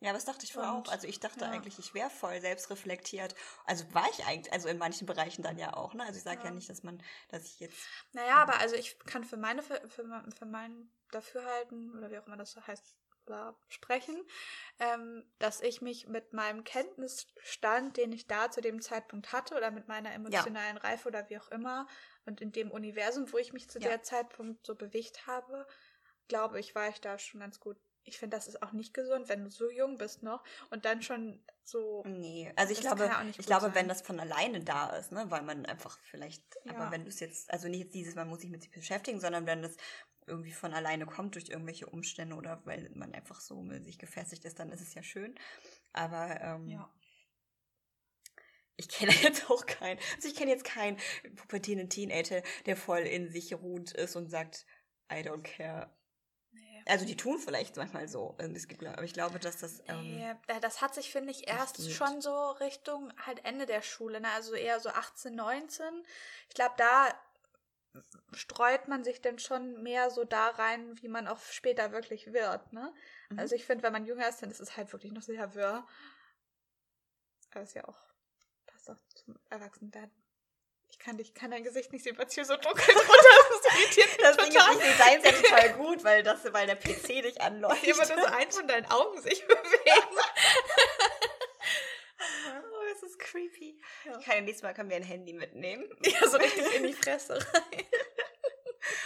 Ja, 0.00 0.12
das 0.14 0.24
dachte 0.24 0.44
ich 0.44 0.52
vorher 0.54 0.72
auch. 0.72 0.88
Also 0.88 1.06
ich 1.06 1.20
dachte 1.20 1.44
ja. 1.44 1.50
eigentlich, 1.50 1.78
ich 1.78 1.92
wäre 1.94 2.10
voll 2.10 2.40
selbstreflektiert. 2.40 3.34
Also 3.66 3.84
war 3.92 4.08
ich 4.10 4.24
eigentlich, 4.24 4.52
also 4.52 4.68
in 4.68 4.78
manchen 4.78 5.06
Bereichen 5.06 5.42
dann 5.42 5.58
ja 5.58 5.74
auch, 5.74 5.92
ne? 5.94 6.04
Also 6.04 6.16
ich 6.16 6.22
sage 6.24 6.40
ja. 6.40 6.46
Ja. 6.46 6.50
nicht, 6.52 6.68
dass 6.70 6.82
man, 6.82 7.02
dass 7.28 7.44
ich 7.44 7.60
jetzt. 7.60 7.86
naja, 8.12 8.36
aber 8.36 8.58
also 8.60 8.76
ich 8.76 8.98
kann 9.00 9.24
für 9.24 9.36
meine, 9.36 9.62
für, 9.62 9.80
für, 9.88 10.04
mein- 10.04 10.32
für 10.32 10.46
mein 10.46 10.90
Dafürhalten, 11.10 11.94
oder 11.96 12.10
wie 12.10 12.18
auch 12.18 12.26
immer 12.26 12.36
das 12.36 12.52
so 12.52 12.66
heißt, 12.66 12.96
sprechen, 13.68 14.16
ähm, 14.80 15.24
dass 15.38 15.60
ich 15.60 15.80
mich 15.82 16.08
mit 16.08 16.32
meinem 16.32 16.64
Kenntnisstand, 16.64 17.96
den 17.96 18.12
ich 18.12 18.26
da 18.26 18.50
zu 18.50 18.60
dem 18.60 18.80
Zeitpunkt 18.80 19.32
hatte, 19.32 19.54
oder 19.56 19.70
mit 19.70 19.86
meiner 19.86 20.12
emotionalen 20.12 20.76
Reife 20.78 21.08
oder 21.08 21.28
wie 21.28 21.38
auch 21.38 21.48
immer, 21.48 21.86
und 22.24 22.40
in 22.40 22.50
dem 22.50 22.70
Universum, 22.70 23.30
wo 23.32 23.38
ich 23.38 23.52
mich 23.52 23.70
zu 23.70 23.78
Ja. 23.78 23.88
der 23.88 24.02
Zeitpunkt 24.02 24.66
so 24.66 24.74
bewegt 24.74 25.26
habe, 25.26 25.66
glaube 26.28 26.58
ich, 26.58 26.74
war 26.74 26.88
ich 26.88 27.00
da 27.00 27.18
schon 27.18 27.40
ganz 27.40 27.60
gut. 27.60 27.76
Ich 28.04 28.18
finde, 28.18 28.36
das 28.36 28.48
ist 28.48 28.62
auch 28.62 28.72
nicht 28.72 28.94
gesund, 28.94 29.28
wenn 29.28 29.44
du 29.44 29.50
so 29.50 29.70
jung 29.70 29.96
bist 29.98 30.22
noch 30.22 30.42
und 30.70 30.84
dann 30.84 31.02
schon 31.02 31.44
so. 31.64 32.02
Nee, 32.06 32.52
also 32.56 32.72
ich 32.72 32.80
glaube, 32.80 33.04
ja 33.04 33.22
ich 33.28 33.46
glaube, 33.46 33.66
sein. 33.66 33.74
wenn 33.74 33.88
das 33.88 34.02
von 34.02 34.18
alleine 34.18 34.60
da 34.64 34.90
ist, 34.96 35.12
ne, 35.12 35.26
weil 35.30 35.42
man 35.42 35.66
einfach 35.66 35.98
vielleicht, 36.02 36.42
Ja. 36.64 36.74
aber 36.76 36.90
wenn 36.90 37.02
du 37.04 37.08
es 37.08 37.20
jetzt, 37.20 37.50
also 37.52 37.68
nicht 37.68 37.80
jetzt 37.80 37.94
dieses, 37.94 38.14
man 38.14 38.28
muss 38.28 38.40
sich 38.40 38.50
mit 38.50 38.62
sich 38.62 38.70
beschäftigen, 38.70 39.20
sondern 39.20 39.46
wenn 39.46 39.62
das 39.62 39.76
irgendwie 40.26 40.52
von 40.52 40.72
alleine 40.72 41.06
kommt 41.06 41.34
durch 41.34 41.48
irgendwelche 41.48 41.86
Umstände 41.86 42.36
oder 42.36 42.64
weil 42.64 42.90
man 42.94 43.12
einfach 43.14 43.40
so 43.40 43.60
mit 43.62 43.84
sich 43.84 43.98
gefestigt 43.98 44.44
ist, 44.44 44.58
dann 44.58 44.70
ist 44.72 44.80
es 44.80 44.94
ja 44.94 45.02
schön. 45.02 45.34
Aber 45.92 46.40
ähm, 46.40 46.68
Ja. 46.68 46.90
ich 48.76 48.88
kenne 48.88 49.12
jetzt 49.22 49.50
auch 49.50 49.66
keinen, 49.66 49.98
also 50.16 50.28
ich 50.28 50.34
kenne 50.36 50.50
jetzt 50.50 50.64
keinen 50.64 50.96
pubertierenden 51.36 51.90
Teenager, 51.90 52.42
der 52.66 52.76
voll 52.76 53.00
in 53.00 53.30
sich 53.30 53.52
ruht 53.54 53.92
ist 53.92 54.16
und 54.16 54.30
sagt, 54.30 54.66
I 55.12 55.16
don't 55.16 55.42
care. 55.42 55.90
Also 56.86 57.04
die 57.04 57.16
tun 57.16 57.38
vielleicht 57.38 57.76
manchmal 57.76 58.08
so, 58.08 58.36
ähm, 58.38 58.54
es 58.54 58.68
gibt, 58.68 58.84
aber 58.84 59.02
ich 59.04 59.12
glaube, 59.12 59.38
dass 59.38 59.58
das 59.58 59.82
ähm, 59.88 60.18
äh, 60.46 60.60
das 60.60 60.80
hat 60.80 60.94
sich, 60.94 61.10
finde 61.10 61.30
ich, 61.30 61.48
erst 61.48 61.90
schon 61.92 62.20
so 62.20 62.50
Richtung 62.52 63.12
halt 63.26 63.44
Ende 63.44 63.66
der 63.66 63.82
Schule, 63.82 64.20
ne? 64.20 64.28
also 64.34 64.54
eher 64.54 64.80
so 64.80 64.90
18, 64.90 65.34
19. 65.34 65.84
Ich 66.48 66.54
glaube, 66.54 66.74
da 66.76 67.08
streut 68.32 68.88
man 68.88 69.02
sich 69.02 69.20
dann 69.20 69.38
schon 69.38 69.82
mehr 69.82 70.10
so 70.10 70.24
da 70.24 70.48
rein, 70.48 71.00
wie 71.02 71.08
man 71.08 71.26
auch 71.26 71.40
später 71.40 71.92
wirklich 71.92 72.32
wird. 72.32 72.72
Ne? 72.72 72.92
Mhm. 73.30 73.38
Also 73.38 73.54
ich 73.54 73.64
finde, 73.64 73.82
wenn 73.82 73.92
man 73.92 74.06
jünger 74.06 74.28
ist, 74.28 74.42
dann 74.42 74.50
ist 74.50 74.60
es 74.60 74.76
halt 74.76 74.92
wirklich 74.92 75.12
noch 75.12 75.22
sehr 75.22 75.54
wirr. 75.54 75.86
Aber 77.50 77.62
ist 77.62 77.74
ja 77.74 77.86
auch, 77.88 77.98
passt 78.66 78.90
auch 78.90 79.00
zum 79.14 79.36
Erwachsenwerden. 79.48 80.19
Ich 80.90 80.98
kann 80.98 81.16
dich, 81.16 81.32
kann 81.34 81.50
dein 81.50 81.62
Gesicht 81.64 81.92
nicht 81.92 82.02
sehen, 82.04 82.18
weil 82.18 82.26
es 82.26 82.34
hier 82.34 82.44
so 82.44 82.56
dunkel 82.56 82.84
drunter 82.94 83.12
ist. 83.12 83.64
Das 83.64 83.74
irritiert 83.80 84.08
mich 84.08 84.16
Das 84.18 84.36
Ding 84.36 84.46
ist, 84.48 84.54
total. 84.54 84.74
ich 84.76 84.82
sehe 84.82 84.96
deins 84.98 85.24
ja 85.24 85.32
total 85.32 85.72
gut, 85.74 86.04
weil, 86.04 86.22
das, 86.22 86.52
weil 86.52 86.66
der 86.66 86.76
PC 86.76 87.06
dich 87.06 87.24
Ich 87.26 87.40
anleuchtet. 87.40 87.80
sehe 87.84 87.92
immer, 87.94 88.22
dass 88.22 88.32
eins 88.32 88.56
von 88.56 88.66
deinen 88.68 88.86
Augen 88.86 89.20
sich 89.22 89.40
bewegen. 89.46 90.18
Oh, 92.72 92.82
das 92.92 93.02
ist 93.02 93.18
creepy. 93.18 93.80
Ja. 94.04 94.18
Ich 94.18 94.24
kann 94.26 94.36
ja 94.36 94.40
nächstes 94.42 94.62
Mal 94.62 94.74
können 94.74 94.90
wir 94.90 94.96
ein 94.96 95.02
Handy 95.02 95.32
mitnehmen. 95.32 95.88
Ja, 96.04 96.28
so 96.28 96.36
richtig 96.36 96.74
in 96.74 96.84
die 96.84 96.92
Fresse 96.92 97.34
rein. 97.38 97.84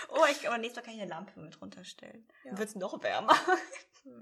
Oh, 0.09 0.25
ich, 0.31 0.47
aber 0.47 0.59
nächstes 0.59 0.77
Mal 0.81 0.87
kann 0.87 0.94
ich 0.94 1.01
eine 1.03 1.11
Lampe 1.11 1.40
mit 1.40 1.61
runterstellen. 1.61 2.25
Ja. 2.44 2.51
Dann 2.51 2.59
wird 2.59 2.68
es 2.68 2.75
noch 2.77 3.03
wärmer. 3.03 3.37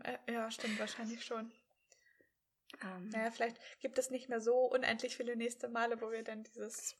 Äh, 0.05 0.33
Ja, 0.33 0.51
stimmt, 0.51 0.79
wahrscheinlich 0.81 1.23
schon. 1.23 1.53
Ähm, 2.83 3.11
Naja, 3.11 3.31
vielleicht 3.31 3.59
gibt 3.81 3.99
es 3.99 4.09
nicht 4.09 4.31
mehr 4.31 4.41
so 4.41 4.57
unendlich 4.57 5.17
viele 5.19 5.37
nächste 5.37 5.69
Male, 5.69 6.01
wo 6.01 6.11
wir 6.11 6.23
dann 6.25 6.45
dieses 6.45 6.97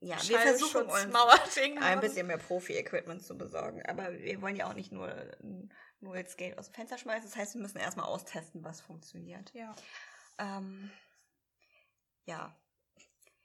ja, 0.00 0.16
wir 0.28 0.38
versuchen 0.38 0.82
uns 0.82 0.92
Schallschutzmauerding 0.92 1.78
ein 1.82 2.00
bisschen 2.00 2.26
mehr 2.26 2.38
Profi-Equipment 2.38 3.22
zu 3.24 3.36
besorgen. 3.36 3.82
Aber 3.86 4.12
wir 4.12 4.40
wollen 4.42 4.56
ja 4.56 4.68
auch 4.68 4.74
nicht 4.74 4.92
nur, 4.92 5.14
nur 6.00 6.16
jetzt 6.16 6.36
Geld 6.38 6.58
aus 6.58 6.66
dem 6.66 6.74
Fenster 6.74 6.98
schmeißen. 6.98 7.28
Das 7.28 7.36
heißt, 7.36 7.54
wir 7.54 7.62
müssen 7.62 7.78
erstmal 7.78 8.06
austesten, 8.06 8.62
was 8.64 8.80
funktioniert. 8.80 9.52
Ja. 9.54 9.74
Ähm, 10.38 10.90
ja. 12.24 12.54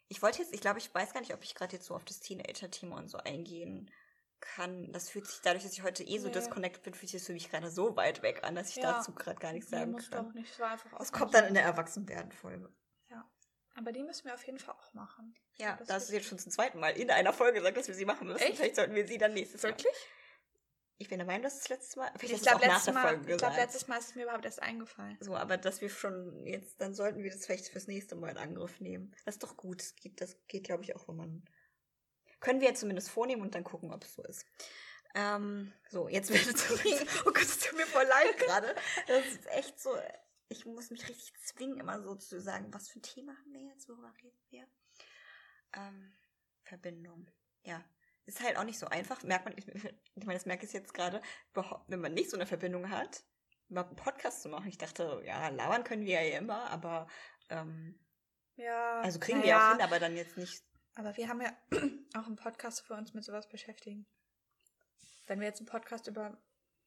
Ich 0.10 0.22
wollte 0.22 0.40
jetzt, 0.40 0.54
ich 0.54 0.60
glaube, 0.62 0.80
ich 0.80 0.94
weiß 0.94 1.14
gar 1.14 1.22
nicht, 1.22 1.34
ob 1.34 1.44
ich 1.44 1.56
gerade 1.56 1.74
jetzt 1.76 1.86
so 1.86 1.96
auf 1.96 2.04
das 2.04 2.20
Teenager-Thema 2.20 2.98
und 2.98 3.08
so 3.08 3.18
eingehen 3.20 3.90
kann. 4.42 4.92
Das 4.92 5.10
fühlt 5.10 5.28
sich 5.28 5.40
dadurch, 5.42 5.64
dass 5.64 5.72
ich 5.74 5.84
heute 5.84 6.04
eh 6.04 6.18
so 6.18 6.28
Nee. 6.28 6.34
disconnected 6.34 6.84
bin, 6.84 6.94
fühlt 6.94 7.10
sich 7.12 7.22
das 7.22 7.28
für 7.28 7.34
mich 7.34 7.50
gerade 7.50 7.70
so 7.72 7.96
weit 7.96 8.22
weg 8.24 8.44
an, 8.44 8.56
dass 8.56 8.70
ich 8.70 8.78
Ja. 8.78 8.94
dazu 8.94 9.14
gerade 9.14 9.40
gar 9.40 9.54
nichts 9.54 9.72
Nee, 9.72 9.78
sagen 9.78 9.92
muss 9.92 10.10
kann. 10.10 10.26
doch 10.26 10.34
nicht. 10.34 10.52
Es 10.52 10.60
war 10.60 10.72
einfach 10.72 10.98
Das 10.98 11.12
kommt 11.14 11.34
dann 11.34 11.46
in 11.46 11.54
der 11.54 11.64
Erwachsenwerden-Folge. 11.64 12.70
Ja. 13.82 13.88
Aber 13.88 13.92
die 13.92 14.04
müssen 14.04 14.26
wir 14.26 14.34
auf 14.34 14.44
jeden 14.46 14.60
Fall 14.60 14.76
auch 14.76 14.94
machen. 14.94 15.36
Ja, 15.58 15.76
Das 15.78 15.88
das 15.88 16.04
ist 16.06 16.12
jetzt 16.12 16.28
schon 16.28 16.40
zum 16.40 16.52
zweiten 16.52 16.80
Mal 16.80 16.98
in 16.98 17.12
einer 17.12 17.34
Folge 17.34 17.60
gesagt, 17.60 17.78
dass 17.78 17.88
wir 17.88 17.96
sie 17.96 18.06
machen 18.06 18.28
müssen. 18.28 18.42
Echt? 18.42 18.58
Vielleicht 18.58 18.76
sollten 18.76 18.96
wir 18.96 19.08
sie 19.08 19.18
dann 19.18 19.34
nächstes 19.34 19.62
Mal. 19.64 19.70
Wirklich? 19.70 19.94
Ich 20.98 21.10
bin 21.10 21.18
der 21.18 21.26
Meinung, 21.26 21.42
das 21.42 21.56
ist 21.56 21.64
das 21.64 21.70
letzte 21.70 22.00
Mal. 22.00 22.12
Vielleicht 22.16 22.26
Ich 22.36 22.42
es 22.42 22.42
glaube, 22.48 22.64
letztes, 22.66 22.94
Mal- 22.94 23.20
ich 23.28 23.38
glaub, 23.38 23.56
letztes 23.56 23.88
Mal 23.88 23.98
ist 23.98 24.10
es 24.10 24.16
mir 24.16 24.24
überhaupt 24.24 24.46
erst 24.46 24.62
eingefallen. 24.62 25.18
So, 25.20 25.36
aber 25.36 25.58
dass 25.58 25.82
wir 25.82 25.90
schon 25.90 26.46
jetzt, 26.46 26.80
dann 26.80 26.94
sollten 26.94 27.24
wir 27.24 27.32
das 27.32 27.46
vielleicht 27.46 27.70
fürs 27.70 27.88
nächste 27.88 28.16
Mal 28.16 28.30
in 28.30 28.38
Angriff 28.38 28.80
nehmen. 28.80 29.12
Das 29.26 29.36
ist 29.36 29.44
doch 29.44 29.58
gut. 29.58 29.82
Das 29.82 29.96
geht, 29.96 30.22
das 30.22 30.38
geht 30.48 30.64
glaube 30.66 30.84
ich, 30.84 30.96
auch, 30.96 31.08
wenn 31.08 31.16
man. 31.16 31.46
Können 32.40 32.62
wir 32.62 32.68
jetzt 32.68 32.82
zumindest 32.82 33.10
vornehmen 33.10 33.42
und 33.42 33.56
dann 33.56 33.64
gucken, 33.64 33.92
ob 33.92 34.04
es 34.04 34.14
so 34.14 34.24
ist. 34.24 34.46
Ähm, 35.16 35.74
so, 35.90 36.08
jetzt 36.08 36.30
bitte 36.32 36.54
zurück. 36.54 36.82
Oh 37.26 37.32
Gott, 37.32 37.42
es 37.42 37.58
tut 37.60 37.78
mir 37.78 37.86
voll 37.88 38.06
leid 38.06 38.38
gerade. 38.38 38.76
Das 39.08 39.26
ist 39.26 39.48
echt 39.48 39.80
so. 39.80 39.96
Ich 40.52 40.66
muss 40.66 40.90
mich 40.90 41.08
richtig 41.08 41.34
zwingen, 41.46 41.80
immer 41.80 42.02
so 42.02 42.14
zu 42.16 42.42
sagen, 42.42 42.74
was 42.74 42.90
für 42.90 43.00
ein 43.00 43.04
Thema 43.04 43.32
haben 43.38 43.54
wir 43.54 43.62
jetzt, 43.62 43.88
worüber 43.88 44.14
reden 44.22 44.38
wir? 44.50 44.68
Ähm, 45.74 46.14
Verbindung. 46.64 47.32
Ja. 47.64 47.82
Ist 48.26 48.42
halt 48.42 48.58
auch 48.58 48.66
nicht 48.66 48.78
so 48.78 48.86
einfach. 48.88 49.24
Merkt 49.24 49.46
man, 49.46 49.58
ich, 49.58 49.66
ich 50.16 50.26
meine, 50.26 50.34
das 50.38 50.46
merke 50.46 50.66
ich 50.66 50.74
jetzt 50.74 50.94
gerade, 50.94 51.22
wenn 51.88 52.02
man 52.02 52.14
nicht 52.14 52.30
so 52.30 52.36
eine 52.36 52.46
Verbindung 52.46 52.90
hat, 52.90 53.24
überhaupt 53.70 53.92
einen 53.92 53.96
Podcast 53.96 54.42
zu 54.42 54.50
machen. 54.50 54.68
Ich 54.68 54.78
dachte, 54.78 55.22
ja, 55.26 55.48
labern 55.48 55.86
können 55.86 56.06
wir 56.06 56.22
ja 56.22 56.38
immer, 56.38 56.70
aber 56.70 57.08
ähm, 57.50 57.98
Ja. 58.58 59.00
also 59.00 59.20
kriegen 59.20 59.42
wir 59.42 59.50
ja 59.50 59.70
auch 59.70 59.72
hin, 59.72 59.82
aber 59.82 60.00
dann 60.00 60.18
jetzt 60.18 60.36
nicht. 60.36 60.62
Aber 60.96 61.16
wir 61.16 61.30
haben 61.30 61.42
ja 61.42 61.56
auch 62.20 62.28
einen 62.28 62.36
Podcast 62.36 62.86
für 62.86 62.96
uns 62.96 63.14
mit 63.14 63.24
sowas 63.24 63.48
beschäftigen. 63.48 64.06
Wenn 65.28 65.40
wir 65.40 65.48
jetzt 65.48 65.62
einen 65.62 65.70
Podcast 65.70 66.08
über 66.08 66.38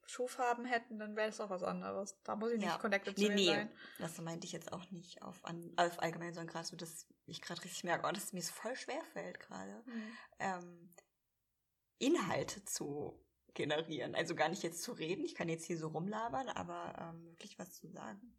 Schuhfarben 0.07 0.65
hätten, 0.65 0.99
dann 0.99 1.17
wäre 1.17 1.29
das 1.29 1.41
auch 1.41 1.51
was 1.51 1.63
anderes. 1.63 2.21
Da 2.25 2.37
muss 2.37 2.53
ich 2.53 2.61
nicht 2.61 2.73
Ja. 2.73 2.79
connected 2.79 3.17
Nee, 3.17 3.29
zu 3.29 3.35
nee, 3.35 3.47
sein. 3.47 3.71
das 3.99 4.19
meinte 4.21 4.47
ich 4.47 4.53
jetzt 4.53 4.73
auch 4.73 4.91
nicht 4.91 5.23
auf, 5.23 5.45
an, 5.45 5.73
auf 5.77 6.01
allgemein, 6.01 6.33
sondern 6.35 6.53
gerade 6.53 6.67
so, 6.67 6.77
dass 6.77 7.07
ich 7.27 7.41
gerade 7.43 7.63
richtig 7.65 7.85
merke, 7.85 8.07
oh, 8.07 8.13
dass 8.13 8.25
es 8.25 8.33
mir 8.33 8.43
so 8.43 8.53
voll 8.53 8.77
schwer 8.77 9.03
fällt 9.13 9.41
gerade, 9.41 9.85
Hm. 9.87 10.19
ähm, 10.39 10.95
Inhalte 11.99 12.65
zu 12.65 13.25
generieren. 13.55 14.15
Also 14.15 14.35
gar 14.35 14.49
nicht 14.49 14.63
jetzt 14.63 14.83
zu 14.83 14.93
reden, 14.93 15.25
ich 15.25 15.35
kann 15.35 15.49
jetzt 15.49 15.65
hier 15.65 15.79
so 15.79 15.89
rumlabern, 15.89 16.49
aber 16.49 16.95
ähm, 16.99 17.29
wirklich 17.31 17.59
was 17.59 17.73
zu 17.73 17.89
sagen. 17.89 18.37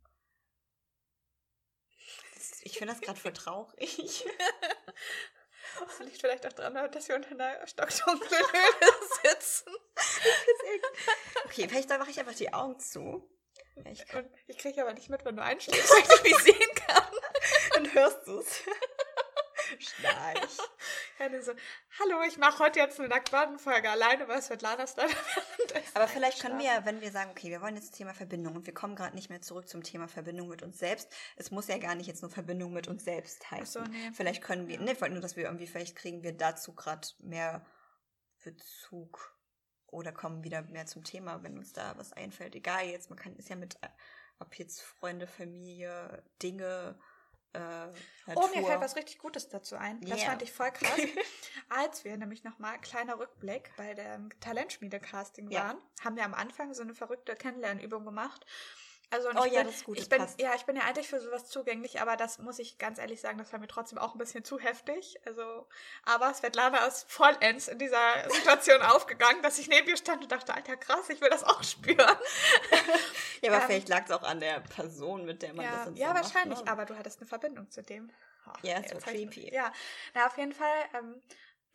Ich 2.61 2.77
finde 2.77 2.93
das 2.93 3.01
gerade 3.01 3.19
voll 3.19 3.33
traurig. 3.33 4.25
Das 5.79 5.99
liegt 5.99 6.21
vielleicht 6.21 6.45
auch 6.45 6.53
daran, 6.53 6.91
dass 6.91 7.07
wir 7.07 7.15
unter 7.15 7.31
einer 7.31 7.65
stockdunklen 7.67 8.43
Höhle 8.51 8.93
sitzen. 9.23 9.73
Okay, 11.45 11.67
vielleicht 11.67 11.89
mache 11.89 12.11
ich 12.11 12.19
einfach 12.19 12.35
die 12.35 12.53
Augen 12.53 12.79
zu. 12.79 13.29
Ich 13.91 14.05
kann, 14.07 14.29
ich 14.47 14.57
kriege 14.57 14.81
aber 14.81 14.93
nicht 14.93 15.09
mit, 15.09 15.25
wenn 15.25 15.35
du 15.35 15.43
einschläfst, 15.43 15.91
weil 15.91 16.17
ich 16.17 16.23
nicht 16.23 16.41
sehen 16.41 16.75
kann. 16.75 17.11
dann 17.73 17.93
hörst 17.93 18.25
du 18.25 18.39
es. 18.39 18.61
Schnarch. 19.79 20.57
Dann 21.17 21.41
so, 21.41 21.53
hallo, 21.99 22.23
ich 22.27 22.37
mache 22.37 22.59
heute 22.59 22.79
jetzt 22.79 22.99
eine 22.99 23.07
Nacktbaden-Folge 23.07 23.89
alleine, 23.89 24.27
weil 24.27 24.41
Svetlana 24.41 24.83
ist 24.83 24.97
leider 24.97 25.13
währenddessen 25.13 25.95
Aber 25.95 26.07
vielleicht 26.07 26.41
können 26.41 26.59
wir, 26.59 26.65
ja, 26.65 26.85
wenn 26.85 26.99
wir 26.99 27.11
sagen, 27.11 27.31
okay, 27.31 27.49
wir 27.49 27.61
wollen 27.61 27.75
jetzt 27.75 27.91
das 27.91 27.97
Thema 27.97 28.13
Verbindung 28.13 28.55
und 28.55 28.65
wir 28.65 28.73
kommen 28.73 28.95
gerade 28.95 29.15
nicht 29.15 29.29
mehr 29.29 29.41
zurück 29.41 29.69
zum 29.69 29.81
Thema 29.81 30.09
Verbindung 30.09 30.49
mit 30.49 30.61
uns 30.61 30.77
selbst. 30.77 31.13
Es 31.37 31.51
muss 31.51 31.67
ja 31.67 31.77
gar 31.77 31.95
nicht 31.95 32.07
jetzt 32.07 32.21
nur 32.21 32.31
Verbindung 32.31 32.73
mit 32.73 32.87
uns 32.89 33.05
selbst 33.05 33.49
heißen. 33.49 33.85
So, 33.85 33.91
nee. 33.91 34.11
Vielleicht 34.13 34.43
können 34.43 34.67
wir, 34.67 34.79
ne, 34.79 34.91
ich 34.91 35.01
wollte 35.01 35.13
nur, 35.13 35.21
dass 35.21 35.37
wir 35.37 35.45
irgendwie, 35.45 35.67
vielleicht 35.67 35.95
kriegen 35.95 36.21
wir 36.21 36.33
dazu 36.33 36.75
gerade 36.75 37.07
mehr 37.19 37.65
Bezug 38.43 39.33
oder 39.87 40.11
kommen 40.11 40.43
wieder 40.43 40.63
mehr 40.63 40.85
zum 40.85 41.05
Thema, 41.05 41.43
wenn 41.43 41.57
uns 41.57 41.71
da 41.71 41.97
was 41.97 42.11
einfällt. 42.11 42.55
Egal 42.55 42.87
jetzt, 42.87 43.09
man 43.09 43.17
kann, 43.17 43.37
ist 43.37 43.49
ja 43.49 43.55
mit, 43.55 43.75
äh, 43.81 43.87
ob 44.39 44.55
jetzt 44.55 44.81
Freunde, 44.81 45.27
Familie, 45.27 46.23
Dinge, 46.43 46.99
äh. 47.55 48.33
Oh, 48.35 48.47
mir 48.55 48.65
fällt 48.65 48.81
was 48.81 48.95
richtig 48.95 49.19
Gutes 49.19 49.49
dazu 49.49 49.75
ein. 49.75 50.01
Das 50.01 50.19
Yeah. 50.19 50.29
fand 50.29 50.41
ich 50.41 50.51
voll 50.51 50.71
krass. 50.71 50.99
Als 51.69 52.03
wir 52.03 52.17
nämlich 52.17 52.43
nochmal, 52.43 52.79
kleiner 52.81 53.19
Rückblick, 53.19 53.71
bei 53.77 53.93
dem 53.93 54.29
Talentschmiede-Casting 54.39 55.51
Ja. 55.51 55.65
waren, 55.65 55.77
haben 56.03 56.15
wir 56.15 56.25
am 56.25 56.33
Anfang 56.33 56.73
so 56.73 56.81
eine 56.81 56.95
verrückte 56.95 57.35
Kennenlernübung 57.35 58.03
gemacht. 58.05 58.45
Also 59.11 59.29
oh 59.29 59.43
ich 59.45 59.51
ja, 59.53 59.59
bin, 59.59 59.67
das 59.67 59.75
ist 59.77 59.83
gut, 59.85 59.97
ich 59.97 60.03
das 60.03 60.09
bin, 60.09 60.19
passt. 60.19 60.41
ja, 60.41 60.53
ich 60.55 60.63
bin 60.65 60.75
ja 60.75 60.83
eigentlich 60.83 61.07
für 61.07 61.19
sowas 61.19 61.45
zugänglich, 61.49 62.01
aber 62.01 62.17
das 62.17 62.39
muss 62.39 62.59
ich 62.59 62.77
ganz 62.77 62.97
ehrlich 62.99 63.21
sagen, 63.21 63.37
das 63.37 63.51
war 63.53 63.59
mir 63.59 63.67
trotzdem 63.67 63.97
auch 63.99 64.13
ein 64.13 64.17
bisschen 64.17 64.43
zu 64.43 64.59
heftig. 64.59 65.17
Also, 65.25 65.67
aber 66.03 66.33
Svetlana 66.33 66.85
ist 66.85 67.09
vollends 67.11 67.67
in 67.67 67.77
dieser 67.79 68.29
Situation 68.29 68.81
aufgegangen, 68.81 69.41
dass 69.43 69.59
ich 69.59 69.67
neben 69.67 69.87
ihr 69.87 69.97
stand 69.97 70.23
und 70.23 70.31
dachte, 70.31 70.53
alter 70.53 70.75
krass, 70.77 71.09
ich 71.09 71.21
will 71.21 71.29
das 71.29 71.43
auch 71.43 71.63
spüren. 71.63 71.99
Ja, 73.41 73.51
aber 73.51 73.61
Ähm, 73.63 73.67
vielleicht 73.67 73.89
lag 73.89 74.05
es 74.05 74.11
auch 74.11 74.23
an 74.23 74.39
der 74.39 74.61
Person, 74.61 75.25
mit 75.25 75.41
der 75.41 75.53
man 75.53 75.65
das 75.65 75.73
Ja, 75.75 75.85
dann 75.85 75.95
ja 75.95 76.07
so 76.09 76.15
wahrscheinlich, 76.15 76.57
macht, 76.59 76.65
ne? 76.65 76.71
aber 76.71 76.85
du 76.85 76.97
hattest 76.97 77.19
eine 77.19 77.27
Verbindung 77.27 77.69
zu 77.69 77.83
dem. 77.83 78.09
Oh, 78.47 78.51
Ja, 78.63 78.75
war 78.77 78.83
hab 78.83 78.93
ich- 78.97 79.03
creepy. 79.03 79.53
Ja, 79.53 79.71
na, 80.13 80.25
auf 80.27 80.37
jeden 80.37 80.53
Fall 80.53 80.73
ähm, 80.93 81.21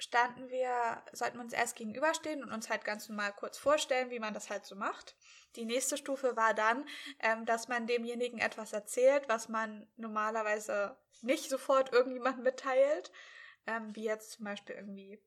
standen 0.00 0.50
wir, 0.50 1.02
sollten 1.12 1.38
wir 1.38 1.44
uns 1.44 1.52
erst 1.52 1.76
gegenüberstehen 1.76 2.42
und 2.42 2.52
uns 2.52 2.68
halt 2.68 2.84
ganz 2.84 3.08
normal 3.08 3.32
kurz 3.32 3.58
vorstellen, 3.58 4.10
wie 4.10 4.18
man 4.18 4.34
das 4.34 4.50
halt 4.50 4.64
so 4.64 4.74
macht. 4.74 5.14
Die 5.56 5.64
nächste 5.64 5.96
Stufe 5.96 6.36
war 6.36 6.54
dann, 6.54 6.84
ähm, 7.20 7.44
dass 7.44 7.68
man 7.68 7.86
demjenigen 7.86 8.38
etwas 8.38 8.72
erzählt, 8.72 9.28
was 9.28 9.48
man 9.48 9.86
normalerweise 9.96 10.96
nicht 11.22 11.50
sofort 11.50 11.92
irgendjemandem 11.92 12.44
mitteilt. 12.44 13.12
Ähm, 13.66 13.94
wie 13.94 14.04
jetzt 14.04 14.32
zum 14.32 14.46
Beispiel 14.46 14.74
irgendwie 14.74 15.20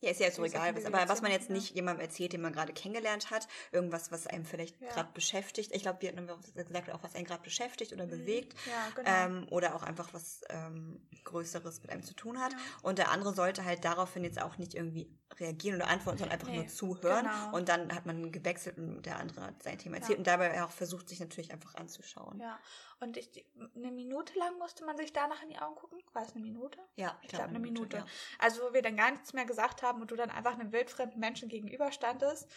Ja, 0.00 0.10
ist 0.10 0.20
ja 0.20 0.26
jetzt 0.26 0.36
so 0.36 0.44
egal, 0.44 0.74
was, 0.76 0.84
aber 0.86 1.08
was 1.08 1.22
man 1.22 1.30
jetzt 1.30 1.50
nicht 1.50 1.74
jemandem 1.74 2.04
erzählt, 2.06 2.32
den 2.32 2.40
man 2.40 2.52
gerade 2.52 2.72
kennengelernt 2.72 3.30
hat, 3.30 3.46
irgendwas, 3.70 4.10
was 4.10 4.26
einem 4.26 4.44
vielleicht 4.44 4.80
Ja. 4.80 4.88
gerade 4.88 5.10
beschäftigt. 5.12 5.74
Ich 5.74 5.82
glaube, 5.82 6.00
wir 6.00 6.08
hatten 6.10 6.26
gesagt, 6.54 6.90
auch 6.90 7.02
was 7.02 7.14
einen 7.14 7.24
gerade 7.26 7.42
beschäftigt 7.42 7.92
oder 7.92 8.06
bewegt. 8.06 8.54
Ja, 8.66 8.88
genau. 8.94 9.10
Ähm, 9.10 9.46
oder 9.50 9.74
auch 9.74 9.82
einfach 9.82 10.12
was 10.14 10.40
ähm, 10.48 11.06
Größeres 11.24 11.82
mit 11.82 11.90
einem 11.90 12.02
zu 12.02 12.14
tun 12.14 12.40
hat. 12.40 12.52
Ja. 12.52 12.58
Und 12.82 12.98
der 12.98 13.10
andere 13.10 13.34
sollte 13.34 13.64
halt 13.64 13.84
daraufhin 13.84 14.24
jetzt 14.24 14.40
auch 14.40 14.56
nicht 14.58 14.74
irgendwie 14.74 15.10
reagieren 15.38 15.76
oder 15.76 15.88
antworten, 15.88 16.18
sondern 16.18 16.34
einfach 16.34 16.48
Nee, 16.48 16.56
nur 16.58 16.66
zuhören. 16.68 17.24
genau. 17.24 17.56
Und 17.56 17.68
dann 17.68 17.94
hat 17.94 18.04
man 18.04 18.32
gewechselt 18.32 18.78
und 18.78 19.02
der 19.06 19.18
andere 19.18 19.42
hat 19.42 19.62
sein 19.62 19.78
Thema 19.78 19.96
erzählt 19.96 20.18
und 20.18 20.26
dabei 20.26 20.62
auch 20.64 20.70
versucht, 20.70 21.08
sich 21.08 21.20
natürlich 21.20 21.52
einfach 21.52 21.74
anzuschauen. 21.76 22.40
ja, 22.40 22.58
und 23.02 23.16
ich, 23.16 23.30
eine 23.74 23.90
Minute 23.92 24.38
lang 24.38 24.58
musste 24.58 24.84
man 24.84 24.96
sich 24.98 25.12
danach 25.14 25.42
in 25.42 25.48
die 25.48 25.58
Augen 25.58 25.74
gucken. 25.76 25.98
War 26.12 26.22
es 26.22 26.32
eine 26.32 26.42
Minute? 26.42 26.78
Ja, 26.96 27.16
Ich 27.22 27.28
glaube, 27.28 27.44
eine 27.48 27.58
Minute. 27.58 27.96
ja. 27.98 28.06
Also, 28.38 28.60
wo 28.62 28.74
wir 28.74 28.82
dann 28.82 28.96
gar 28.96 29.10
nichts 29.10 29.32
mehr 29.32 29.46
gesagt 29.46 29.82
haben 29.82 29.89
und 29.98 30.10
du 30.10 30.16
dann 30.16 30.30
einfach 30.30 30.54
einem 30.58 30.72
wildfremden 30.72 31.18
Menschen 31.20 31.48
gegenüberstandest. 31.48 32.50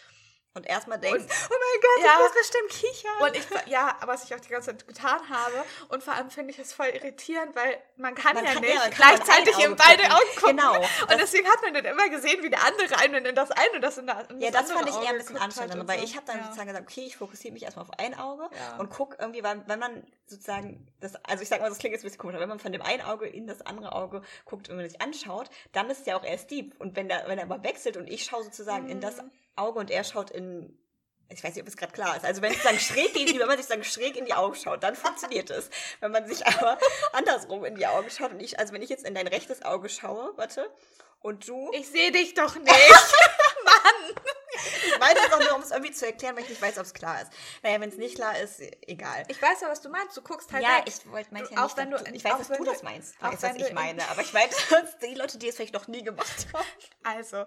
Und 0.56 0.66
erstmal 0.68 0.98
denkst, 1.00 1.24
Und- 1.24 1.30
oh 1.50 1.54
mein 1.58 1.80
Gott, 1.82 2.04
Ja. 2.04 2.12
ich 2.14 2.18
muss 2.20 2.32
bestimmt 2.38 2.70
kichern. 2.70 3.22
Und 3.22 3.36
ich, 3.36 3.68
ja, 3.68 3.98
was 4.06 4.22
ich 4.22 4.32
auch 4.34 4.38
die 4.38 4.48
ganze 4.50 4.70
Zeit 4.70 4.86
getan 4.86 5.20
habe. 5.28 5.64
Und 5.88 6.02
vor 6.04 6.14
allem 6.14 6.30
finde 6.30 6.52
ich 6.52 6.58
es 6.60 6.72
voll 6.72 6.86
irritierend, 6.86 7.56
weil 7.56 7.76
man 7.96 8.14
kann 8.14 8.34
Man 8.36 8.44
ja 8.44 8.52
kann- 8.52 8.62
nicht 8.62 8.72
ja, 8.74 8.80
kann 8.82 8.90
gleichzeitig 8.92 9.58
in 9.58 9.74
beide. 9.74 10.04
Augen 10.04 10.36
gucken. 10.36 10.56
Genau. 10.56 10.76
Und 10.80 11.18
deswegen 11.20 11.48
hat 11.48 11.60
man 11.62 11.74
dann 11.74 11.84
immer 11.84 12.08
gesehen, 12.08 12.40
wie 12.44 12.50
der 12.50 12.62
andere 12.64 12.96
einen 12.98 13.24
in 13.24 13.34
das 13.34 13.50
eine 13.50 13.72
und 13.74 13.80
das 13.80 13.98
in 13.98 14.06
das, 14.06 14.28
in 14.30 14.40
Ja, 14.40 14.52
das 14.52 14.70
andere 14.70 14.78
fand 14.78 14.88
ich 14.90 15.02
eher 15.02 15.08
ein 15.10 15.18
bisschen 15.18 15.38
anstrengend, 15.38 15.74
und 15.80 15.88
weil 15.88 15.98
so. 15.98 16.04
ich 16.04 16.14
habe 16.14 16.26
dann 16.26 16.38
ja. 16.38 16.44
sozusagen 16.44 16.68
gesagt, 16.68 16.88
okay, 16.88 17.04
ich 17.04 17.16
fokussiere 17.16 17.52
mich 17.52 17.64
erstmal 17.64 17.84
auf 17.86 17.98
ein 17.98 18.16
Auge 18.16 18.48
und 18.78 18.90
guck 18.90 19.16
irgendwie, 19.18 19.42
weil 19.42 19.60
wenn 19.66 19.78
man 19.80 20.06
sozusagen 20.26 20.86
das, 21.00 21.16
also 21.24 21.42
ich 21.42 21.48
sag 21.48 21.60
mal, 21.62 21.68
das 21.68 21.78
klingt 21.78 21.94
jetzt 21.94 22.02
ein 22.02 22.06
bisschen 22.06 22.18
komisch, 22.20 22.34
aber 22.36 22.42
wenn 22.42 22.48
man 22.48 22.60
von 22.60 22.70
dem 22.70 22.82
einen 22.82 23.02
Auge 23.02 23.26
in 23.26 23.48
das 23.48 23.60
andere 23.62 23.92
Auge 23.92 24.22
guckt 24.44 24.68
und 24.68 24.76
man 24.76 24.88
sich 24.88 25.00
anschaut, 25.00 25.50
dann 25.72 25.90
ist 25.90 26.06
ja 26.06 26.16
auch 26.16 26.24
erst 26.24 26.50
deep. 26.52 26.74
Und 26.80 26.94
wenn 26.94 27.08
der, 27.08 27.24
wenn 27.26 27.38
er 27.38 27.44
aber 27.44 27.64
wechselt 27.64 27.96
und 27.96 28.06
ich 28.06 28.24
schaue 28.24 28.44
sozusagen 28.44 28.88
in 28.88 29.00
das 29.00 29.16
Mhm. 29.16 29.30
Auge 29.56 29.78
und 29.78 29.90
er 29.90 30.04
schaut 30.04 30.30
in 30.30 30.78
ich 31.30 31.42
weiß 31.42 31.54
nicht, 31.54 31.62
ob 31.62 31.68
es 31.68 31.76
gerade 31.76 31.92
klar 31.92 32.16
ist. 32.16 32.24
Also 32.24 32.42
wenn 32.42 32.52
es 32.52 32.62
dann 32.62 32.78
schräg 32.78 33.14
gegenüber, 33.14 33.40
wenn 33.40 33.48
man 33.48 33.58
sich 33.58 33.66
dann 33.66 33.82
schräg 33.82 34.16
in 34.16 34.26
die 34.26 34.34
Augen 34.34 34.54
schaut, 34.54 34.82
dann 34.82 34.94
funktioniert 34.94 35.50
es. 35.50 35.70
Wenn 36.00 36.12
man 36.12 36.26
sich 36.26 36.46
aber 36.46 36.78
andersrum 37.12 37.64
in 37.64 37.74
die 37.74 37.86
Augen 37.86 38.10
schaut 38.10 38.32
und 38.32 38.40
ich, 38.40 38.58
also 38.58 38.72
wenn 38.72 38.82
ich 38.82 38.90
jetzt 38.90 39.06
in 39.06 39.14
dein 39.14 39.26
rechtes 39.26 39.62
Auge 39.62 39.88
schaue, 39.88 40.32
warte, 40.36 40.70
und 41.20 41.48
du, 41.48 41.70
Ich 41.72 41.88
sehe 41.88 42.12
dich 42.12 42.34
doch 42.34 42.54
nicht. 42.56 42.68
Mann! 43.64 44.14
Ich 44.86 44.98
meine 44.98 45.14
das 45.14 45.32
auch 45.32 45.40
nur, 45.40 45.54
um 45.56 45.62
es 45.62 45.70
irgendwie 45.70 45.92
zu 45.92 46.06
erklären, 46.06 46.36
weil 46.36 46.42
ich 46.44 46.50
nicht 46.50 46.62
weiß, 46.62 46.78
ob 46.78 46.84
es 46.84 46.94
klar 46.94 47.20
ist. 47.22 47.30
Naja, 47.62 47.80
wenn 47.80 47.88
es 47.88 47.96
nicht 47.96 48.16
klar 48.16 48.38
ist, 48.38 48.60
egal. 48.86 49.24
Ich 49.28 49.40
weiß 49.40 49.60
ja, 49.60 49.68
was 49.68 49.80
du 49.80 49.88
meinst. 49.88 50.16
Du 50.16 50.22
guckst 50.22 50.52
halt 50.52 50.62
ja, 50.62 50.78
weg. 50.78 50.84
ich 50.86 51.10
wollte 51.10 51.32
meinte 51.32 51.52
ja 51.54 51.58
auch 51.60 51.64
nicht, 51.64 51.76
wenn 51.76 51.90
du- 51.90 51.96
ich 52.12 52.24
weiß, 52.24 52.38
dass 52.38 52.50
wenn 52.50 52.58
du 52.58 52.64
das 52.64 52.82
meinst. 52.82 53.14
Du 53.20 53.26
auch 53.26 53.32
weißt, 53.32 53.42
was 53.42 53.56
ich 53.56 53.72
meine. 53.72 54.08
Aber 54.08 54.22
ich 54.22 54.32
meine, 54.32 54.50
sonst 54.68 54.96
die 55.02 55.14
Leute, 55.14 55.38
die 55.38 55.48
es 55.48 55.56
vielleicht 55.56 55.74
noch 55.74 55.88
nie 55.88 56.02
gemacht 56.02 56.46
haben. 56.52 56.64
Also, 57.02 57.44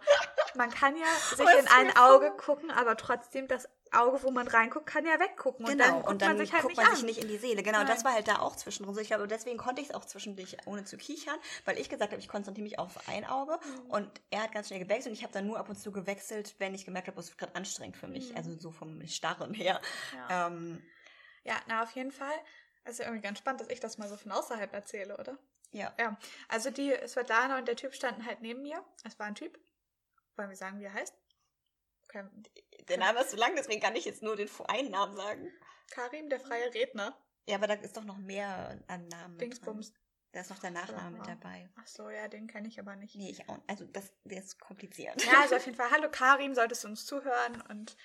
man 0.55 0.69
kann 0.71 0.95
ja 0.95 1.05
sich 1.35 1.45
Was 1.45 1.55
in 1.55 1.67
ein 1.67 1.97
Auge 1.97 2.31
gucken, 2.31 2.71
aber 2.71 2.97
trotzdem 2.97 3.47
das 3.47 3.67
Auge, 3.93 4.21
wo 4.23 4.31
man 4.31 4.47
reinguckt, 4.47 4.85
kann 4.85 5.05
ja 5.05 5.19
weggucken. 5.19 5.65
Und 5.65 5.77
dann 5.77 5.91
guckt 5.95 6.07
und 6.09 6.21
dann 6.21 6.29
man 6.29 6.37
sich 6.37 6.51
halt 6.53 6.61
guckt 6.63 6.75
nicht 6.75 6.83
man 6.83 6.91
an. 6.91 6.95
sich 6.95 7.05
nicht 7.05 7.19
in 7.19 7.27
die 7.27 7.37
Seele. 7.37 7.63
Genau, 7.63 7.79
Nein. 7.79 7.87
das 7.87 8.03
war 8.05 8.13
halt 8.13 8.27
da 8.27 8.39
auch 8.39 8.55
zwischendrin 8.55 8.95
so. 8.95 9.01
Ich 9.01 9.07
glaube, 9.07 9.27
deswegen 9.27 9.57
konnte 9.57 9.81
ich 9.81 9.89
es 9.89 9.95
auch 9.95 10.05
zwischendurch 10.05 10.57
ohne 10.65 10.83
zu 10.85 10.97
kichern, 10.97 11.37
weil 11.65 11.77
ich 11.77 11.89
gesagt 11.89 12.11
habe, 12.11 12.19
ich 12.21 12.27
konzentriere 12.27 12.63
mich 12.63 12.79
auf 12.79 13.07
ein 13.07 13.25
Auge 13.25 13.59
Mhm. 13.63 13.89
und 13.91 14.21
er 14.29 14.43
hat 14.43 14.51
ganz 14.51 14.67
schnell 14.67 14.79
gewechselt 14.79 15.07
und 15.07 15.13
ich 15.13 15.23
habe 15.23 15.33
dann 15.33 15.47
nur 15.47 15.57
ab 15.59 15.69
und 15.69 15.75
zu 15.77 15.91
gewechselt, 15.91 16.55
wenn 16.59 16.73
ich 16.73 16.85
gemerkt 16.85 17.07
habe, 17.07 17.19
es 17.19 17.29
wird 17.29 17.37
gerade 17.37 17.55
anstrengend 17.55 17.97
für 17.97 18.07
mich. 18.07 18.31
Mhm. 18.31 18.37
Also 18.37 18.57
so 18.59 18.71
vom 18.71 19.05
Starren 19.07 19.53
her. 19.53 19.81
Ja. 20.29 20.47
Ähm, 20.47 20.83
ja, 21.43 21.55
na, 21.67 21.83
auf 21.83 21.91
jeden 21.91 22.11
Fall. 22.11 22.33
Also 22.83 23.03
irgendwie 23.03 23.21
ganz 23.21 23.39
spannend, 23.39 23.61
dass 23.61 23.69
ich 23.69 23.79
das 23.79 23.97
mal 23.97 24.07
so 24.07 24.15
von 24.17 24.31
außerhalb 24.31 24.73
erzähle, 24.73 25.17
oder? 25.17 25.37
ja. 25.71 25.93
Ja, 25.99 26.17
also 26.47 26.69
die 26.71 26.95
Svetlana 27.05 27.57
und 27.57 27.67
der 27.67 27.75
Typ 27.75 27.93
standen 27.93 28.25
halt 28.25 28.41
neben 28.41 28.61
mir. 28.61 28.81
Es 29.03 29.19
war 29.19 29.25
ein 29.27 29.35
Typ. 29.35 29.59
Wollen 30.37 30.49
wir 30.49 30.55
sagen, 30.55 30.79
wie 30.79 30.85
er 30.85 30.93
heißt? 30.93 31.13
Okay. 32.09 32.25
Der 32.87 32.97
Name 32.97 33.21
ist 33.21 33.31
so 33.31 33.37
lang, 33.37 33.55
deswegen 33.55 33.81
kann 33.81 33.95
ich 33.95 34.05
jetzt 34.05 34.23
nur 34.23 34.35
den 34.35 34.49
einen 34.67 34.91
Namen 34.91 35.15
sagen. 35.15 35.51
Karim, 35.89 36.29
der 36.29 36.39
freie 36.39 36.73
Redner. 36.73 37.17
Ja, 37.47 37.55
aber 37.55 37.67
da 37.67 37.73
ist 37.75 37.95
doch 37.95 38.03
noch 38.03 38.17
mehr 38.17 38.79
an 38.87 39.07
Namen. 39.07 39.37
Dingsbums. 39.37 39.93
Da 40.33 40.41
ist 40.41 40.49
noch 40.49 40.59
der 40.59 40.71
Nachname 40.71 41.17
mit 41.17 41.27
dabei. 41.27 41.69
Ach 41.77 41.87
so, 41.87 42.09
ja, 42.09 42.27
den 42.27 42.47
kenne 42.47 42.67
ich 42.67 42.79
aber 42.79 42.95
nicht. 42.95 43.15
Nee, 43.15 43.31
ich 43.31 43.47
auch. 43.49 43.59
Also 43.67 43.85
das, 43.85 44.11
der 44.25 44.39
ist 44.39 44.59
kompliziert. 44.59 45.23
Ja, 45.25 45.31
also 45.41 45.55
auf 45.55 45.65
jeden 45.65 45.77
Fall, 45.77 45.89
hallo 45.89 46.09
Karim, 46.11 46.53
solltest 46.53 46.83
du 46.83 46.89
uns 46.89 47.05
zuhören 47.05 47.61
und 47.69 47.95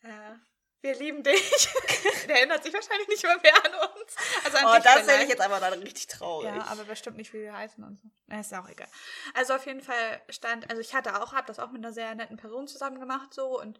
äh, 0.00 0.34
wir 0.80 0.94
lieben 0.96 1.22
dich. 1.22 1.68
Der 2.28 2.36
erinnert 2.38 2.62
sich 2.62 2.72
wahrscheinlich 2.72 3.08
nicht 3.08 3.22
mehr, 3.22 3.38
mehr 3.42 3.56
an 3.64 3.72
uns. 3.98 4.14
Also 4.44 4.58
an 4.58 4.64
Oh, 4.66 4.74
dich 4.74 4.82
das 4.84 4.92
finde 4.94 5.04
vielleicht. 5.10 5.22
ich 5.24 5.28
jetzt 5.30 5.40
aber 5.40 5.60
dann 5.60 5.82
richtig 5.82 6.06
traurig. 6.06 6.46
Ja, 6.54 6.66
aber 6.68 6.84
bestimmt 6.84 7.16
nicht, 7.16 7.32
wie 7.32 7.40
wir 7.40 7.56
heißen 7.56 7.82
und 7.82 7.98
so. 8.00 8.08
Na, 8.26 8.40
ist 8.40 8.52
ja 8.52 8.62
auch 8.62 8.68
egal. 8.68 8.88
Also 9.34 9.54
auf 9.54 9.66
jeden 9.66 9.80
Fall 9.80 10.20
stand, 10.28 10.68
also 10.70 10.80
ich 10.80 10.94
hatte 10.94 11.20
auch, 11.22 11.32
hab 11.32 11.46
das 11.46 11.58
auch 11.58 11.70
mit 11.70 11.84
einer 11.84 11.92
sehr 11.92 12.14
netten 12.14 12.36
Person 12.36 12.68
zusammen 12.68 13.00
gemacht 13.00 13.32
so 13.34 13.60
und 13.60 13.78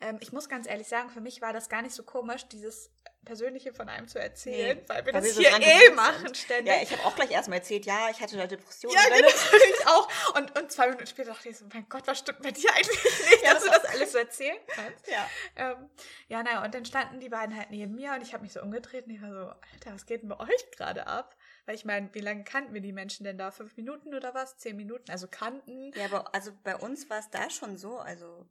ähm, 0.00 0.18
ich 0.20 0.32
muss 0.32 0.48
ganz 0.48 0.66
ehrlich 0.68 0.88
sagen, 0.88 1.10
für 1.10 1.20
mich 1.20 1.40
war 1.42 1.52
das 1.52 1.68
gar 1.68 1.82
nicht 1.82 1.94
so 1.94 2.02
komisch, 2.02 2.46
dieses 2.48 2.90
Persönliche 3.24 3.74
von 3.74 3.88
einem 3.90 4.08
zu 4.08 4.18
erzählen, 4.18 4.78
Nee, 4.78 4.84
weil 4.88 5.04
wir 5.04 5.12
weil 5.12 5.20
das 5.22 5.36
wir 5.38 5.56
hier 5.56 5.90
eh 5.90 5.90
machen 5.90 6.20
sind. 6.24 6.36
ständig. 6.38 6.74
Ja, 6.74 6.82
ich 6.82 6.90
habe 6.90 7.04
auch 7.04 7.14
gleich 7.14 7.30
erstmal 7.30 7.58
erzählt, 7.58 7.84
ja, 7.84 8.08
ich 8.10 8.20
hatte 8.20 8.36
da 8.38 8.46
Depressionen. 8.46 8.96
Ja, 8.96 9.14
genau, 9.14 9.28
ich 9.78 9.86
auch. 9.86 10.36
Und, 10.36 10.58
und 10.58 10.72
zwei 10.72 10.86
Minuten 10.86 11.06
später 11.06 11.30
dachte 11.32 11.50
ich 11.50 11.58
so, 11.58 11.66
mein 11.72 11.86
Gott, 11.88 12.06
was 12.06 12.18
stimmt 12.18 12.42
mit 12.42 12.56
dir 12.56 12.70
eigentlich 12.74 13.04
nicht, 13.04 13.44
Ja, 13.44 13.54
dass 13.54 13.64
du 13.64 13.70
das 13.70 13.82
das 13.82 13.90
alles 13.92 14.12
so 14.12 14.18
erzählen 14.18 14.56
kannst. 14.68 15.06
Ja. 15.06 15.28
Ähm, 15.56 15.90
ja, 16.28 16.42
naja, 16.42 16.64
und 16.64 16.74
dann 16.74 16.84
standen 16.86 17.20
die 17.20 17.28
beiden 17.28 17.54
halt 17.56 17.70
neben 17.70 17.94
mir 17.94 18.12
und 18.14 18.22
ich 18.22 18.32
habe 18.32 18.42
mich 18.42 18.52
so 18.52 18.62
umgedreht 18.62 19.06
und 19.06 19.12
ich 19.12 19.20
war 19.22 19.30
so, 19.30 19.38
Alter, 19.74 19.92
was 19.94 20.06
geht 20.06 20.22
denn 20.22 20.30
bei 20.30 20.40
euch 20.40 20.70
gerade 20.70 21.06
ab? 21.06 21.36
Weil 21.66 21.74
ich 21.74 21.84
meine, 21.84 22.08
wie 22.14 22.20
lange 22.20 22.42
kannten 22.44 22.72
wir 22.72 22.80
die 22.80 22.92
Menschen 22.92 23.24
denn 23.24 23.36
da? 23.36 23.50
Fünf 23.50 23.76
Minuten 23.76 24.14
oder 24.14 24.32
was? 24.34 24.56
Zehn 24.56 24.76
Minuten? 24.76 25.10
Also 25.10 25.28
kannten. 25.28 25.92
Ja, 25.94 26.06
aber 26.06 26.34
also 26.34 26.52
bei 26.64 26.74
uns 26.74 27.10
war 27.10 27.18
es 27.18 27.28
da 27.30 27.50
schon 27.50 27.76
so, 27.76 27.98
also 27.98 28.46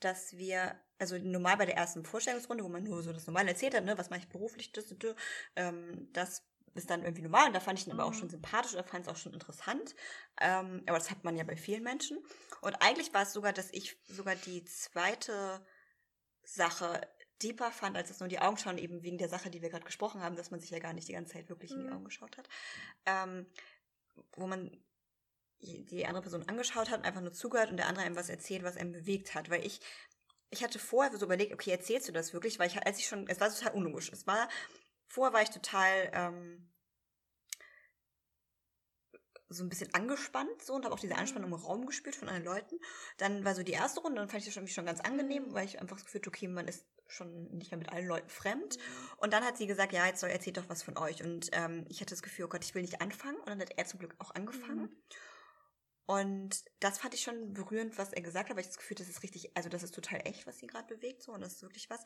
dass 0.00 0.36
wir, 0.36 0.80
also 0.98 1.16
normal 1.18 1.56
bei 1.56 1.66
der 1.66 1.76
ersten 1.76 2.04
Vorstellungsrunde, 2.04 2.64
wo 2.64 2.68
man 2.68 2.84
nur 2.84 3.02
so 3.02 3.12
das 3.12 3.26
Normale 3.26 3.50
erzählt 3.50 3.74
hat, 3.74 3.84
ne, 3.84 3.98
was 3.98 4.10
mache 4.10 4.20
ich 4.20 4.28
beruflich, 4.28 4.72
das, 4.72 4.88
das, 4.98 5.14
ähm, 5.56 6.08
das 6.12 6.44
ist 6.74 6.90
dann 6.90 7.02
irgendwie 7.02 7.22
normal 7.22 7.48
und 7.48 7.54
da 7.54 7.60
fand 7.60 7.78
ich 7.78 7.86
ihn 7.86 7.92
aber 7.92 8.04
auch 8.04 8.14
Mhm. 8.14 8.18
schon 8.18 8.30
sympathisch 8.30 8.74
oder 8.74 8.84
fand 8.84 9.06
es 9.06 9.12
auch 9.12 9.16
schon 9.16 9.32
interessant. 9.34 9.94
Ähm, 10.40 10.82
aber 10.86 10.98
das 10.98 11.10
hat 11.10 11.24
man 11.24 11.36
ja 11.36 11.44
bei 11.44 11.56
vielen 11.56 11.82
Menschen. 11.82 12.18
Und 12.60 12.74
eigentlich 12.82 13.12
war 13.14 13.22
es 13.22 13.32
sogar, 13.32 13.52
dass 13.52 13.72
ich 13.72 13.96
sogar 14.06 14.36
die 14.36 14.64
zweite 14.64 15.66
Sache 16.42 17.00
deeper 17.42 17.70
fand, 17.70 17.96
als 17.96 18.10
es 18.10 18.20
nur 18.20 18.28
die 18.28 18.40
Augen 18.40 18.56
schauen, 18.58 18.78
eben 18.78 19.02
wegen 19.02 19.18
der 19.18 19.28
Sache, 19.28 19.50
die 19.50 19.62
wir 19.62 19.70
gerade 19.70 19.84
gesprochen 19.84 20.22
haben, 20.22 20.36
dass 20.36 20.50
man 20.50 20.60
sich 20.60 20.70
ja 20.70 20.78
gar 20.78 20.92
nicht 20.92 21.08
die 21.08 21.12
ganze 21.12 21.34
Zeit 21.34 21.48
wirklich 21.48 21.76
in 21.76 21.82
die 21.82 21.88
Mhm. 21.88 21.92
Augen 21.92 22.04
geschaut 22.04 22.36
hat. 22.36 22.48
Ähm, 23.06 23.46
wo 24.36 24.46
man 24.46 24.70
die 25.60 26.06
andere 26.06 26.22
Person 26.22 26.48
angeschaut 26.48 26.90
hat 26.90 26.98
und 26.98 27.04
einfach 27.04 27.20
nur 27.20 27.32
zugehört 27.32 27.70
und 27.70 27.76
der 27.76 27.88
andere 27.88 28.04
einem 28.04 28.16
was 28.16 28.28
erzählt, 28.28 28.62
was 28.62 28.76
einem 28.76 28.92
bewegt 28.92 29.34
hat. 29.34 29.50
Weil 29.50 29.64
ich, 29.66 29.80
ich 30.50 30.62
hatte 30.62 30.78
vorher 30.78 31.16
so 31.16 31.24
überlegt, 31.24 31.52
okay, 31.52 31.70
erzählst 31.70 32.08
du 32.08 32.12
das 32.12 32.32
wirklich? 32.32 32.58
Weil 32.58 32.68
ich, 32.68 32.86
als 32.86 32.98
ich 32.98 33.06
schon, 33.06 33.26
es 33.28 33.40
war 33.40 33.52
total 33.52 33.74
unlogisch. 33.74 34.10
Es 34.12 34.26
war, 34.26 34.48
vorher 35.08 35.34
war 35.34 35.42
ich 35.42 35.50
total 35.50 36.10
ähm, 36.12 36.68
so 39.48 39.64
ein 39.64 39.68
bisschen 39.68 39.92
angespannt 39.94 40.62
so 40.62 40.74
und 40.74 40.84
habe 40.84 40.94
auch 40.94 41.00
diese 41.00 41.16
Anspannung 41.16 41.50
im 41.50 41.58
Raum 41.58 41.86
gespürt 41.86 42.16
von 42.16 42.28
anderen 42.28 42.54
Leuten. 42.54 42.78
Dann 43.16 43.44
war 43.44 43.54
so 43.54 43.62
die 43.62 43.72
erste 43.72 44.00
Runde, 44.00 44.20
dann 44.20 44.28
fand 44.28 44.40
ich 44.40 44.46
das 44.46 44.54
schon, 44.54 44.64
mich 44.64 44.74
schon 44.74 44.86
ganz 44.86 45.00
angenehm, 45.00 45.54
weil 45.54 45.64
ich 45.64 45.80
einfach 45.80 45.96
das 45.96 46.04
Gefühl 46.04 46.20
hatte, 46.20 46.28
okay, 46.28 46.48
man 46.48 46.68
ist 46.68 46.86
schon 47.06 47.48
nicht 47.56 47.70
mehr 47.70 47.78
mit 47.78 47.90
allen 47.90 48.06
Leuten 48.06 48.28
fremd. 48.28 48.78
Und 49.16 49.32
dann 49.32 49.44
hat 49.44 49.56
sie 49.56 49.66
gesagt, 49.66 49.92
ja, 49.92 50.06
jetzt 50.06 50.20
soll 50.20 50.30
erzählt 50.30 50.58
doch 50.58 50.68
was 50.68 50.82
von 50.82 50.98
euch. 50.98 51.24
Und 51.24 51.48
ähm, 51.52 51.86
ich 51.88 52.00
hatte 52.00 52.10
das 52.10 52.22
Gefühl, 52.22 52.44
oh 52.44 52.48
Gott, 52.48 52.64
ich 52.64 52.74
will 52.74 52.82
nicht 52.82 53.00
anfangen. 53.00 53.38
Und 53.38 53.48
dann 53.48 53.60
hat 53.60 53.72
er 53.76 53.86
zum 53.86 53.98
Glück 53.98 54.14
auch 54.18 54.34
angefangen. 54.34 54.82
Mhm. 54.82 55.02
Und 56.08 56.64
das 56.80 56.96
fand 56.98 57.12
ich 57.12 57.20
schon 57.20 57.52
berührend, 57.52 57.98
was 57.98 58.14
er 58.14 58.22
gesagt 58.22 58.48
hat, 58.48 58.56
weil 58.56 58.62
ich 58.62 58.68
das 58.68 58.78
Gefühl, 58.78 58.96
das 58.96 59.10
ist 59.10 59.22
richtig, 59.22 59.54
also 59.54 59.68
das 59.68 59.82
ist 59.82 59.94
total 59.94 60.22
echt, 60.26 60.46
was 60.46 60.56
sie 60.56 60.66
gerade 60.66 60.86
bewegt, 60.94 61.22
so 61.22 61.32
und 61.32 61.42
das 61.42 61.52
ist 61.52 61.62
wirklich 61.62 61.90
was. 61.90 62.02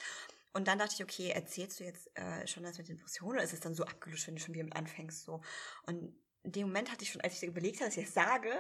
Und 0.53 0.67
dann 0.67 0.81
dachte 0.81 0.95
ich, 0.97 1.05
okay, 1.05 1.31
erzählst 1.31 1.79
du 1.79 1.85
jetzt 1.85 2.11
äh, 2.19 2.45
schon 2.49 2.65
das 2.65 2.79
mit 2.79 2.89
den 2.89 2.97
Depressionen 2.97 3.35
oder 3.37 3.45
ist 3.45 3.53
es 3.53 3.61
dann 3.61 3.77
so 3.77 3.85
abgelöscht, 3.85 4.27
wenn 4.27 4.35
du 4.35 4.41
schon 4.43 4.55
wieder 4.55 4.65
mit 4.65 4.75
anfängst, 4.75 5.23
so. 5.23 5.41
Und 5.87 6.17
in 6.43 6.51
dem 6.51 6.67
Moment 6.67 6.91
hatte 6.91 7.05
ich 7.05 7.13
schon, 7.13 7.21
als 7.21 7.41
ich 7.41 7.49
überlegt 7.49 7.77
habe, 7.77 7.91
dass 7.91 7.97
ich 7.97 8.07
das 8.07 8.15
sage, 8.15 8.51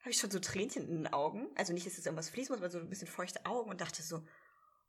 habe 0.00 0.10
ich 0.10 0.18
schon 0.18 0.32
so 0.32 0.40
Tränchen 0.40 0.88
in 0.88 1.04
den 1.04 1.12
Augen. 1.12 1.46
Also 1.54 1.72
nicht, 1.72 1.86
dass 1.86 1.96
es 1.96 2.04
irgendwas 2.04 2.30
fließen 2.30 2.52
muss, 2.52 2.60
aber 2.60 2.68
so 2.70 2.78
ein 2.80 2.88
bisschen 2.90 3.06
feuchte 3.06 3.46
Augen 3.46 3.70
und 3.70 3.80
dachte 3.80 4.02
so, 4.02 4.24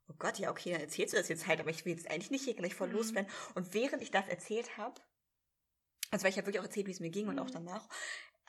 oh 0.08 0.14
Gott, 0.18 0.40
ja, 0.40 0.50
okay, 0.50 0.72
dann 0.72 0.80
erzählst 0.80 1.14
du 1.14 1.18
das 1.18 1.28
jetzt 1.28 1.46
halt, 1.46 1.60
aber 1.60 1.70
ich 1.70 1.84
will 1.84 1.92
jetzt 1.92 2.10
eigentlich 2.10 2.32
nicht 2.32 2.42
hier 2.42 2.54
gleich 2.54 2.74
voll 2.74 2.88
Mhm. 2.88 2.94
loswerden. 2.94 3.30
Und 3.54 3.74
während 3.74 4.02
ich 4.02 4.10
das 4.10 4.26
erzählt 4.26 4.76
habe, 4.76 5.00
also 6.10 6.24
weil 6.24 6.30
ich 6.30 6.36
habe 6.36 6.48
wirklich 6.48 6.58
auch 6.58 6.64
erzählt, 6.64 6.88
wie 6.88 6.92
es 6.92 6.98
mir 6.98 7.10
ging 7.10 7.28
und 7.28 7.38
auch 7.38 7.46
Mhm. 7.46 7.52
danach, 7.52 7.88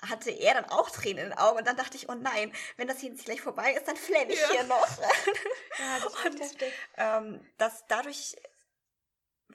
hatte 0.01 0.29
er 0.31 0.53
dann 0.55 0.65
auch 0.65 0.89
Tränen 0.89 1.23
in 1.23 1.29
den 1.29 1.38
Augen 1.38 1.58
und 1.60 1.67
dann 1.67 1.77
dachte 1.77 1.97
ich, 1.97 2.10
oh 2.10 2.13
nein, 2.15 2.51
wenn 2.77 2.88
das 2.88 2.99
hier 2.99 3.10
jetzt 3.12 3.25
gleich 3.25 3.41
vorbei 3.41 3.73
ist, 3.73 3.88
dann 3.88 3.95
flenne 3.97 4.31
ich 4.34 4.39
Ja. 4.39 4.51
hier 4.51 4.63
noch. 4.63 4.88
Ja, 5.79 5.99
das 5.99 6.13
Und- 6.25 6.63
ähm, 6.97 7.45
dass 7.58 7.86
dadurch, 7.88 8.36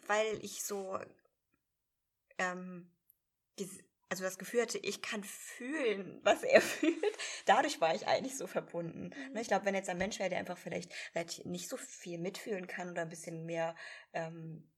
weil 0.07 0.39
ich 0.45 0.63
so, 0.65 0.99
ähm, 2.39 2.91
also 4.09 4.25
das 4.25 4.39
Gefühl 4.39 4.63
hatte, 4.63 4.79
ich 4.79 5.03
kann 5.03 5.23
fühlen, 5.25 6.21
was 6.25 6.43
er 6.43 6.61
fühlt, 6.63 7.17
dadurch 7.47 7.81
war 7.81 7.95
ich 7.95 8.07
eigentlich 8.07 8.37
so 8.37 8.47
verbunden. 8.47 9.11
Mhm. 9.17 9.33
Ne, 9.35 9.41
Ich 9.41 9.49
glaube, 9.49 9.65
wenn 9.67 9.75
jetzt 9.75 9.89
ein 9.89 9.99
Mensch 9.99 10.19
wäre, 10.19 10.31
der 10.31 10.39
einfach 10.39 10.59
vielleicht 10.59 10.93
relativ 11.15 11.45
nicht 11.45 11.69
so 11.69 11.77
viel 11.77 12.19
mitfühlen 12.19 12.67
kann 12.67 12.91
oder 12.91 13.03
ein 13.03 13.09
bisschen 13.09 13.47
mehr 13.47 13.75
ähm, 14.13 14.71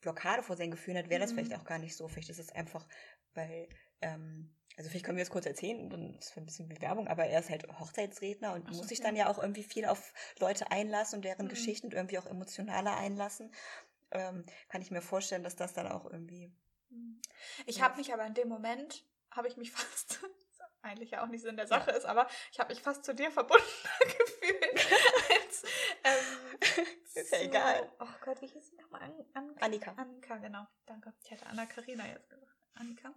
Blockade 0.00 0.42
vor 0.42 0.56
seinen 0.56 0.70
Gefühlen 0.70 0.98
hat, 0.98 1.08
wäre 1.08 1.20
das 1.20 1.32
Mhm. 1.32 1.36
vielleicht 1.36 1.54
auch 1.60 1.64
gar 1.64 1.78
nicht 1.78 1.96
so. 1.96 2.08
Vielleicht 2.08 2.28
ist 2.28 2.38
es 2.38 2.52
einfach, 2.52 2.86
weil, 3.32 3.68
ähm, 4.02 4.54
also 4.76 4.90
vielleicht 4.90 5.04
können 5.04 5.16
wir 5.18 5.22
es 5.22 5.30
kurz 5.30 5.46
erzählen, 5.46 5.88
dann 5.90 6.14
ist 6.18 6.30
es 6.30 6.36
ein 6.36 6.46
bisschen 6.46 6.68
Bewerbung, 6.68 7.06
aber 7.08 7.24
er 7.26 7.40
ist 7.40 7.50
halt 7.50 7.66
Hochzeitsredner 7.78 8.54
und 8.54 8.68
so, 8.70 8.76
muss 8.78 8.88
sich 8.88 8.98
ja. 8.98 9.04
dann 9.04 9.16
ja 9.16 9.28
auch 9.28 9.38
irgendwie 9.38 9.62
viel 9.62 9.84
auf 9.86 10.12
Leute 10.40 10.70
einlassen 10.70 11.16
und 11.18 11.24
deren 11.24 11.46
Mhm. 11.46 11.50
Geschichten 11.50 11.86
und 11.88 11.94
irgendwie 11.94 12.18
auch 12.18 12.26
emotionaler 12.26 12.96
einlassen. 12.96 13.52
Ähm, 14.10 14.44
kann 14.68 14.82
ich 14.82 14.90
mir 14.90 15.02
vorstellen, 15.02 15.42
dass 15.44 15.56
das 15.56 15.74
dann 15.74 15.86
auch 15.88 16.04
irgendwie. 16.04 16.52
Ich 17.66 17.76
Ja. 17.78 17.84
habe 17.84 17.96
mich 17.96 18.12
aber 18.12 18.24
in 18.26 18.34
dem 18.34 18.48
Moment, 18.48 19.04
habe 19.30 19.48
ich 19.48 19.56
mich 19.56 19.72
fast, 19.72 20.20
eigentlich 20.82 21.12
ja 21.12 21.22
auch 21.24 21.28
nicht 21.28 21.42
Sinn 21.42 21.56
der 21.56 21.66
Sache 21.66 21.90
ist, 21.92 22.04
aber 22.04 22.28
ich 22.52 22.58
habe 22.60 22.72
mich 22.72 22.82
fast 22.82 23.04
zu 23.04 23.14
dir 23.14 23.30
verbunden 23.30 23.64
gefühlt. 24.00 24.86
als, 25.30 25.62
ähm, 26.04 26.58
Ist 27.14 27.30
ja 27.32 27.38
zu- 27.38 27.44
egal. 27.44 27.92
Oh 28.00 28.06
Gott, 28.24 28.40
wie 28.42 28.46
hieß 28.48 28.70
sie 28.70 28.76
nochmal? 28.76 29.02
An, 29.02 29.14
An, 29.34 29.54
Annika. 29.60 29.92
Annika, 29.96 30.36
genau. 30.38 30.66
Danke. 30.86 31.12
Ich 31.22 31.30
hätte 31.30 31.46
Anna 31.46 31.64
Karina 31.66 32.06
jetzt 32.08 32.28
gesagt. 32.28 32.52
Annika. 32.74 33.12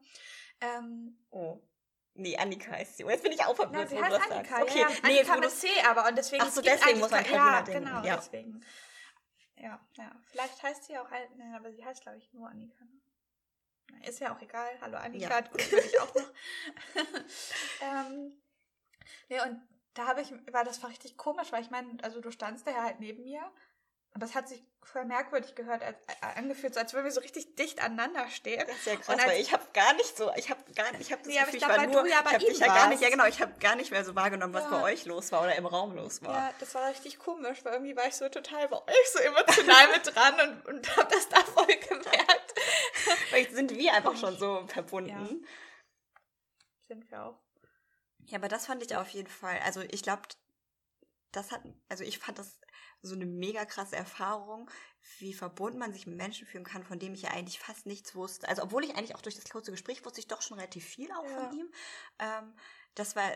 Ähm, 0.61 1.17
Oh. 1.29 1.61
Nee, 2.19 2.35
Annika 2.37 2.71
heißt 2.71 2.97
sie. 2.97 3.03
Oh, 3.05 3.09
jetzt 3.09 3.21
bin 3.23 3.31
ich 3.31 3.43
auch 3.45 3.55
Nein, 3.71 3.87
sie 3.87 3.95
wo 3.95 4.01
heißt 4.01 4.11
du 4.15 4.17
das 4.19 4.31
Annika. 4.31 4.57
sagst. 4.57 4.63
Okay, 4.71 4.79
ja, 4.81 4.89
ja. 4.89 4.95
nee, 5.03 5.19
Annika 5.19 5.37
mit 5.37 5.51
C 5.51 5.67
aber 5.87 6.07
und 6.07 6.17
deswegen. 6.17 6.41
Ach 6.43 6.49
so, 6.51 6.61
deswegen 6.61 6.99
muss 6.99 7.11
man 7.11 7.23
Karina 7.23 7.57
Ja, 7.57 7.61
denken. 7.61 7.85
genau, 7.85 8.03
Ja. 8.03 8.15
deswegen. 8.15 8.65
Ja, 9.55 9.79
ja. 9.93 10.11
Vielleicht 10.25 10.61
heißt 10.63 10.83
sie 10.85 10.97
auch, 10.97 11.09
ein- 11.11 11.37
nein, 11.37 11.53
aber 11.55 11.71
sie 11.71 11.83
heißt, 11.85 12.01
glaube 12.01 12.17
ich, 12.17 12.31
nur 12.33 12.47
Annika. 12.49 12.83
Ne? 12.85 14.07
Ist 14.07 14.19
ja 14.19 14.35
auch 14.35 14.41
egal. 14.41 14.69
Hallo 14.81 14.97
Annika, 14.97 15.29
Ja. 15.29 15.41
gut, 15.41 15.71
würde 15.71 15.85
ich 15.85 15.99
auch 15.99 16.13
noch. 16.15 16.33
ähm, 17.81 18.33
nee, 19.29 19.39
und 19.41 19.61
da 19.93 20.07
habe 20.07 20.21
ich, 20.21 20.31
war 20.53 20.63
das 20.63 20.81
war 20.83 20.89
richtig 20.89 21.17
komisch, 21.17 21.51
weil 21.51 21.61
ich 21.61 21.69
meine, 21.71 21.97
also 22.03 22.21
du 22.21 22.31
standst 22.31 22.67
da 22.67 22.71
ja 22.71 22.83
halt 22.83 22.99
neben 22.99 23.23
mir 23.23 23.51
und 24.17 24.23
das 24.23 24.33
hat 24.33 24.49
sich 24.49 24.63
voll 24.81 25.05
merkwürdig 25.05 25.53
gehört, 25.53 25.83
als, 25.83 25.95
äh, 26.07 26.25
angefühlt, 26.39 26.73
so 26.73 26.79
als 26.79 26.91
würden 26.93 27.05
wir 27.05 27.11
so 27.11 27.19
richtig 27.19 27.53
dicht 27.55 27.83
aneinander 27.83 28.27
stehen. 28.29 28.65
Das 28.65 28.75
ist 28.77 28.85
ja 28.87 28.95
krass, 28.95 29.09
Und 29.09 29.19
als- 29.19 29.25
weil 29.29 29.39
ich 29.41 29.53
habe 29.53 29.63
gar 29.73 29.93
nicht 29.93 30.17
so, 30.17 30.31
ich 30.35 30.49
habe 30.49 30.59
gar 30.73 30.91
nicht, 30.93 31.01
ich 31.01 31.11
habe 31.11 31.21
das 31.21 31.27
Nee, 31.27 31.35
Gefühl, 31.37 31.49
ich 31.49 31.53
ich, 31.53 31.59
glaub, 31.59 31.69
war 31.69 31.77
weil 31.77 31.87
nur, 31.87 32.07
ja 32.07 32.19
ich 32.21 32.33
habe 32.33 32.39
dich 32.45 32.57
ja 32.57 32.65
gar 32.65 32.89
nicht, 32.89 33.01
ja 33.03 33.09
genau, 33.11 33.25
ich 33.25 33.39
habe 33.39 33.53
gar 33.59 33.75
nicht 33.75 33.91
mehr 33.91 34.03
so 34.03 34.15
wahrgenommen, 34.15 34.55
was 34.55 34.63
Ja. 34.63 34.69
bei 34.71 34.81
euch 34.81 35.05
los 35.05 35.31
war 35.31 35.43
oder 35.43 35.55
im 35.55 35.67
Raum 35.67 35.93
los 35.95 36.23
war. 36.23 36.33
Ja, 36.33 36.53
das 36.59 36.73
war 36.73 36.89
richtig 36.89 37.19
komisch, 37.19 37.63
weil 37.63 37.73
irgendwie 37.73 37.95
war 37.95 38.07
ich 38.07 38.15
so 38.15 38.27
total 38.27 38.67
bei 38.69 38.77
euch 38.77 39.09
so 39.13 39.19
emotional 39.19 39.87
mit 39.91 40.07
dran 40.15 40.33
und, 40.49 40.65
und 40.65 40.97
habe 40.97 41.09
das 41.13 41.29
da 41.29 41.41
voll 41.41 41.67
gemerkt. 41.67 42.53
Vielleicht 43.29 43.51
sind 43.53 43.75
wir 43.75 43.93
einfach 43.93 44.17
schon 44.17 44.35
so 44.39 44.65
verbunden. 44.65 45.45
Sind 46.87 47.11
wir 47.11 47.23
auch. 47.23 47.39
Ja, 48.25 48.37
aber 48.39 48.47
das 48.47 48.65
fand 48.65 48.81
ich 48.81 48.95
auf 48.95 49.09
jeden 49.09 49.29
Fall. 49.29 49.59
Also 49.63 49.81
ich 49.81 50.01
glaube, 50.01 50.23
das 51.33 51.51
hat, 51.51 51.61
also 51.89 52.03
ich 52.03 52.19
fand 52.19 52.39
das 52.39 52.57
so 53.01 53.15
eine 53.15 53.25
mega 53.25 53.65
krasse 53.65 53.95
Erfahrung, 53.95 54.69
wie 55.19 55.33
verbunden 55.33 55.79
man 55.79 55.93
sich 55.93 56.07
mit 56.07 56.17
Menschen 56.17 56.47
fühlen 56.47 56.63
kann, 56.63 56.83
von 56.83 56.99
dem 56.99 57.13
ich 57.13 57.21
ja 57.23 57.31
eigentlich 57.31 57.59
fast 57.59 57.85
nichts 57.85 58.15
wusste. 58.15 58.47
Also 58.49 58.63
obwohl 58.63 58.83
ich 58.83 58.95
eigentlich 58.95 59.15
auch 59.15 59.21
durch 59.21 59.35
das 59.35 59.49
kurze 59.49 59.71
Gespräch 59.71 60.03
wusste 60.05 60.19
ich 60.19 60.27
doch 60.27 60.41
schon 60.41 60.57
relativ 60.57 60.85
viel 60.85 61.11
auch 61.11 61.23
Ja. 61.29 61.49
von 61.49 61.57
ihm. 61.57 61.71
Ähm, 62.19 62.53
das 62.95 63.15
war 63.15 63.31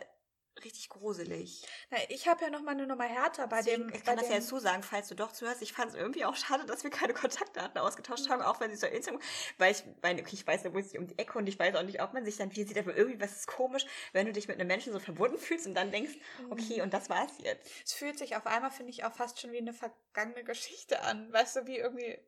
richtig 0.64 0.90
gruselig. 0.90 1.66
Na, 1.90 1.98
ich 2.10 2.28
habe 2.28 2.44
ja 2.44 2.50
noch 2.50 2.62
mal 2.62 2.72
eine 2.72 2.86
Nummer 2.86 3.06
härter 3.06 3.48
bei 3.48 3.58
Deswegen, 3.62 3.88
dem. 3.88 3.96
ich 3.96 4.04
kann 4.04 4.18
das 4.18 4.28
ja 4.30 4.36
jetzt 4.36 4.48
zusagen, 4.48 4.84
falls 4.84 5.08
du 5.08 5.16
doch 5.16 5.32
zuhörst. 5.32 5.62
Ich 5.62 5.74
fand 5.74 5.92
es 5.92 5.96
irgendwie 5.98 6.26
auch 6.26 6.36
schade, 6.36 6.66
dass 6.66 6.84
wir 6.84 6.92
keine 6.92 7.14
Kontaktdaten 7.14 7.78
ausgetauscht 7.80 8.26
Mhm. 8.28 8.30
haben, 8.32 8.42
auch 8.44 8.60
wenn 8.60 8.70
sie 8.70 8.78
so 8.78 8.88
Instagram, 8.88 9.22
weil 9.58 9.72
ich 9.72 9.84
meine, 10.02 10.22
okay, 10.22 10.34
ich 10.34 10.46
weiß, 10.46 10.64
da 10.64 10.74
wohnt 10.74 10.88
sie 10.88 10.98
um 10.98 11.08
die 11.08 11.18
Ecke 11.18 11.38
und 11.38 11.48
ich 11.48 11.58
weiß 11.58 11.76
auch 11.76 11.84
nicht, 11.84 12.02
ob 12.02 12.14
man 12.14 12.26
sich 12.26 12.38
dann 12.38 12.52
viel 12.52 12.68
sieht, 12.68 12.78
aber 12.78 12.96
irgendwie 12.96 13.20
was 13.22 13.32
ist 13.32 13.48
komisch, 13.48 13.86
wenn 14.14 14.26
du 14.26 14.34
dich 14.34 14.48
mit 14.48 14.60
einem 14.60 14.68
Menschen 14.68 14.94
so 14.94 15.00
verbunden 15.00 15.38
fühlst 15.38 15.68
und 15.68 15.74
dann 15.76 15.92
denkst, 15.92 16.14
Mhm. 16.40 16.52
okay, 16.52 16.82
und 16.82 16.94
das 16.94 17.10
war's 17.10 17.34
jetzt. 17.40 17.70
Es 17.86 17.94
fühlt 17.94 18.18
sich 18.18 18.36
auf 18.36 18.46
einmal, 18.46 18.72
finde 18.72 18.92
ich, 18.92 19.04
auch 19.04 19.14
fast 19.14 19.40
schon 19.40 19.52
wie 19.52 19.58
eine 19.60 19.74
vergangene 19.74 20.44
Geschichte 20.44 21.02
an. 21.04 21.32
Weißt 21.34 21.56
du, 21.56 21.66
wie 21.68 21.78
irgendwie 21.78 22.20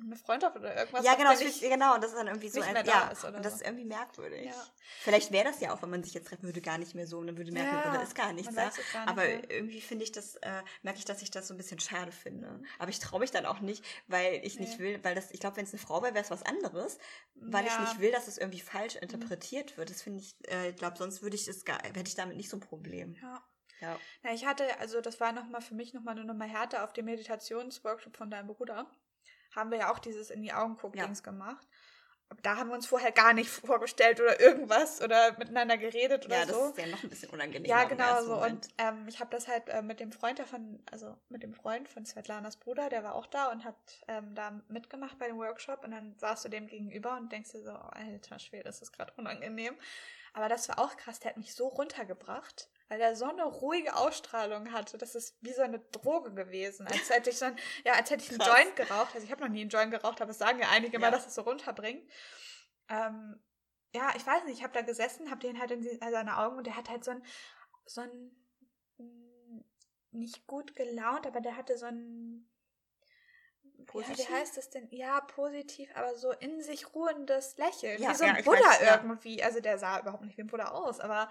eine 0.00 0.16
Freundschaft 0.16 0.56
oder 0.56 0.74
irgendwas. 0.76 1.04
ja, 1.04 1.14
genau, 1.14 1.30
dann 1.30 1.38
es 1.38 1.44
nicht- 1.44 1.60
genau, 1.60 1.94
und 1.94 2.02
das 2.02 2.10
ist 2.12 2.16
dann 2.18 2.26
irgendwie 2.26 2.48
so 2.48 2.60
nicht 2.60 2.68
ein, 2.68 2.74
da 2.74 2.82
ja, 2.90 3.08
ist 3.08 3.24
und 3.24 3.34
das 3.44 3.52
so. 3.52 3.58
ist 3.60 3.66
irgendwie 3.66 3.84
merkwürdig. 3.84 4.46
Ja. 4.46 4.66
Vielleicht 5.00 5.30
wäre 5.32 5.44
das 5.44 5.60
ja 5.60 5.72
auch, 5.72 5.82
wenn 5.82 5.90
man 5.90 6.02
sich 6.02 6.14
jetzt 6.14 6.28
treffen 6.28 6.44
würde, 6.44 6.60
gar 6.60 6.78
nicht 6.78 6.94
mehr 6.94 7.06
so 7.06 7.18
und 7.18 7.26
dann 7.28 7.36
würde 7.36 7.52
merken, 7.52 7.76
Ja, 7.84 7.90
oder 7.90 8.02
ist 8.02 8.14
gar 8.14 8.32
nichts 8.32 8.54
da. 8.54 8.62
gar 8.64 8.70
nicht 8.74 8.94
Aber 9.08 9.22
mehr. 9.22 9.50
irgendwie 9.50 9.80
finde 9.80 10.04
ich 10.04 10.12
das, 10.12 10.36
äh, 10.36 10.62
merke 10.82 10.98
ich, 10.98 11.04
dass 11.04 11.22
ich 11.22 11.30
das 11.30 11.46
so 11.48 11.54
ein 11.54 11.56
bisschen 11.56 11.78
schade 11.78 12.10
finde. 12.12 12.62
Aber 12.78 12.90
ich 12.90 12.98
traue 12.98 13.20
mich 13.20 13.30
dann 13.30 13.46
auch 13.46 13.60
nicht, 13.60 13.84
weil 14.08 14.40
ich 14.44 14.58
nicht 14.58 14.78
Nee. 14.78 14.84
will, 14.84 15.04
weil 15.04 15.14
das, 15.14 15.30
ich 15.30 15.40
glaube, 15.40 15.56
wenn 15.56 15.64
es 15.64 15.72
eine 15.72 15.80
Frau 15.80 16.02
wäre, 16.02 16.14
wäre 16.14 16.24
es 16.24 16.30
was 16.30 16.42
anderes, 16.44 16.98
weil 17.34 17.64
ich 17.66 17.72
Ja. 17.72 17.78
Mhm. 17.78 17.84
nicht 17.84 18.00
will, 18.00 18.10
dass 18.12 18.28
es 18.28 18.38
irgendwie 18.38 18.60
falsch 18.60 18.96
interpretiert 18.96 19.76
wird. 19.76 19.90
Das 19.90 20.02
finde 20.02 20.20
ich, 20.20 20.34
äh, 20.48 20.70
ich 20.70 20.76
glaube, 20.76 20.96
sonst 20.96 21.22
würde 21.22 21.36
ich 21.36 21.46
es 21.48 21.64
gar, 21.64 21.78
hätte 21.82 22.08
ich 22.08 22.14
damit 22.14 22.36
nicht 22.36 22.48
so 22.50 22.56
ein 22.56 22.60
Problem. 22.60 23.14
Ja. 23.22 23.42
Ja. 23.80 23.98
Na, 24.22 24.32
ich 24.32 24.46
hatte, 24.46 24.78
also 24.78 25.00
das 25.00 25.18
war 25.18 25.32
noch 25.32 25.48
mal 25.48 25.60
für 25.60 25.74
mich 25.74 25.92
nochmal 25.92 26.14
eine 26.16 26.24
Nummer 26.24 26.44
härter 26.44 26.84
auf 26.84 26.92
dem 26.92 27.06
Meditationsworkshop 27.06 28.16
von 28.16 28.30
deinem 28.30 28.46
Bruder. 28.46 28.88
Haben 29.54 29.70
wir 29.70 29.78
ja 29.78 29.92
auch 29.92 29.98
dieses 29.98 30.30
in 30.30 30.42
die 30.42 30.52
Augen 30.52 30.76
gucken 30.76 30.98
Ja. 30.98 31.06
Dings 31.06 31.22
gemacht. 31.22 31.66
Aber 32.28 32.40
da 32.40 32.56
haben 32.56 32.68
wir 32.70 32.74
uns 32.74 32.86
vorher 32.86 33.12
gar 33.12 33.34
nicht 33.34 33.50
vorgestellt 33.50 34.18
oder 34.18 34.40
irgendwas 34.40 35.02
oder 35.02 35.36
miteinander 35.38 35.76
geredet 35.76 36.24
oder 36.24 36.38
Ja, 36.40 36.46
das 36.46 36.56
so. 36.56 36.68
ist 36.70 36.78
ja 36.78 36.86
noch 36.86 37.02
ein 37.02 37.10
bisschen 37.10 37.28
unangenehm. 37.28 37.68
Ja, 37.68 37.84
genau 37.84 38.22
so. 38.22 38.42
Und 38.42 38.68
ähm, 38.78 39.06
ich 39.06 39.20
habe 39.20 39.28
das 39.30 39.48
halt 39.48 39.68
äh, 39.68 39.82
mit 39.82 40.00
dem 40.00 40.12
Freund 40.12 40.38
davon, 40.38 40.82
also 40.90 41.14
mit 41.28 41.42
dem 41.42 41.52
Freund 41.52 41.90
von 41.90 42.06
Svetlanas 42.06 42.56
Bruder, 42.56 42.88
der 42.88 43.04
war 43.04 43.14
auch 43.16 43.26
da 43.26 43.50
und 43.52 43.64
hat 43.64 43.76
ähm, 44.08 44.34
da 44.34 44.58
mitgemacht 44.68 45.18
bei 45.18 45.26
dem 45.26 45.36
Workshop. 45.36 45.84
Und 45.84 45.90
dann 45.90 46.16
saßt 46.18 46.46
du 46.46 46.48
dem 46.48 46.68
gegenüber 46.68 47.16
und 47.18 47.30
denkst 47.30 47.50
dir 47.52 47.62
so, 47.62 47.72
alter 47.72 48.38
Schwede, 48.38 48.64
das 48.64 48.80
ist 48.80 48.92
gerade 48.92 49.12
unangenehm. 49.18 49.74
Aber 50.32 50.48
das 50.48 50.70
war 50.70 50.78
auch 50.78 50.96
krass, 50.96 51.20
der 51.20 51.32
hat 51.32 51.36
mich 51.36 51.54
so 51.54 51.68
runtergebracht, 51.68 52.70
weil 52.92 53.00
er 53.00 53.16
so 53.16 53.24
eine 53.24 53.44
ruhige 53.44 53.96
Ausstrahlung 53.96 54.70
hatte. 54.70 54.98
Das 54.98 55.14
ist 55.14 55.34
wie 55.40 55.54
so 55.54 55.62
eine 55.62 55.78
Droge 55.78 56.34
gewesen. 56.34 56.86
Als 56.86 57.08
hätte 57.08 57.30
ich 57.30 57.38
so 57.38 57.46
ein, 57.46 57.56
ja, 57.86 57.94
als 57.94 58.10
hätte 58.10 58.22
ich 58.22 58.28
einen 58.28 58.38
Krass. 58.38 58.48
Joint 58.48 58.76
geraucht. 58.76 59.14
Also 59.14 59.24
ich 59.24 59.30
habe 59.32 59.40
noch 59.40 59.48
nie 59.48 59.62
einen 59.62 59.70
Joint 59.70 59.90
geraucht, 59.90 60.20
aber 60.20 60.30
es 60.30 60.36
sagen 60.36 60.58
ja 60.58 60.68
einige 60.68 60.98
mal, 60.98 61.06
Ja. 61.06 61.12
dass 61.12 61.26
es 61.26 61.34
so 61.34 61.40
runterbringt. 61.40 62.06
Ähm, 62.90 63.42
ja, 63.94 64.12
ich 64.14 64.26
weiß 64.26 64.44
nicht, 64.44 64.58
ich 64.58 64.62
habe 64.62 64.74
da 64.74 64.82
gesessen, 64.82 65.30
habe 65.30 65.40
den 65.40 65.58
halt 65.58 65.70
in 65.70 65.82
seine 65.82 66.36
Augen 66.36 66.58
und 66.58 66.66
der 66.66 66.76
hat 66.76 66.90
halt 66.90 67.02
so 67.02 67.12
ein, 67.12 67.24
so 67.86 68.02
ein, 68.02 68.36
nicht 70.10 70.46
gut 70.46 70.76
gelaunt, 70.76 71.26
aber 71.26 71.40
der 71.40 71.56
hatte 71.56 71.78
so 71.78 71.86
ein, 71.86 72.46
ja, 73.62 73.84
Positiv? 73.86 74.28
wie 74.28 74.34
heißt 74.34 74.58
das 74.58 74.68
denn? 74.68 74.86
Ja, 74.90 75.22
positiv, 75.22 75.88
aber 75.94 76.14
so 76.14 76.30
in 76.32 76.60
sich 76.60 76.94
ruhendes 76.94 77.56
Lächeln. 77.56 78.02
Ja, 78.02 78.10
wie 78.10 78.14
so 78.16 78.24
ja, 78.24 78.32
ein 78.32 78.38
ich 78.40 78.44
Buddha 78.44 78.60
weiß, 78.60 78.80
ja. 78.82 78.96
irgendwie. 78.96 79.42
Also 79.42 79.60
der 79.60 79.78
sah 79.78 79.98
überhaupt 80.00 80.24
nicht 80.24 80.36
wie 80.36 80.42
ein 80.42 80.48
Buddha 80.48 80.72
aus, 80.72 81.00
aber 81.00 81.30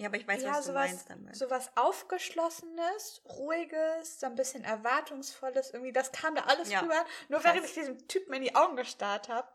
ja, 0.00 0.08
aber 0.08 0.16
ich 0.16 0.26
weiß, 0.26 0.42
ja, 0.42 0.52
was 0.52 0.60
du 0.64 0.68
sowas, 0.70 0.90
meinst 0.90 1.10
damit. 1.10 1.36
sowas 1.36 1.70
Aufgeschlossenes, 1.76 3.22
Ruhiges, 3.28 4.18
so 4.18 4.26
ein 4.26 4.34
bisschen 4.34 4.64
Erwartungsvolles, 4.64 5.72
irgendwie, 5.72 5.92
das 5.92 6.10
kam 6.10 6.34
da 6.34 6.44
alles 6.44 6.70
Ja, 6.70 6.80
rüber. 6.80 7.04
Nur 7.28 7.40
krass. 7.40 7.52
während 7.52 7.66
ich 7.66 7.74
diesem 7.74 8.08
Typen 8.08 8.32
in 8.32 8.42
die 8.42 8.54
Augen 8.54 8.76
gestarrt 8.76 9.28
habe, 9.28 9.46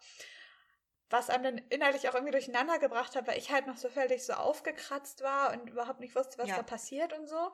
was 1.09 1.31
einem 1.31 1.43
dann 1.43 1.57
innerlich 1.69 2.07
auch 2.07 2.13
irgendwie 2.13 2.31
durcheinander 2.31 2.77
gebracht 2.77 3.15
hat, 3.15 3.25
weil 3.25 3.39
ich 3.39 3.51
halt 3.51 3.65
noch 3.65 3.77
so 3.77 3.89
völlig 3.89 4.23
so 4.23 4.33
aufgekratzt 4.33 5.23
war 5.23 5.51
und 5.53 5.67
überhaupt 5.67 5.99
nicht 5.99 6.15
wusste, 6.15 6.37
was 6.37 6.49
Ja. 6.49 6.57
da 6.57 6.61
passiert 6.63 7.11
und 7.17 7.25
so. 7.27 7.51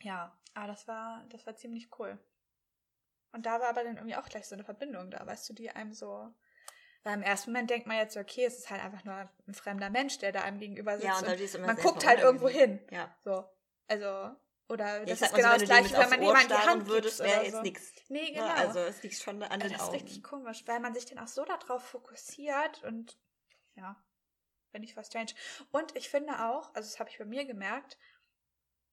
Ja, 0.00 0.34
aber 0.54 0.68
das 0.68 0.88
war, 0.88 1.22
das 1.28 1.46
war 1.46 1.54
ziemlich 1.54 1.90
cool. 1.98 2.18
Und 3.32 3.44
da 3.44 3.60
war 3.60 3.68
aber 3.68 3.84
dann 3.84 3.96
irgendwie 3.96 4.16
auch 4.16 4.28
gleich 4.30 4.46
so 4.48 4.54
eine 4.54 4.64
Verbindung 4.64 5.10
da, 5.10 5.26
weißt 5.26 5.46
du, 5.50 5.52
die 5.52 5.68
einem 5.70 5.92
so. 5.92 6.32
Weil 7.04 7.14
im 7.14 7.22
ersten 7.22 7.52
Moment 7.52 7.70
denkt 7.70 7.86
man 7.86 7.96
jetzt, 7.96 8.16
okay, 8.16 8.44
es 8.44 8.58
ist 8.58 8.70
halt 8.70 8.82
einfach 8.82 9.04
nur 9.04 9.14
ein 9.46 9.54
fremder 9.54 9.88
Mensch, 9.90 10.18
der 10.18 10.32
da 10.32 10.42
einem 10.42 10.58
gegenüber 10.58 10.98
sitzt. 10.98 11.04
ja, 11.06 11.18
und 11.18 11.54
und 11.54 11.66
man 11.66 11.76
guckt 11.76 12.06
halt 12.06 12.20
irgendwo 12.20 12.48
hin. 12.48 12.80
Ja. 12.90 13.14
So. 13.24 13.44
Also, 13.86 14.36
oder 14.68 15.04
das 15.06 15.22
ist 15.22 15.34
genau 15.34 15.52
so, 15.54 15.60
das 15.60 15.68
gleiche, 15.68 15.98
wenn 15.98 16.10
man 16.10 16.22
jemandem 16.22 16.48
die 16.58 16.66
Hand 16.66 16.86
würdest, 16.88 17.20
wäre 17.20 17.42
jetzt 17.42 17.52
so. 17.52 17.62
nichts. 17.62 17.92
Nee, 18.08 18.32
genau. 18.32 18.46
Ne? 18.46 18.54
Also 18.54 18.80
es 18.80 19.02
liegt 19.02 19.16
schon 19.16 19.42
an 19.42 19.60
den 19.60 19.72
das 19.72 19.80
ist 19.80 19.88
Augen. 19.88 19.96
richtig 19.96 20.22
komisch, 20.22 20.62
weil 20.66 20.80
man 20.80 20.92
sich 20.92 21.06
dann 21.06 21.18
auch 21.18 21.28
so 21.28 21.44
darauf 21.44 21.82
fokussiert 21.82 22.84
und 22.84 23.18
ja, 23.76 23.96
finde 24.70 24.86
ich 24.86 24.94
fast 24.94 25.10
strange. 25.10 25.32
Und 25.70 25.96
ich 25.96 26.10
finde 26.10 26.44
auch, 26.44 26.74
also 26.74 26.88
das 26.90 27.00
habe 27.00 27.08
ich 27.08 27.18
bei 27.18 27.24
mir 27.24 27.46
gemerkt, 27.46 27.96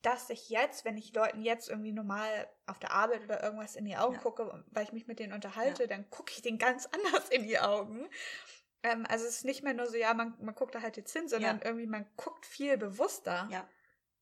dass 0.01 0.29
ich 0.29 0.49
jetzt, 0.49 0.85
wenn 0.85 0.97
ich 0.97 1.13
Leuten 1.13 1.41
jetzt 1.41 1.69
irgendwie 1.69 1.91
normal 1.91 2.47
auf 2.67 2.77
der 2.79 2.91
Arbeit 2.91 3.23
oder 3.23 3.41
irgendwas 3.41 3.75
in 3.75 3.85
die 3.85 3.97
Augen 3.97 4.15
Ja. 4.15 4.21
gucke, 4.21 4.63
weil 4.71 4.83
ich 4.83 4.91
mich 4.93 5.07
mit 5.07 5.19
denen 5.19 5.33
unterhalte, 5.33 5.87
dann 5.87 6.09
gucke 6.09 6.31
ich 6.31 6.41
denen 6.41 6.57
ganz 6.59 6.85
anders 6.93 7.29
in 7.29 7.43
die 7.43 7.59
Augen. 7.59 8.07
Ähm, 8.83 9.05
also 9.09 9.25
es 9.25 9.37
ist 9.37 9.45
nicht 9.45 9.63
mehr 9.63 9.73
nur 9.73 9.87
so, 9.87 9.97
ja, 9.97 10.13
man, 10.13 10.35
man 10.39 10.53
guckt 10.53 10.75
da 10.75 10.81
halt 10.81 10.97
jetzt 10.97 11.11
hin, 11.13 11.27
sondern 11.27 11.59
Ja. 11.59 11.65
irgendwie 11.65 11.87
man 11.87 12.05
guckt 12.17 12.45
viel 12.45 12.77
bewusster. 12.77 13.47
Ja. 13.51 13.67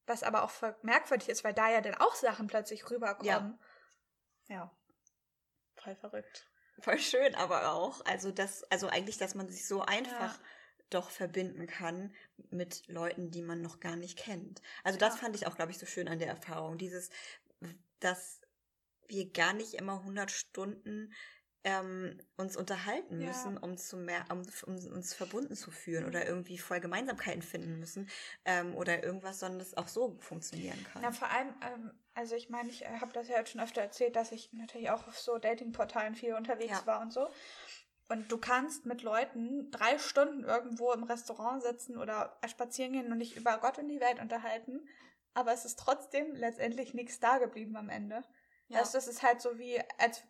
Was 0.05 0.23
aber 0.23 0.43
auch 0.43 0.51
merkwürdig 0.83 1.29
ist, 1.29 1.43
weil 1.43 1.53
da 1.53 1.69
ja 1.69 1.81
dann 1.81 1.95
auch 1.95 2.15
Sachen 2.15 2.47
plötzlich 2.47 2.89
rüberkommen. 2.89 3.59
Ja. 4.47 4.71
Voll 5.75 5.95
verrückt. 5.95 6.49
Voll 6.79 6.99
schön, 6.99 7.35
aber 7.35 7.71
auch. 7.71 8.03
Also 8.05 8.31
das, 8.31 8.63
also 8.71 8.87
eigentlich, 8.87 9.17
dass 9.17 9.35
man 9.35 9.47
sich 9.49 9.67
so 9.67 9.81
einfach 9.81 10.37
ja. 10.37 10.45
Doch 10.93 11.09
verbinden 11.09 11.67
kann 11.67 12.13
mit 12.49 12.87
Leuten, 12.87 13.31
die 13.31 13.41
man 13.41 13.61
noch 13.61 13.79
gar 13.79 13.95
nicht 13.95 14.17
kennt. 14.17 14.61
Also 14.83 14.99
das 14.99 15.15
ja. 15.15 15.21
fand 15.21 15.35
ich 15.35 15.47
auch, 15.47 15.55
glaube 15.55 15.71
ich, 15.71 15.77
so 15.77 15.85
schön 15.85 16.07
an 16.07 16.19
der 16.19 16.27
Erfahrung. 16.27 16.77
Dieses, 16.77 17.09
dass 17.99 18.41
wir 19.07 19.31
gar 19.31 19.53
nicht 19.53 19.73
immer 19.75 19.99
100 19.99 20.31
Stunden 20.31 21.13
ähm, 21.63 22.17
uns 22.35 22.57
unterhalten 22.57 23.19
müssen, 23.19 23.53
ja. 23.53 23.59
um, 23.61 23.77
zu 23.77 23.95
mehr, 23.97 24.25
um, 24.29 24.41
um, 24.65 24.75
uns 24.91 25.13
verbunden 25.13 25.55
zu 25.55 25.71
fühlen 25.71 26.05
oder 26.05 26.27
irgendwie 26.27 26.57
voll 26.57 26.81
Gemeinsamkeiten 26.81 27.41
finden 27.41 27.79
müssen 27.79 28.09
ähm, 28.43 28.75
oder 28.75 29.03
irgendwas, 29.03 29.39
sondern 29.39 29.61
es 29.61 29.75
auch 29.77 29.87
so 29.87 30.17
funktionieren 30.19 30.85
kann. 30.91 31.03
Ja, 31.03 31.11
vor 31.11 31.29
allem, 31.29 31.53
ähm, 31.61 31.91
also 32.15 32.35
ich 32.35 32.49
meine, 32.49 32.69
ich 32.69 32.83
äh, 32.83 32.99
habe 32.99 33.13
das 33.13 33.29
ja 33.29 33.37
jetzt 33.37 33.51
schon 33.51 33.61
öfter 33.61 33.81
erzählt, 33.81 34.15
dass 34.15 34.31
ich 34.33 34.51
natürlich 34.51 34.89
auch 34.89 35.07
auf 35.07 35.17
so 35.17 35.37
Datingportalen 35.37 36.15
viel 36.15 36.33
unterwegs 36.33 36.71
ja. 36.71 36.85
war 36.85 37.01
und 37.01 37.13
so. 37.13 37.29
Und 38.09 38.31
du 38.31 38.37
kannst 38.37 38.85
mit 38.85 39.01
Leuten 39.01 39.71
drei 39.71 39.97
Stunden 39.97 40.43
irgendwo 40.43 40.91
im 40.91 41.03
Restaurant 41.03 41.63
sitzen 41.63 41.97
oder 41.97 42.37
spazieren 42.47 42.93
gehen 42.93 43.11
und 43.11 43.19
dich 43.19 43.37
über 43.37 43.57
Gott 43.57 43.77
und 43.79 43.87
die 43.87 44.01
Welt 44.01 44.19
unterhalten, 44.19 44.87
aber 45.33 45.53
es 45.53 45.65
ist 45.65 45.79
trotzdem 45.79 46.35
letztendlich 46.35 46.93
nichts 46.93 47.19
da 47.19 47.37
geblieben 47.37 47.75
am 47.75 47.89
Ende. 47.89 48.23
Ja. 48.67 48.79
Also 48.79 48.93
das 48.93 49.07
ist 49.07 49.23
halt 49.23 49.41
so 49.41 49.57
wie, 49.57 49.81
als 49.97 50.23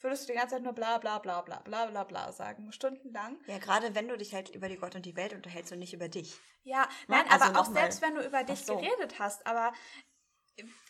würdest 0.00 0.24
du 0.24 0.32
die 0.32 0.38
ganze 0.38 0.54
Zeit 0.54 0.62
nur 0.62 0.72
bla 0.72 0.98
bla 0.98 1.18
bla 1.18 1.42
bla 1.42 1.60
bla 1.60 1.86
bla 1.86 2.04
bla 2.04 2.32
sagen, 2.32 2.72
stundenlang. 2.72 3.38
Ja, 3.46 3.58
gerade 3.58 3.94
wenn 3.94 4.08
du 4.08 4.16
dich 4.16 4.34
halt 4.34 4.54
über 4.54 4.68
die 4.68 4.76
Gott 4.76 4.94
und 4.94 5.04
die 5.04 5.16
Welt 5.16 5.34
unterhältst 5.34 5.72
und 5.72 5.78
nicht 5.78 5.94
über 5.94 6.08
dich. 6.08 6.38
Ja, 6.62 6.82
ne? 6.82 6.88
nein, 7.08 7.24
also 7.28 7.44
aber 7.46 7.60
auch 7.60 7.66
selbst 7.66 8.02
wenn 8.02 8.14
du 8.14 8.24
über 8.24 8.44
dich 8.44 8.64
so. 8.64 8.76
geredet 8.76 9.18
hast, 9.18 9.46
aber 9.46 9.72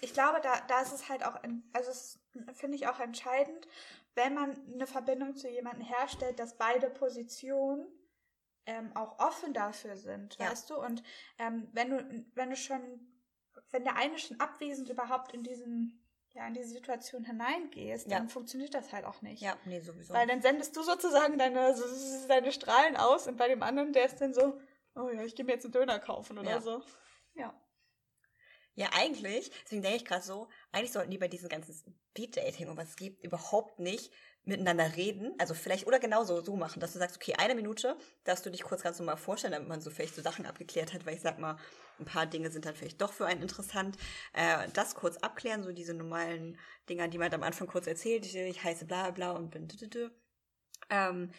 ich 0.00 0.12
glaube, 0.12 0.40
da, 0.40 0.60
da 0.68 0.80
ist 0.80 0.92
es 0.92 1.08
halt 1.08 1.24
auch, 1.24 1.40
also 1.72 2.18
finde 2.54 2.76
ich 2.76 2.86
auch 2.86 3.00
entscheidend, 3.00 3.66
wenn 4.16 4.34
man 4.34 4.56
eine 4.74 4.86
Verbindung 4.86 5.36
zu 5.36 5.48
jemandem 5.48 5.84
herstellt, 5.84 6.38
dass 6.40 6.56
beide 6.56 6.90
Positionen 6.90 7.86
ähm, 8.66 8.90
auch 8.96 9.18
offen 9.18 9.52
dafür 9.52 9.96
sind, 9.96 10.36
ja. 10.38 10.50
weißt 10.50 10.70
du? 10.70 10.76
Und 10.76 11.02
ähm, 11.38 11.68
wenn 11.72 11.90
du, 11.90 12.26
wenn 12.34 12.50
du 12.50 12.56
schon, 12.56 12.80
wenn 13.70 13.84
der 13.84 13.96
eine 13.96 14.18
schon 14.18 14.40
abwesend 14.40 14.88
überhaupt 14.88 15.32
in 15.32 15.44
diesen 15.44 16.02
ja, 16.36 16.46
in 16.46 16.52
diese 16.52 16.68
Situation 16.68 17.24
hineingehst, 17.24 18.10
dann 18.10 18.28
funktioniert 18.28 18.74
das 18.74 18.92
halt 18.92 19.06
auch 19.06 19.22
nicht. 19.22 19.40
Ja, 19.40 19.56
nee, 19.64 19.80
sowieso. 19.80 20.12
Weil 20.12 20.26
dann 20.26 20.42
sendest 20.42 20.76
du 20.76 20.82
sozusagen 20.82 21.38
deine, 21.38 21.74
deine 22.28 22.52
Strahlen 22.52 22.96
aus 22.96 23.26
und 23.26 23.38
bei 23.38 23.48
dem 23.48 23.62
anderen, 23.62 23.94
der 23.94 24.04
ist 24.04 24.20
dann 24.20 24.34
so, 24.34 24.60
oh 24.94 25.08
ja, 25.08 25.22
ich 25.22 25.34
gehe 25.34 25.46
mir 25.46 25.52
jetzt 25.52 25.64
einen 25.64 25.72
Döner 25.72 25.98
kaufen 25.98 26.38
oder 26.38 26.50
ja. 26.50 26.60
so. 26.60 26.82
Ja. 27.36 27.54
Ja, 28.76 28.90
eigentlich, 28.92 29.50
deswegen 29.64 29.80
denke 29.80 29.96
ich 29.96 30.04
gerade 30.04 30.22
so, 30.22 30.48
eigentlich 30.70 30.92
sollten 30.92 31.10
die 31.10 31.16
bei 31.16 31.28
diesem 31.28 31.48
ganzen 31.48 31.72
Speed-Dating 31.72 32.68
und 32.68 32.76
was 32.76 32.90
es 32.90 32.96
gibt, 32.96 33.24
überhaupt 33.24 33.78
nicht 33.78 34.12
miteinander 34.44 34.96
reden. 34.96 35.34
Also 35.38 35.54
vielleicht, 35.54 35.86
oder 35.86 35.98
genauso 35.98 36.42
so 36.42 36.56
machen, 36.56 36.80
dass 36.80 36.92
du 36.92 36.98
sagst, 36.98 37.16
okay, 37.16 37.34
eine 37.38 37.54
Minute, 37.54 37.96
darfst 38.24 38.44
du 38.44 38.50
dich 38.50 38.62
kurz 38.62 38.82
ganz 38.82 38.98
normal 38.98 39.16
vorstellen, 39.16 39.54
damit 39.54 39.68
man 39.68 39.80
so 39.80 39.90
vielleicht 39.90 40.14
so 40.14 40.20
Sachen 40.20 40.44
abgeklärt 40.44 40.92
hat, 40.92 41.06
weil 41.06 41.14
ich 41.14 41.22
sag 41.22 41.38
mal, 41.38 41.56
ein 41.98 42.04
paar 42.04 42.26
Dinge 42.26 42.50
sind 42.50 42.66
dann 42.66 42.76
vielleicht 42.76 43.00
doch 43.00 43.14
für 43.14 43.24
einen 43.24 43.40
interessant. 43.40 43.96
Äh, 44.34 44.68
das 44.74 44.94
kurz 44.94 45.16
abklären, 45.16 45.62
so 45.62 45.72
diese 45.72 45.94
normalen 45.94 46.58
Dinger, 46.90 47.08
die 47.08 47.16
man 47.16 47.32
am 47.32 47.42
Anfang 47.42 47.66
kurz 47.68 47.86
erzählt, 47.86 48.26
ich, 48.26 48.36
ich 48.36 48.62
heiße 48.62 48.84
bla 48.84 49.10
bla 49.10 49.32
und 49.32 49.50
bin 49.50 49.68
ähm, 50.90 51.30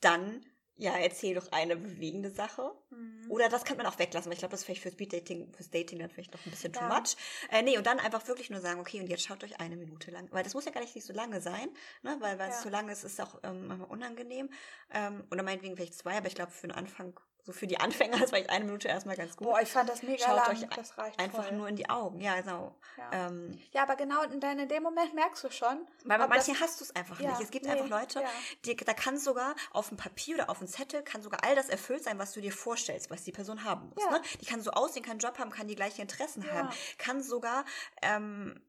dann 0.00 0.44
ja, 0.80 0.96
erzähl 0.96 1.34
doch 1.34 1.52
eine 1.52 1.76
bewegende 1.76 2.30
Sache. 2.30 2.72
Mhm. 2.88 3.30
Oder 3.30 3.50
das 3.50 3.64
kann 3.64 3.76
man 3.76 3.84
auch 3.84 3.98
weglassen, 3.98 4.30
weil 4.30 4.34
ich 4.34 4.38
glaube, 4.38 4.52
das 4.52 4.60
ist 4.60 4.64
vielleicht 4.64 4.80
fürs 4.80 4.94
Speed-Dating, 4.94 5.52
fürs 5.52 5.70
Dating 5.70 5.98
dann 5.98 6.08
vielleicht 6.08 6.32
noch 6.32 6.44
ein 6.46 6.50
bisschen 6.50 6.72
ja. 6.72 6.80
too 6.80 6.94
much. 6.94 7.16
Äh, 7.50 7.62
nee, 7.62 7.76
und 7.76 7.86
dann 7.86 7.98
einfach 7.98 8.26
wirklich 8.28 8.48
nur 8.48 8.60
sagen, 8.60 8.80
okay, 8.80 8.98
und 8.98 9.06
jetzt 9.06 9.22
schaut 9.22 9.44
euch 9.44 9.60
eine 9.60 9.76
Minute 9.76 10.10
lang, 10.10 10.28
weil 10.30 10.42
das 10.42 10.54
muss 10.54 10.64
ja 10.64 10.72
gar 10.72 10.80
nicht 10.80 11.00
so 11.02 11.12
lange 11.12 11.42
sein, 11.42 11.68
ne? 12.02 12.16
weil, 12.20 12.38
weil 12.38 12.48
ja. 12.48 12.56
es 12.56 12.62
so 12.62 12.70
lange 12.70 12.92
ist, 12.92 13.04
ist 13.04 13.12
es 13.12 13.20
auch 13.20 13.40
ähm, 13.42 13.66
manchmal 13.66 13.90
unangenehm. 13.90 14.48
Ähm, 14.90 15.22
oder 15.30 15.42
meinetwegen 15.42 15.76
vielleicht 15.76 15.94
zwei, 15.94 16.16
aber 16.16 16.28
ich 16.28 16.34
glaube, 16.34 16.50
für 16.50 16.66
den 16.66 16.76
Anfang 16.76 17.20
so 17.44 17.52
für 17.52 17.66
die 17.66 17.78
Anfänger 17.80 18.14
ist 18.22 18.30
vielleicht 18.30 18.50
eine 18.50 18.64
Minute 18.64 18.88
erstmal 18.88 19.16
ganz 19.16 19.36
gut. 19.36 19.48
Boah, 19.48 19.60
ich 19.60 19.70
fand 19.70 19.88
das 19.88 20.02
mega 20.02 20.24
Schaut 20.24 20.36
lang. 20.36 20.50
euch 20.50 20.68
das 20.76 20.98
reicht 20.98 21.18
einfach 21.18 21.44
voll. 21.44 21.56
nur 21.56 21.68
in 21.68 21.76
die 21.76 21.88
Augen. 21.88 22.20
Ja, 22.20 22.40
genau. 22.40 22.74
Ja, 22.96 23.26
ähm, 23.26 23.58
ja 23.72 23.82
aber 23.82 23.96
genau 23.96 24.22
in, 24.22 24.40
in 24.40 24.68
dem 24.68 24.82
Moment 24.82 25.14
merkst 25.14 25.44
du 25.44 25.50
schon. 25.50 25.86
Weil 26.04 26.18
bei 26.18 26.28
manchen 26.28 26.58
hast 26.60 26.80
du 26.80 26.84
es 26.84 26.94
einfach 26.94 27.20
ja, 27.20 27.30
nicht. 27.30 27.40
Es 27.40 27.50
gibt 27.50 27.66
nee, 27.66 27.72
einfach 27.72 27.88
Leute, 27.88 28.20
ja. 28.20 28.28
die, 28.64 28.76
da 28.76 28.94
kann 28.94 29.18
sogar 29.18 29.54
auf 29.72 29.88
dem 29.88 29.96
Papier 29.96 30.36
oder 30.36 30.50
auf 30.50 30.58
dem 30.58 30.68
Zettel 30.68 31.02
kann 31.02 31.22
sogar 31.22 31.44
all 31.44 31.54
das 31.54 31.68
erfüllt 31.68 32.04
sein, 32.04 32.18
was 32.18 32.32
du 32.32 32.40
dir 32.40 32.52
vorstellst, 32.52 33.10
was 33.10 33.24
die 33.24 33.32
Person 33.32 33.64
haben 33.64 33.90
muss. 33.94 34.04
Ne? 34.10 34.20
Die 34.40 34.46
kann 34.46 34.60
so 34.60 34.70
aussehen, 34.72 35.02
kann 35.02 35.12
einen 35.12 35.20
Job 35.20 35.38
haben, 35.38 35.50
kann 35.50 35.66
die 35.66 35.76
gleichen 35.76 36.00
Interessen 36.00 36.50
haben, 36.50 36.68
kann 36.98 37.22
sogar 37.22 37.64
ähm, 38.02 38.60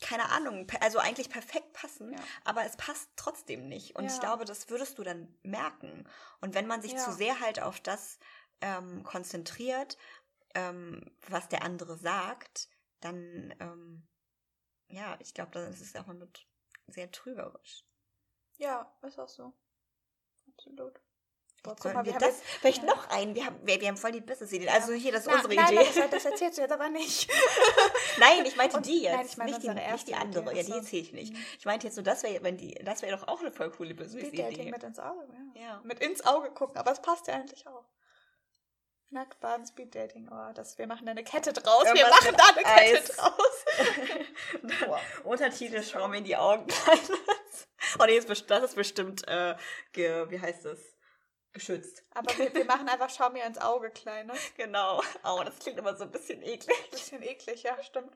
keine 0.00 0.30
Ahnung, 0.30 0.66
also 0.80 0.98
eigentlich 0.98 1.30
perfekt 1.30 1.72
passen, 1.72 2.12
ja. 2.12 2.18
aber 2.44 2.64
es 2.64 2.76
passt 2.76 3.10
trotzdem 3.16 3.68
nicht. 3.68 3.96
Und 3.96 4.04
ja. 4.04 4.12
ich 4.12 4.20
glaube, 4.20 4.44
das 4.44 4.68
würdest 4.68 4.98
du 4.98 5.02
dann 5.02 5.34
merken. 5.42 6.08
Und 6.40 6.54
wenn 6.54 6.66
man 6.66 6.82
sich 6.82 6.92
ja. 6.92 6.98
zu 6.98 7.12
sehr 7.12 7.40
halt 7.40 7.60
auf 7.60 7.80
das 7.80 8.18
ähm, 8.60 9.02
konzentriert, 9.02 9.96
ähm, 10.54 11.10
was 11.28 11.48
der 11.48 11.62
andere 11.62 11.96
sagt, 11.96 12.68
dann, 13.00 13.54
ähm, 13.60 14.06
ja, 14.88 15.16
ich 15.20 15.34
glaube, 15.34 15.52
dann 15.52 15.70
ist 15.70 15.80
es 15.80 15.94
auch 15.96 16.06
mal 16.06 16.28
sehr 16.86 17.10
trügerisch. 17.10 17.84
Ja, 18.58 18.90
ist 19.02 19.18
auch 19.18 19.28
so. 19.28 19.52
Absolut. 20.48 21.00
Boah, 21.66 21.76
guck 21.78 21.94
mal, 21.94 22.04
wir, 22.04 22.12
wir 22.12 22.20
das 22.20 22.40
vielleicht 22.60 22.84
ja. 22.84 22.88
noch 22.88 23.10
einen. 23.10 23.34
Wir 23.34 23.46
haben, 23.46 23.56
wir, 23.64 23.80
wir 23.80 23.88
haben 23.88 23.96
voll 23.96 24.12
die 24.12 24.20
Business-Idee. 24.20 24.68
Also 24.68 24.92
hier, 24.92 25.10
das 25.10 25.22
ist 25.22 25.26
Na, 25.26 25.34
unsere 25.34 25.54
nein, 25.54 25.74
Idee. 25.74 25.88
Nein, 25.96 26.08
das, 26.10 26.24
erzählst 26.24 26.58
du 26.58 26.62
jetzt 26.62 26.72
aber 26.72 26.88
nicht. 26.88 27.28
nein, 28.18 28.44
ich 28.46 28.56
meinte 28.56 28.76
Und, 28.76 28.86
die 28.86 29.02
jetzt. 29.02 29.16
Nein, 29.16 29.26
ich 29.26 29.36
meine 29.36 29.50
nicht, 29.50 29.62
die, 29.64 29.68
nicht 29.68 30.08
die 30.08 30.14
andere. 30.14 30.44
Idee, 30.52 30.60
ja, 30.60 30.62
die 30.62 30.72
erzähle 30.72 31.02
ich 31.02 31.12
nicht. 31.12 31.32
Mhm. 31.32 31.46
Ich 31.58 31.64
meinte 31.64 31.86
jetzt 31.88 31.96
so, 31.96 32.02
das 32.02 32.22
wäre 32.22 32.42
wenn 32.44 32.56
die, 32.56 32.74
das 32.84 33.02
wäre 33.02 33.16
doch 33.16 33.26
auch 33.26 33.40
eine 33.40 33.50
voll 33.50 33.70
coole 33.70 33.94
Business-Idee. 33.94 34.70
mit 34.70 34.82
ins 34.84 35.00
Auge, 35.00 35.26
ja. 35.54 35.60
ja. 35.60 35.80
Mit 35.84 35.98
ins 36.00 36.24
Auge 36.24 36.50
gucken, 36.50 36.76
aber 36.76 36.92
es 36.92 37.02
passt 37.02 37.26
ja 37.26 37.34
eigentlich 37.34 37.66
auch. 37.66 37.84
Nacktbaden, 39.10 39.66
Speeddating, 39.66 40.28
oh, 40.30 40.52
das, 40.54 40.78
wir 40.78 40.86
machen 40.86 41.06
da 41.06 41.12
eine 41.12 41.22
Kette 41.22 41.52
draus. 41.52 41.84
Irgendwas 41.84 42.24
wir 42.24 42.32
machen 42.32 42.36
da 42.36 42.44
eine 42.56 42.66
Eis. 42.66 43.04
Kette 43.04 43.12
draus. 43.16 43.64
Untertitel, 45.24 45.82
schau 45.82 46.08
mir 46.08 46.18
in 46.18 46.24
die 46.24 46.36
Augen. 46.36 46.66
oh 47.98 48.04
nee, 48.04 48.20
das 48.20 48.64
ist 48.64 48.74
bestimmt, 48.74 49.26
äh, 49.28 49.56
wie 49.94 50.40
heißt 50.40 50.64
das? 50.64 50.95
Geschützt. 51.56 52.04
Aber 52.14 52.36
wir, 52.38 52.54
wir 52.54 52.64
machen 52.64 52.88
einfach 52.88 53.10
Schau 53.10 53.30
mir 53.30 53.44
ins 53.44 53.58
Auge, 53.58 53.90
Kleine. 53.90 54.32
Genau. 54.56 55.02
Oh, 55.24 55.42
das 55.44 55.58
klingt 55.58 55.78
immer 55.78 55.96
so 55.96 56.04
ein 56.04 56.10
bisschen 56.10 56.42
eklig. 56.42 56.76
Ein 56.84 56.90
bisschen 56.90 57.22
eklig, 57.22 57.62
ja, 57.64 57.82
stimmt. 57.82 58.12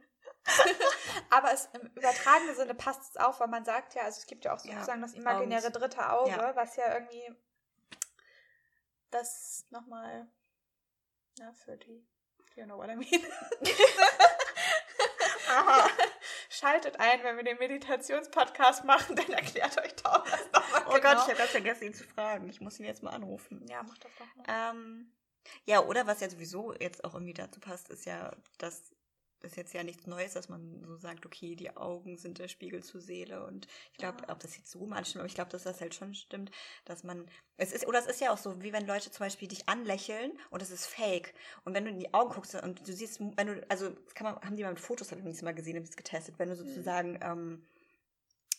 Aber 1.31 1.53
es, 1.53 1.69
im 1.73 1.89
übertragenen 1.89 2.55
Sinne 2.55 2.75
passt 2.75 3.11
es 3.11 3.17
auf, 3.17 3.41
weil 3.41 3.49
man 3.49 3.65
sagt 3.65 3.95
ja, 3.95 4.03
also 4.03 4.19
es 4.19 4.27
gibt 4.27 4.45
ja 4.45 4.55
auch 4.55 4.59
sozusagen 4.59 5.01
ja, 5.01 5.07
das 5.07 5.15
imaginäre 5.15 5.71
dritte 5.71 6.11
Auge, 6.11 6.31
ja. 6.31 6.57
was 6.57 6.77
ja 6.77 6.95
irgendwie 6.95 7.35
das 9.11 9.67
nochmal 9.71 10.31
ja, 11.39 11.53
für 11.53 11.77
die, 11.77 12.07
you 12.55 12.65
know 12.65 12.79
what 12.79 12.89
I 12.89 12.97
mean. 12.97 13.27
Aha. 15.49 15.91
Schaltet 16.53 16.99
ein, 16.99 17.23
wenn 17.23 17.37
wir 17.37 17.45
den 17.45 17.59
Meditationspodcast 17.59 18.85
machen, 18.85 19.15
dann 19.15 19.31
erklärt 19.33 19.79
euch 19.81 19.95
das 19.95 20.51
nochmal. 20.53 20.83
Oh 20.89 20.95
genau. 20.95 21.01
Gott, 21.01 21.19
ich 21.19 21.29
habe 21.29 21.37
ganz 21.37 21.51
vergessen, 21.53 21.85
ihn 21.85 21.95
zu 21.95 22.03
fragen. 22.03 22.49
Ich 22.49 22.61
muss 22.61 22.81
ihn 22.81 22.87
jetzt 22.87 23.05
mal 23.05 23.11
anrufen. 23.11 23.65
Ja, 23.69 23.85
mach 23.85 23.97
das 23.99 24.11
doch 24.19 24.35
mal. 24.35 24.73
Ähm, 24.73 25.13
ja, 25.65 25.81
oder 25.85 26.09
was 26.09 26.19
ja 26.19 26.29
sowieso 26.29 26.75
jetzt 26.75 27.05
auch 27.05 27.15
irgendwie 27.15 27.35
dazu 27.35 27.61
passt, 27.61 27.89
ist 27.91 28.05
ja, 28.05 28.33
dass 28.59 28.91
ist 29.43 29.57
jetzt 29.57 29.75
ja 29.75 29.83
nichts 29.83 30.07
Neues, 30.07 30.35
dass 30.35 30.49
man 30.49 30.83
so 30.85 30.97
sagt, 30.97 31.27
okay, 31.27 31.55
die 31.55 31.77
Augen 31.77 32.17
sind 32.17 32.39
der 32.39 32.49
Spiegel 32.49 32.83
zur 32.83 33.01
Seele. 33.01 33.45
Und 33.47 33.67
ich 33.93 33.99
glaube, 33.99 34.29
ob 34.29 34.39
das 34.41 34.57
jetzt 34.57 34.71
so 34.71 34.87
mal 34.87 35.05
stimmt, 35.05 35.21
aber 35.21 35.29
ich 35.29 35.35
glaube, 35.35 35.51
dass 35.51 35.65
das 35.65 35.81
halt 35.81 35.95
schon 35.95 36.15
stimmt, 36.15 36.51
dass 36.85 37.05
man, 37.05 37.27
es 37.57 37.73
ist, 37.73 37.87
oder 37.87 37.99
es 37.99 38.07
ist 38.07 38.21
ja 38.21 38.33
auch 38.33 38.39
so, 38.39 38.63
wie 38.63 38.73
wenn 38.73 38.87
Leute 38.87 39.11
zum 39.11 39.25
Beispiel 39.25 39.49
dich 39.49 39.69
anlächeln 39.69 40.33
und 40.51 40.63
es 40.63 40.71
ist 40.71 40.87
fake. 40.87 41.35
Und 41.65 41.75
wenn 41.75 41.85
du 41.85 41.91
in 41.91 41.99
die 41.99 42.13
Augen 42.15 42.31
guckst 42.31 42.55
und 42.55 42.87
du 42.87 42.93
siehst, 42.93 43.21
wenn 43.21 43.47
du, 43.47 43.67
also, 43.69 43.91
das 43.91 44.15
kann 44.15 44.25
man, 44.33 44.43
haben 44.43 44.57
die 44.57 44.63
mal 44.63 44.71
mit 44.71 44.81
Fotos, 44.81 45.11
habe 45.11 45.21
ich 45.21 45.27
nicht 45.27 45.43
mal 45.43 45.55
gesehen, 45.55 45.77
habe 45.77 45.85
ich 45.85 45.91
es 45.91 45.97
getestet, 45.97 46.39
wenn 46.39 46.49
du 46.49 46.55
mhm. 46.55 46.59
sozusagen, 46.59 47.13
mhm. 47.13 47.19
ähm, 47.23 47.67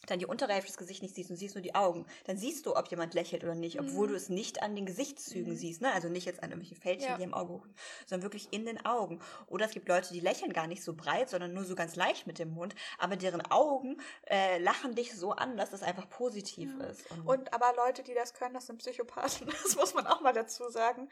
dann 0.07 0.19
die 0.19 0.25
untere 0.25 0.53
Hälfte 0.53 0.67
des 0.67 0.77
Gesichts 0.77 1.01
nicht 1.01 1.15
siehst 1.15 1.29
und 1.29 1.35
siehst 1.35 1.55
nur 1.55 1.61
die 1.61 1.75
Augen, 1.75 2.05
dann 2.25 2.37
siehst 2.37 2.65
du, 2.65 2.75
ob 2.75 2.87
jemand 2.89 3.13
lächelt 3.13 3.43
oder 3.43 3.55
nicht, 3.55 3.79
obwohl 3.79 4.07
mhm. 4.07 4.11
du 4.11 4.17
es 4.17 4.29
nicht 4.29 4.63
an 4.63 4.75
den 4.75 4.85
Gesichtszügen 4.85 5.53
mhm. 5.53 5.57
siehst, 5.57 5.81
ne? 5.81 5.91
Also 5.93 6.09
nicht 6.09 6.25
jetzt 6.25 6.41
an 6.41 6.49
irgendwelchen 6.49 6.81
Fältchen, 6.81 7.09
ja. 7.09 7.17
die 7.17 7.23
im 7.23 7.33
Auge 7.33 7.53
hoch, 7.53 7.67
sondern 8.07 8.23
wirklich 8.23 8.51
in 8.51 8.65
den 8.65 8.83
Augen. 8.85 9.19
Oder 9.47 9.65
es 9.65 9.71
gibt 9.71 9.87
Leute, 9.87 10.13
die 10.13 10.19
lächeln 10.19 10.53
gar 10.53 10.67
nicht 10.67 10.83
so 10.83 10.93
breit, 10.93 11.29
sondern 11.29 11.53
nur 11.53 11.65
so 11.65 11.75
ganz 11.75 11.95
leicht 11.95 12.25
mit 12.25 12.39
dem 12.39 12.53
Mund, 12.53 12.75
aber 12.97 13.15
deren 13.15 13.41
Augen 13.51 14.01
äh, 14.27 14.57
lachen 14.57 14.95
dich 14.95 15.15
so 15.15 15.31
an, 15.31 15.55
dass 15.55 15.69
das 15.69 15.83
einfach 15.83 16.09
positiv 16.09 16.73
ja. 16.79 16.85
ist. 16.87 17.09
Und, 17.11 17.27
und, 17.27 17.53
aber 17.53 17.73
Leute, 17.75 18.03
die 18.03 18.13
das 18.13 18.33
können, 18.33 18.53
das 18.53 18.67
sind 18.67 18.77
Psychopathen. 18.79 19.51
Das 19.63 19.75
muss 19.75 19.93
man 19.93 20.07
auch 20.07 20.21
mal 20.21 20.33
dazu 20.33 20.69
sagen. 20.69 21.07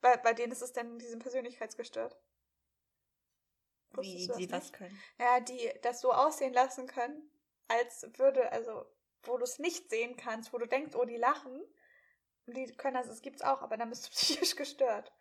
Bei, 0.00 0.16
bei 0.16 0.34
denen 0.34 0.52
ist 0.52 0.62
es 0.62 0.72
dann 0.72 0.98
diesem 0.98 1.20
Persönlichkeitsgestört. 1.20 2.18
Wie 4.00 4.28
die 4.38 4.50
was 4.50 4.72
können? 4.72 4.98
Ja, 5.18 5.40
die 5.40 5.70
das 5.82 6.00
so 6.00 6.12
aussehen 6.12 6.52
lassen 6.52 6.86
können, 6.86 7.30
als 7.72 8.06
würde, 8.18 8.50
also 8.52 8.84
wo 9.24 9.36
du 9.36 9.44
es 9.44 9.58
nicht 9.58 9.88
sehen 9.90 10.16
kannst, 10.16 10.52
wo 10.52 10.58
du 10.58 10.66
denkst, 10.66 10.94
oh, 10.96 11.04
die 11.04 11.16
lachen. 11.16 11.62
Die 12.46 12.72
können 12.76 12.94
das, 12.94 13.06
es 13.08 13.22
gibt's 13.22 13.42
auch, 13.42 13.62
aber 13.62 13.76
dann 13.76 13.88
bist 13.90 14.06
du 14.06 14.10
psychisch 14.14 14.56
gestört. 14.56 15.12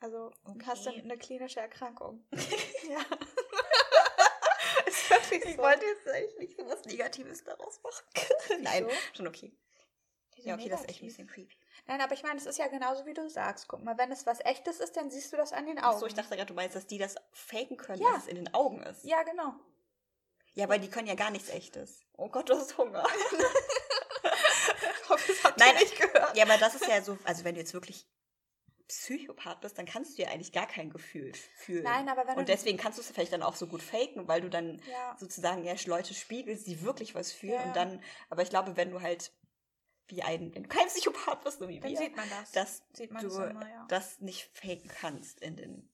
Also 0.00 0.30
okay. 0.44 0.64
hast 0.66 0.86
du 0.86 0.90
eine 0.90 1.16
klinische 1.18 1.60
Erkrankung. 1.60 2.26
ja. 2.32 3.00
ist 4.86 5.10
wirklich 5.10 5.44
Ich 5.44 5.56
so. 5.56 5.62
wollte 5.62 5.84
jetzt 5.84 6.08
eigentlich 6.08 6.38
nicht 6.38 6.56
so 6.58 6.66
was 6.66 6.84
Negatives 6.84 7.44
daraus 7.44 7.80
machen. 7.82 8.04
Nein, 8.62 8.86
Wieso? 8.86 8.96
schon 9.14 9.26
okay. 9.28 9.56
Ja, 10.38 10.54
okay, 10.54 10.68
das 10.68 10.82
ist 10.82 10.90
echt 10.90 11.02
ein 11.02 11.06
bisschen 11.06 11.26
creepy. 11.26 11.56
Nein, 11.86 12.00
aber 12.00 12.12
ich 12.12 12.22
meine, 12.22 12.38
es 12.38 12.44
ist 12.46 12.58
ja 12.58 12.68
genauso, 12.68 13.06
wie 13.06 13.14
du 13.14 13.28
sagst. 13.28 13.68
Guck 13.68 13.82
mal, 13.82 13.96
wenn 13.96 14.12
es 14.12 14.26
was 14.26 14.40
echtes 14.40 14.80
ist, 14.80 14.96
dann 14.96 15.10
siehst 15.10 15.32
du 15.32 15.36
das 15.36 15.52
an 15.52 15.64
den 15.66 15.78
Augen. 15.78 15.94
Achso, 15.96 16.06
ich 16.06 16.14
dachte 16.14 16.36
gerade, 16.36 16.46
du 16.46 16.54
meinst, 16.54 16.76
dass 16.76 16.86
die 16.86 16.98
das 16.98 17.16
faken 17.32 17.76
können, 17.78 18.02
Ja. 18.02 18.10
dass 18.12 18.24
es 18.24 18.28
in 18.28 18.36
den 18.36 18.52
Augen 18.54 18.82
ist. 18.82 19.02
Ja, 19.04 19.22
genau. 19.22 19.54
Ja, 20.56 20.68
weil 20.68 20.80
die 20.80 20.88
können 20.88 21.06
ja 21.06 21.14
gar 21.14 21.30
nichts 21.30 21.48
Echtes. 21.50 22.00
Oh 22.16 22.28
Gott, 22.28 22.48
du 22.48 22.54
hast 22.54 22.76
Hunger. 22.76 23.04
Ich 25.02 25.08
hoffe, 25.08 25.32
das 25.32 25.44
habt 25.44 25.60
Nein, 25.60 25.68
ihr 25.74 25.80
nicht 25.82 25.96
gehört. 26.00 26.36
ja, 26.36 26.44
aber 26.44 26.58
das 26.58 26.74
ist 26.74 26.88
ja 26.88 27.00
so, 27.00 27.16
also 27.22 27.44
wenn 27.44 27.54
du 27.54 27.60
jetzt 27.60 27.72
wirklich 27.74 28.08
Psychopath 28.88 29.60
bist, 29.60 29.78
dann 29.78 29.86
kannst 29.86 30.18
du 30.18 30.22
ja 30.22 30.30
eigentlich 30.30 30.52
gar 30.52 30.66
kein 30.66 30.90
Gefühl 30.90 31.32
fühlen. 31.56 31.84
Nein, 31.84 32.08
aber 32.08 32.26
wenn 32.26 32.34
du- 32.34 32.40
Und 32.40 32.48
deswegen 32.48 32.76
kannst 32.76 32.98
du 32.98 33.02
es 33.02 33.10
vielleicht 33.10 33.32
dann 33.32 33.42
auch 33.44 33.54
so 33.54 33.68
gut 33.68 33.82
faken, 33.82 34.26
weil 34.26 34.40
du 34.40 34.50
dann 34.50 34.82
Ja. 34.90 35.16
sozusagen 35.18 35.64
ja 35.64 35.74
Leute 35.86 36.12
spiegelst, 36.14 36.66
die 36.66 36.82
wirklich 36.82 37.14
was 37.14 37.30
fühlen. 37.30 37.54
Ja. 37.54 37.62
Und 37.64 37.76
dann, 37.76 38.02
aber 38.28 38.42
ich 38.42 38.50
glaube, 38.50 38.76
wenn 38.76 38.90
du 38.90 39.00
halt 39.00 39.32
wie 40.08 40.22
ein, 40.22 40.52
wenn 40.54 40.64
du 40.64 40.68
kein 40.68 40.86
Psychopath 40.88 41.42
bist, 41.44 41.58
so 41.60 41.68
wie 41.68 41.78
Dann 41.80 41.90
wir, 41.90 41.96
sieht 41.98 42.16
man 42.16 42.28
das. 42.30 42.50
dass 42.52 42.82
Sieht 42.92 43.12
man 43.12 43.22
du 43.22 43.28
das 43.28 43.50
immer, 43.50 43.68
ja. 43.68 43.86
das 43.88 44.20
nicht 44.20 44.50
faken 44.56 44.88
kannst 44.88 45.40
in 45.40 45.56
den 45.56 45.92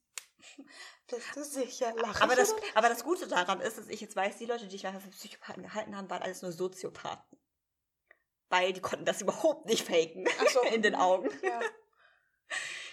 Bist 1.09 1.37
du 1.37 1.45
sicher? 1.45 1.95
Lach 1.97 2.21
aber 2.21 2.37
das, 2.37 2.55
aber 2.75 2.89
das 2.89 3.05
Gute 3.05 3.27
daran 3.29 3.61
ist, 3.61 3.79
dass 3.79 3.89
ich 3.89 4.01
jetzt 4.01 4.17
weiß, 4.17 4.39
die 4.39 4.47
Leute, 4.47 4.67
die 4.67 4.77
ich 4.77 4.83
nachher 4.83 5.01
für 5.01 5.11
Psychopathen 5.11 5.63
gehalten 5.63 5.97
haben, 5.97 6.09
waren 6.11 6.23
alles 6.23 6.43
nur 6.43 6.53
Soziopathen. 6.53 7.39
Weil 8.49 8.73
die 8.73 8.81
konnten 8.81 9.05
das 9.05 9.21
überhaupt 9.21 9.67
nicht 9.67 9.87
faken 9.87 10.27
so. 10.53 10.63
in 10.75 10.83
den 10.83 10.95
Augen. 10.95 11.31
Ja. 11.43 11.61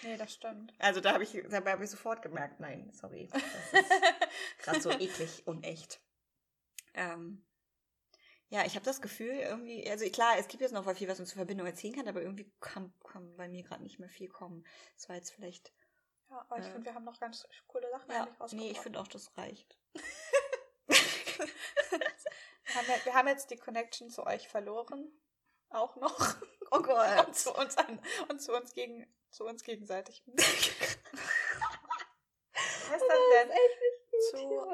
Nee, 0.01 0.15
das 0.15 0.33
stimmt. 0.33 0.73
Also 0.79 1.01
da 1.01 1.11
habe 1.13 1.23
ich, 1.23 1.37
dabei 1.49 1.73
habe 1.73 1.83
ich 1.83 1.89
sofort 1.89 2.21
gemerkt, 2.21 2.61
nein, 2.61 2.89
sorry, 2.93 3.27
das 3.27 3.43
ist 3.43 4.59
gerade 4.59 4.81
so 4.81 4.89
eklig 4.99 5.43
und 5.45 5.65
echt. 5.65 6.01
Ähm, 6.93 7.45
ja, 8.47 8.65
ich 8.65 8.75
habe 8.75 8.85
das 8.85 9.01
Gefühl, 9.01 9.35
irgendwie, 9.35 9.87
also 9.89 10.09
klar, 10.09 10.37
es 10.39 10.47
gibt 10.47 10.61
jetzt 10.61 10.71
noch 10.71 10.89
viel, 10.95 11.07
was 11.07 11.19
man 11.19 11.27
zur 11.27 11.35
Verbindung 11.35 11.67
erzählen 11.67 11.93
kann, 11.93 12.07
aber 12.07 12.21
irgendwie 12.21 12.51
kann, 12.59 12.93
kann 13.03 13.35
bei 13.35 13.47
mir 13.47 13.63
gerade 13.63 13.83
nicht 13.83 13.99
mehr 13.99 14.09
viel 14.09 14.27
kommen. 14.27 14.65
Das 14.95 15.07
war 15.07 15.15
jetzt 15.15 15.31
vielleicht, 15.31 15.71
Ja, 16.29 16.45
aber 16.47 16.59
ich 16.59 16.65
Äh. 16.67 16.71
finde, 16.71 16.85
wir 16.85 16.93
haben 16.95 17.03
noch 17.05 17.19
ganz 17.19 17.47
coole 17.67 17.89
Sachen 17.89 18.11
ja, 18.11 18.23
eigentlich 18.23 18.39
rausgebracht. 18.39 18.65
nee, 18.65 18.71
ich 18.71 18.79
finde 18.79 18.99
auch, 18.99 19.07
das 19.07 19.35
reicht. 19.37 19.77
wir, 20.87 20.95
haben 22.75 22.87
ja, 22.87 23.05
wir 23.05 23.13
haben 23.13 23.27
jetzt 23.27 23.49
die 23.51 23.57
Connection 23.57 24.09
zu 24.09 24.25
euch 24.25 24.47
verloren. 24.47 25.11
Auch 25.69 25.95
noch. 25.97 26.35
Oh 26.71 26.81
Gott. 26.81 27.27
Und 27.27 27.35
zu 27.35 27.53
uns, 27.55 27.77
an, 27.77 28.01
und 28.29 28.41
zu 28.41 28.53
uns, 28.55 28.73
gegen, 28.73 29.05
zu 29.31 29.45
uns 29.45 29.63
gegenseitig. 29.63 30.23
Was 30.35 30.45
heißt 32.91 33.03
das 33.07 33.19
denn? 33.33 33.51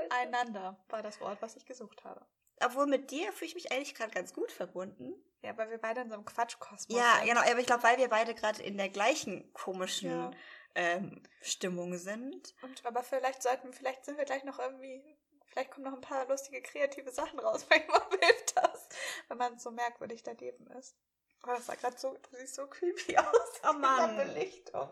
Zueinander 0.09 0.83
war 0.89 1.01
das 1.03 1.19
Wort, 1.21 1.41
was 1.41 1.55
ich 1.55 1.65
gesucht 1.65 2.03
habe. 2.03 2.25
Obwohl 2.63 2.87
mit 2.87 3.11
dir 3.11 3.31
fühle 3.33 3.47
ich 3.49 3.55
mich 3.55 3.71
eigentlich 3.71 3.95
gerade 3.95 4.11
ganz 4.11 4.33
gut 4.33 4.51
verbunden. 4.51 5.13
Ja, 5.41 5.55
weil 5.57 5.69
wir 5.69 5.77
beide 5.77 6.01
in 6.01 6.09
so 6.09 6.15
einem 6.15 6.25
Quatschkosmos 6.25 6.97
Ja, 6.97 7.17
sind. 7.17 7.27
genau, 7.27 7.41
aber 7.41 7.59
ich 7.59 7.65
glaube, 7.67 7.83
weil 7.83 7.97
wir 7.97 8.07
beide 8.09 8.33
gerade 8.33 8.61
in 8.63 8.77
der 8.77 8.89
gleichen 8.89 9.51
komischen 9.53 10.09
Ja. 10.09 10.31
Ähm, 10.75 11.23
Stimmung 11.41 11.97
sind. 11.97 12.53
Und, 12.61 12.85
aber 12.85 13.03
vielleicht 13.03 13.41
sollten, 13.41 13.73
vielleicht 13.73 14.05
sind 14.05 14.17
wir 14.17 14.25
gleich 14.25 14.43
noch 14.43 14.59
irgendwie, 14.59 15.17
vielleicht 15.47 15.71
kommen 15.71 15.85
noch 15.85 15.93
ein 15.93 16.01
paar 16.01 16.27
lustige, 16.27 16.61
kreative 16.61 17.11
Sachen 17.11 17.39
raus. 17.39 17.65
Manchmal 17.69 18.01
hilft 18.21 18.57
das, 18.57 18.87
wenn 19.27 19.37
man 19.37 19.57
so 19.57 19.71
merkwürdig 19.71 20.23
daneben 20.23 20.67
ist. 20.67 20.95
Aber 21.41 21.55
das 21.55 21.67
sah 21.67 21.75
gerade 21.75 21.97
so, 21.97 22.13
du 22.13 22.37
siehst 22.37 22.55
so 22.55 22.67
creepy 22.67 23.17
aus. 23.17 23.61
Oh 23.69 23.73
Mann. 23.73 24.15
Belichtung. 24.17 24.89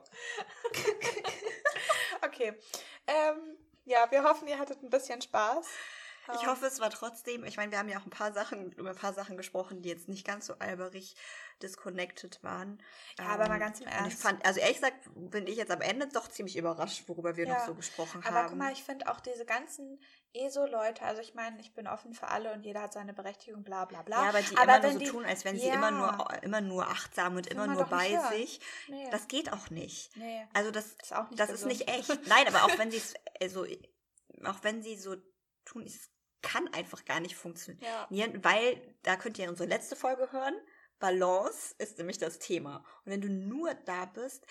okay. 2.25 2.53
Ähm, 3.07 3.57
ja, 3.85 4.09
wir 4.11 4.23
hoffen, 4.23 4.47
ihr 4.47 4.59
hattet 4.59 4.81
ein 4.81 4.89
bisschen 4.89 5.21
Spaß. 5.21 5.67
Ich 6.33 6.47
hoffe, 6.47 6.65
es 6.65 6.79
war 6.79 6.89
trotzdem, 6.89 7.43
ich 7.43 7.57
meine, 7.57 7.71
wir 7.71 7.79
haben 7.79 7.89
ja 7.89 7.99
auch 7.99 8.05
ein 8.05 8.09
paar 8.09 8.31
Sachen, 8.33 8.71
über 8.73 8.91
ein 8.91 8.95
paar 8.95 9.13
Sachen 9.13 9.35
gesprochen, 9.37 9.81
die 9.81 9.89
jetzt 9.89 10.07
nicht 10.07 10.25
ganz 10.25 10.45
so 10.45 10.53
alberig 10.59 11.15
disconnected 11.61 12.41
waren. 12.43 12.81
Ja, 13.17 13.25
aber 13.27 13.47
mal 13.47 13.55
Ähm, 13.55 13.59
ganz 13.59 13.79
im 13.79 13.87
und 13.87 13.91
Ich 13.93 13.97
Ernst. 13.99 14.21
fand, 14.21 14.45
also 14.45 14.59
ehrlich 14.59 14.77
gesagt, 14.77 14.97
bin 15.15 15.47
ich 15.47 15.55
jetzt 15.57 15.71
am 15.71 15.81
Ende 15.81 16.07
doch 16.07 16.27
ziemlich 16.27 16.57
überrascht, 16.57 17.03
worüber 17.07 17.35
wir 17.35 17.47
Ja, 17.47 17.53
noch 17.59 17.65
so 17.65 17.75
gesprochen 17.75 18.23
Aber 18.25 18.35
haben. 18.37 18.49
guck 18.49 18.57
mal, 18.57 18.71
ich 18.73 18.83
finde 18.83 19.09
auch 19.11 19.19
diese 19.19 19.45
ganzen 19.45 20.01
ESO-Leute, 20.33 21.03
also 21.03 21.21
ich 21.21 21.33
meine, 21.35 21.59
ich 21.61 21.73
bin 21.73 21.87
offen 21.87 22.13
für 22.13 22.27
alle 22.27 22.53
und 22.53 22.63
jeder 22.63 22.81
hat 22.81 22.93
seine 22.93 23.13
Berechtigung, 23.13 23.63
bla 23.63 23.85
bla 23.85 24.01
bla. 24.01 24.23
ja, 24.23 24.29
aber 24.29 24.41
die 24.41 24.57
aber 24.57 24.63
immer 24.77 24.79
nur 24.83 24.91
so 24.93 24.99
die- 24.99 25.05
tun, 25.07 25.25
als 25.25 25.45
wenn 25.45 25.57
sie 25.57 25.67
Ja. 25.67 25.73
immer 25.75 25.91
nur, 25.91 26.43
immer 26.43 26.61
nur 26.61 26.87
achtsam 26.87 27.35
und 27.35 27.47
immer 27.47 27.67
nur 27.67 27.85
bei 27.85 28.17
sich. 28.31 28.59
Nee. 28.87 29.07
Das 29.11 29.27
geht 29.27 29.53
auch 29.53 29.69
nicht. 29.69 30.15
nee, 30.17 30.45
Also 30.53 30.71
das, 30.71 30.87
ist 31.01 31.13
auch 31.15 31.29
nicht 31.29 31.39
das 31.39 31.49
ist 31.49 31.65
nicht 31.65 31.87
echt. 31.87 32.27
Nein, 32.27 32.47
aber 32.47 32.63
auch 32.63 32.77
wenn 32.79 32.91
sie 32.91 32.97
es, 32.97 33.13
also, 33.41 33.65
auch 34.45 34.63
wenn 34.63 34.81
sie 34.81 34.95
so 34.97 35.15
tun, 35.65 35.83
es 35.85 36.09
kann 36.41 36.67
einfach 36.73 37.05
gar 37.05 37.19
nicht 37.19 37.35
funktionieren, 37.35 37.83
Ja. 38.11 38.43
weil, 38.43 38.95
da 39.03 39.15
könnt 39.15 39.39
ihr 39.39 39.49
unsere 39.49 39.69
letzte 39.69 39.95
Folge 39.95 40.31
hören, 40.31 40.55
Balance 40.99 41.75
ist 41.79 41.97
nämlich 41.97 42.17
das 42.17 42.39
Thema. 42.39 42.77
Und 43.05 43.11
wenn 43.11 43.21
du 43.21 43.29
nur 43.29 43.73
da 43.73 44.05
bist, 44.05 44.45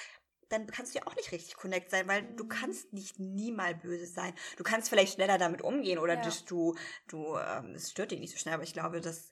dann 0.48 0.66
kannst 0.66 0.94
du 0.94 0.98
ja 0.98 1.06
auch 1.06 1.16
nicht 1.16 1.32
richtig 1.32 1.56
connect 1.56 1.90
sein, 1.90 2.06
weil 2.08 2.22
du 2.36 2.44
Mhm. 2.44 2.48
kannst 2.48 2.92
nicht 2.92 3.18
nie 3.18 3.52
mal 3.52 3.74
böse 3.74 4.06
sein. 4.06 4.34
Du 4.56 4.64
kannst 4.64 4.90
vielleicht 4.90 5.14
schneller 5.14 5.38
damit 5.38 5.62
umgehen 5.62 5.98
oder 5.98 6.16
Ja. 6.16 6.30
du, 6.46 6.74
du, 7.08 7.38
ähm, 7.38 7.74
es 7.74 7.90
stört 7.90 8.10
dich 8.10 8.20
nicht 8.20 8.32
so 8.32 8.38
schnell, 8.38 8.54
aber 8.54 8.64
ich 8.64 8.74
glaube, 8.74 9.00
dass 9.00 9.30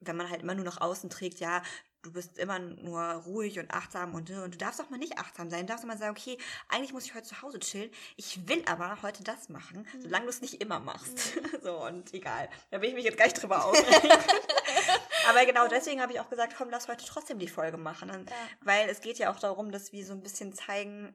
wenn 0.00 0.16
man 0.16 0.30
halt 0.30 0.42
immer 0.42 0.54
nur 0.54 0.64
nach 0.64 0.80
außen 0.80 1.10
trägt, 1.10 1.40
ja, 1.40 1.62
du 2.02 2.12
bist 2.12 2.38
immer 2.38 2.58
nur 2.60 3.00
ruhig 3.02 3.58
und 3.58 3.70
achtsam 3.72 4.14
und, 4.14 4.30
und 4.30 4.54
du 4.54 4.58
darfst 4.58 4.80
auch 4.80 4.88
mal 4.88 4.98
nicht 4.98 5.18
achtsam 5.18 5.50
sein. 5.50 5.66
Du 5.66 5.72
darfst 5.72 5.84
auch 5.84 5.88
mal 5.88 5.98
sagen, 5.98 6.16
okay, 6.16 6.38
eigentlich 6.68 6.92
muss 6.92 7.04
ich 7.04 7.14
heute 7.14 7.26
zu 7.26 7.42
Hause 7.42 7.58
chillen. 7.58 7.90
Ich 8.16 8.46
will 8.48 8.62
aber 8.66 9.02
heute 9.02 9.24
das 9.24 9.48
machen, 9.48 9.86
Mhm. 9.94 10.02
solange 10.02 10.24
du 10.26 10.30
es 10.30 10.40
nicht 10.40 10.60
immer 10.62 10.78
machst. 10.80 11.18
so, 11.62 11.84
und 11.84 12.14
egal. 12.14 12.48
Da 12.70 12.80
will 12.80 12.88
ich 12.90 12.94
mich 12.94 13.04
jetzt 13.04 13.18
gar 13.18 13.24
nicht 13.26 13.42
drüber 13.42 13.64
aufregen. 13.64 14.10
aber 15.28 15.44
genau 15.44 15.66
deswegen 15.68 16.00
habe 16.00 16.12
ich 16.12 16.20
auch 16.20 16.30
gesagt, 16.30 16.54
komm, 16.56 16.70
lass 16.70 16.86
heute 16.88 17.04
trotzdem 17.04 17.38
die 17.38 17.48
Folge 17.48 17.76
machen. 17.76 18.10
Und, 18.10 18.30
Ja. 18.30 18.36
Weil 18.60 18.88
es 18.88 19.00
geht 19.00 19.18
ja 19.18 19.32
auch 19.32 19.38
darum, 19.40 19.72
dass 19.72 19.92
wir 19.92 20.06
so 20.06 20.12
ein 20.12 20.22
bisschen 20.22 20.52
zeigen, 20.52 21.14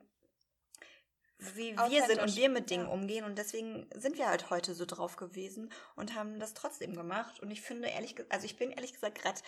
wie 1.55 1.75
wir 1.77 2.05
sind 2.05 2.21
und 2.21 2.35
wir 2.35 2.49
mit 2.49 2.69
Dingen 2.69 2.85
Ja. 2.87 2.91
umgehen. 2.91 3.25
Und 3.25 3.37
deswegen 3.37 3.89
sind 3.95 4.17
wir 4.17 4.27
halt 4.29 4.49
heute 4.49 4.73
so 4.75 4.85
drauf 4.85 5.15
gewesen 5.17 5.71
und 5.95 6.15
haben 6.15 6.39
das 6.39 6.53
trotzdem 6.53 6.95
gemacht. 6.95 7.39
Und 7.41 7.51
ich 7.51 7.61
finde 7.61 7.89
ehrlich, 7.89 8.15
ge- 8.15 8.25
also 8.29 8.45
ich 8.45 8.55
bin 8.57 8.71
ehrlich 8.71 8.93
gesagt 8.93 9.21
gerade 9.21 9.39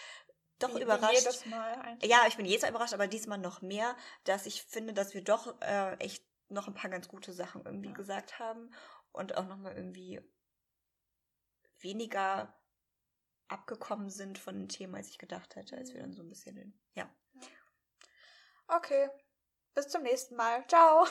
doch 0.60 0.74
wie 0.76 0.82
überrascht. 0.82 1.26
Ja, 2.04 2.26
ich 2.28 2.38
bin 2.38 2.46
jedes 2.46 2.62
Mal 2.64 2.70
überrascht, 2.70 2.94
aber 2.94 3.08
diesmal 3.08 3.38
noch 3.38 3.62
mehr, 3.62 3.96
dass 4.24 4.46
ich 4.46 4.64
finde, 4.64 4.94
dass 4.94 5.14
wir 5.14 5.24
doch 5.24 5.60
äh, 5.62 5.96
echt 5.98 6.26
noch 6.50 6.68
ein 6.68 6.74
paar 6.74 6.90
ganz 6.90 7.08
gute 7.08 7.34
Sachen 7.34 7.66
irgendwie 7.66 7.90
Ja. 7.90 7.94
gesagt 7.96 8.40
haben 8.40 8.70
und 9.12 9.36
auch 9.38 9.46
nochmal 9.48 9.76
irgendwie 9.76 10.22
weniger 11.80 12.54
abgekommen 13.48 14.10
sind 14.10 14.38
von 14.40 14.56
dem 14.56 14.70
Thema, 14.70 14.98
als 14.98 15.10
ich 15.10 15.18
gedacht 15.18 15.56
hätte, 15.56 15.78
als 15.78 15.94
wir 15.94 16.02
dann 16.02 16.14
so 16.14 16.24
ein 16.24 16.30
bisschen, 16.30 16.56
den- 16.56 16.80
ja. 16.94 17.10
Okay. 18.68 19.10
Bis 19.76 19.90
zum 19.90 20.04
nächsten 20.04 20.36
Mal. 20.36 20.66
Ciao. 20.68 21.04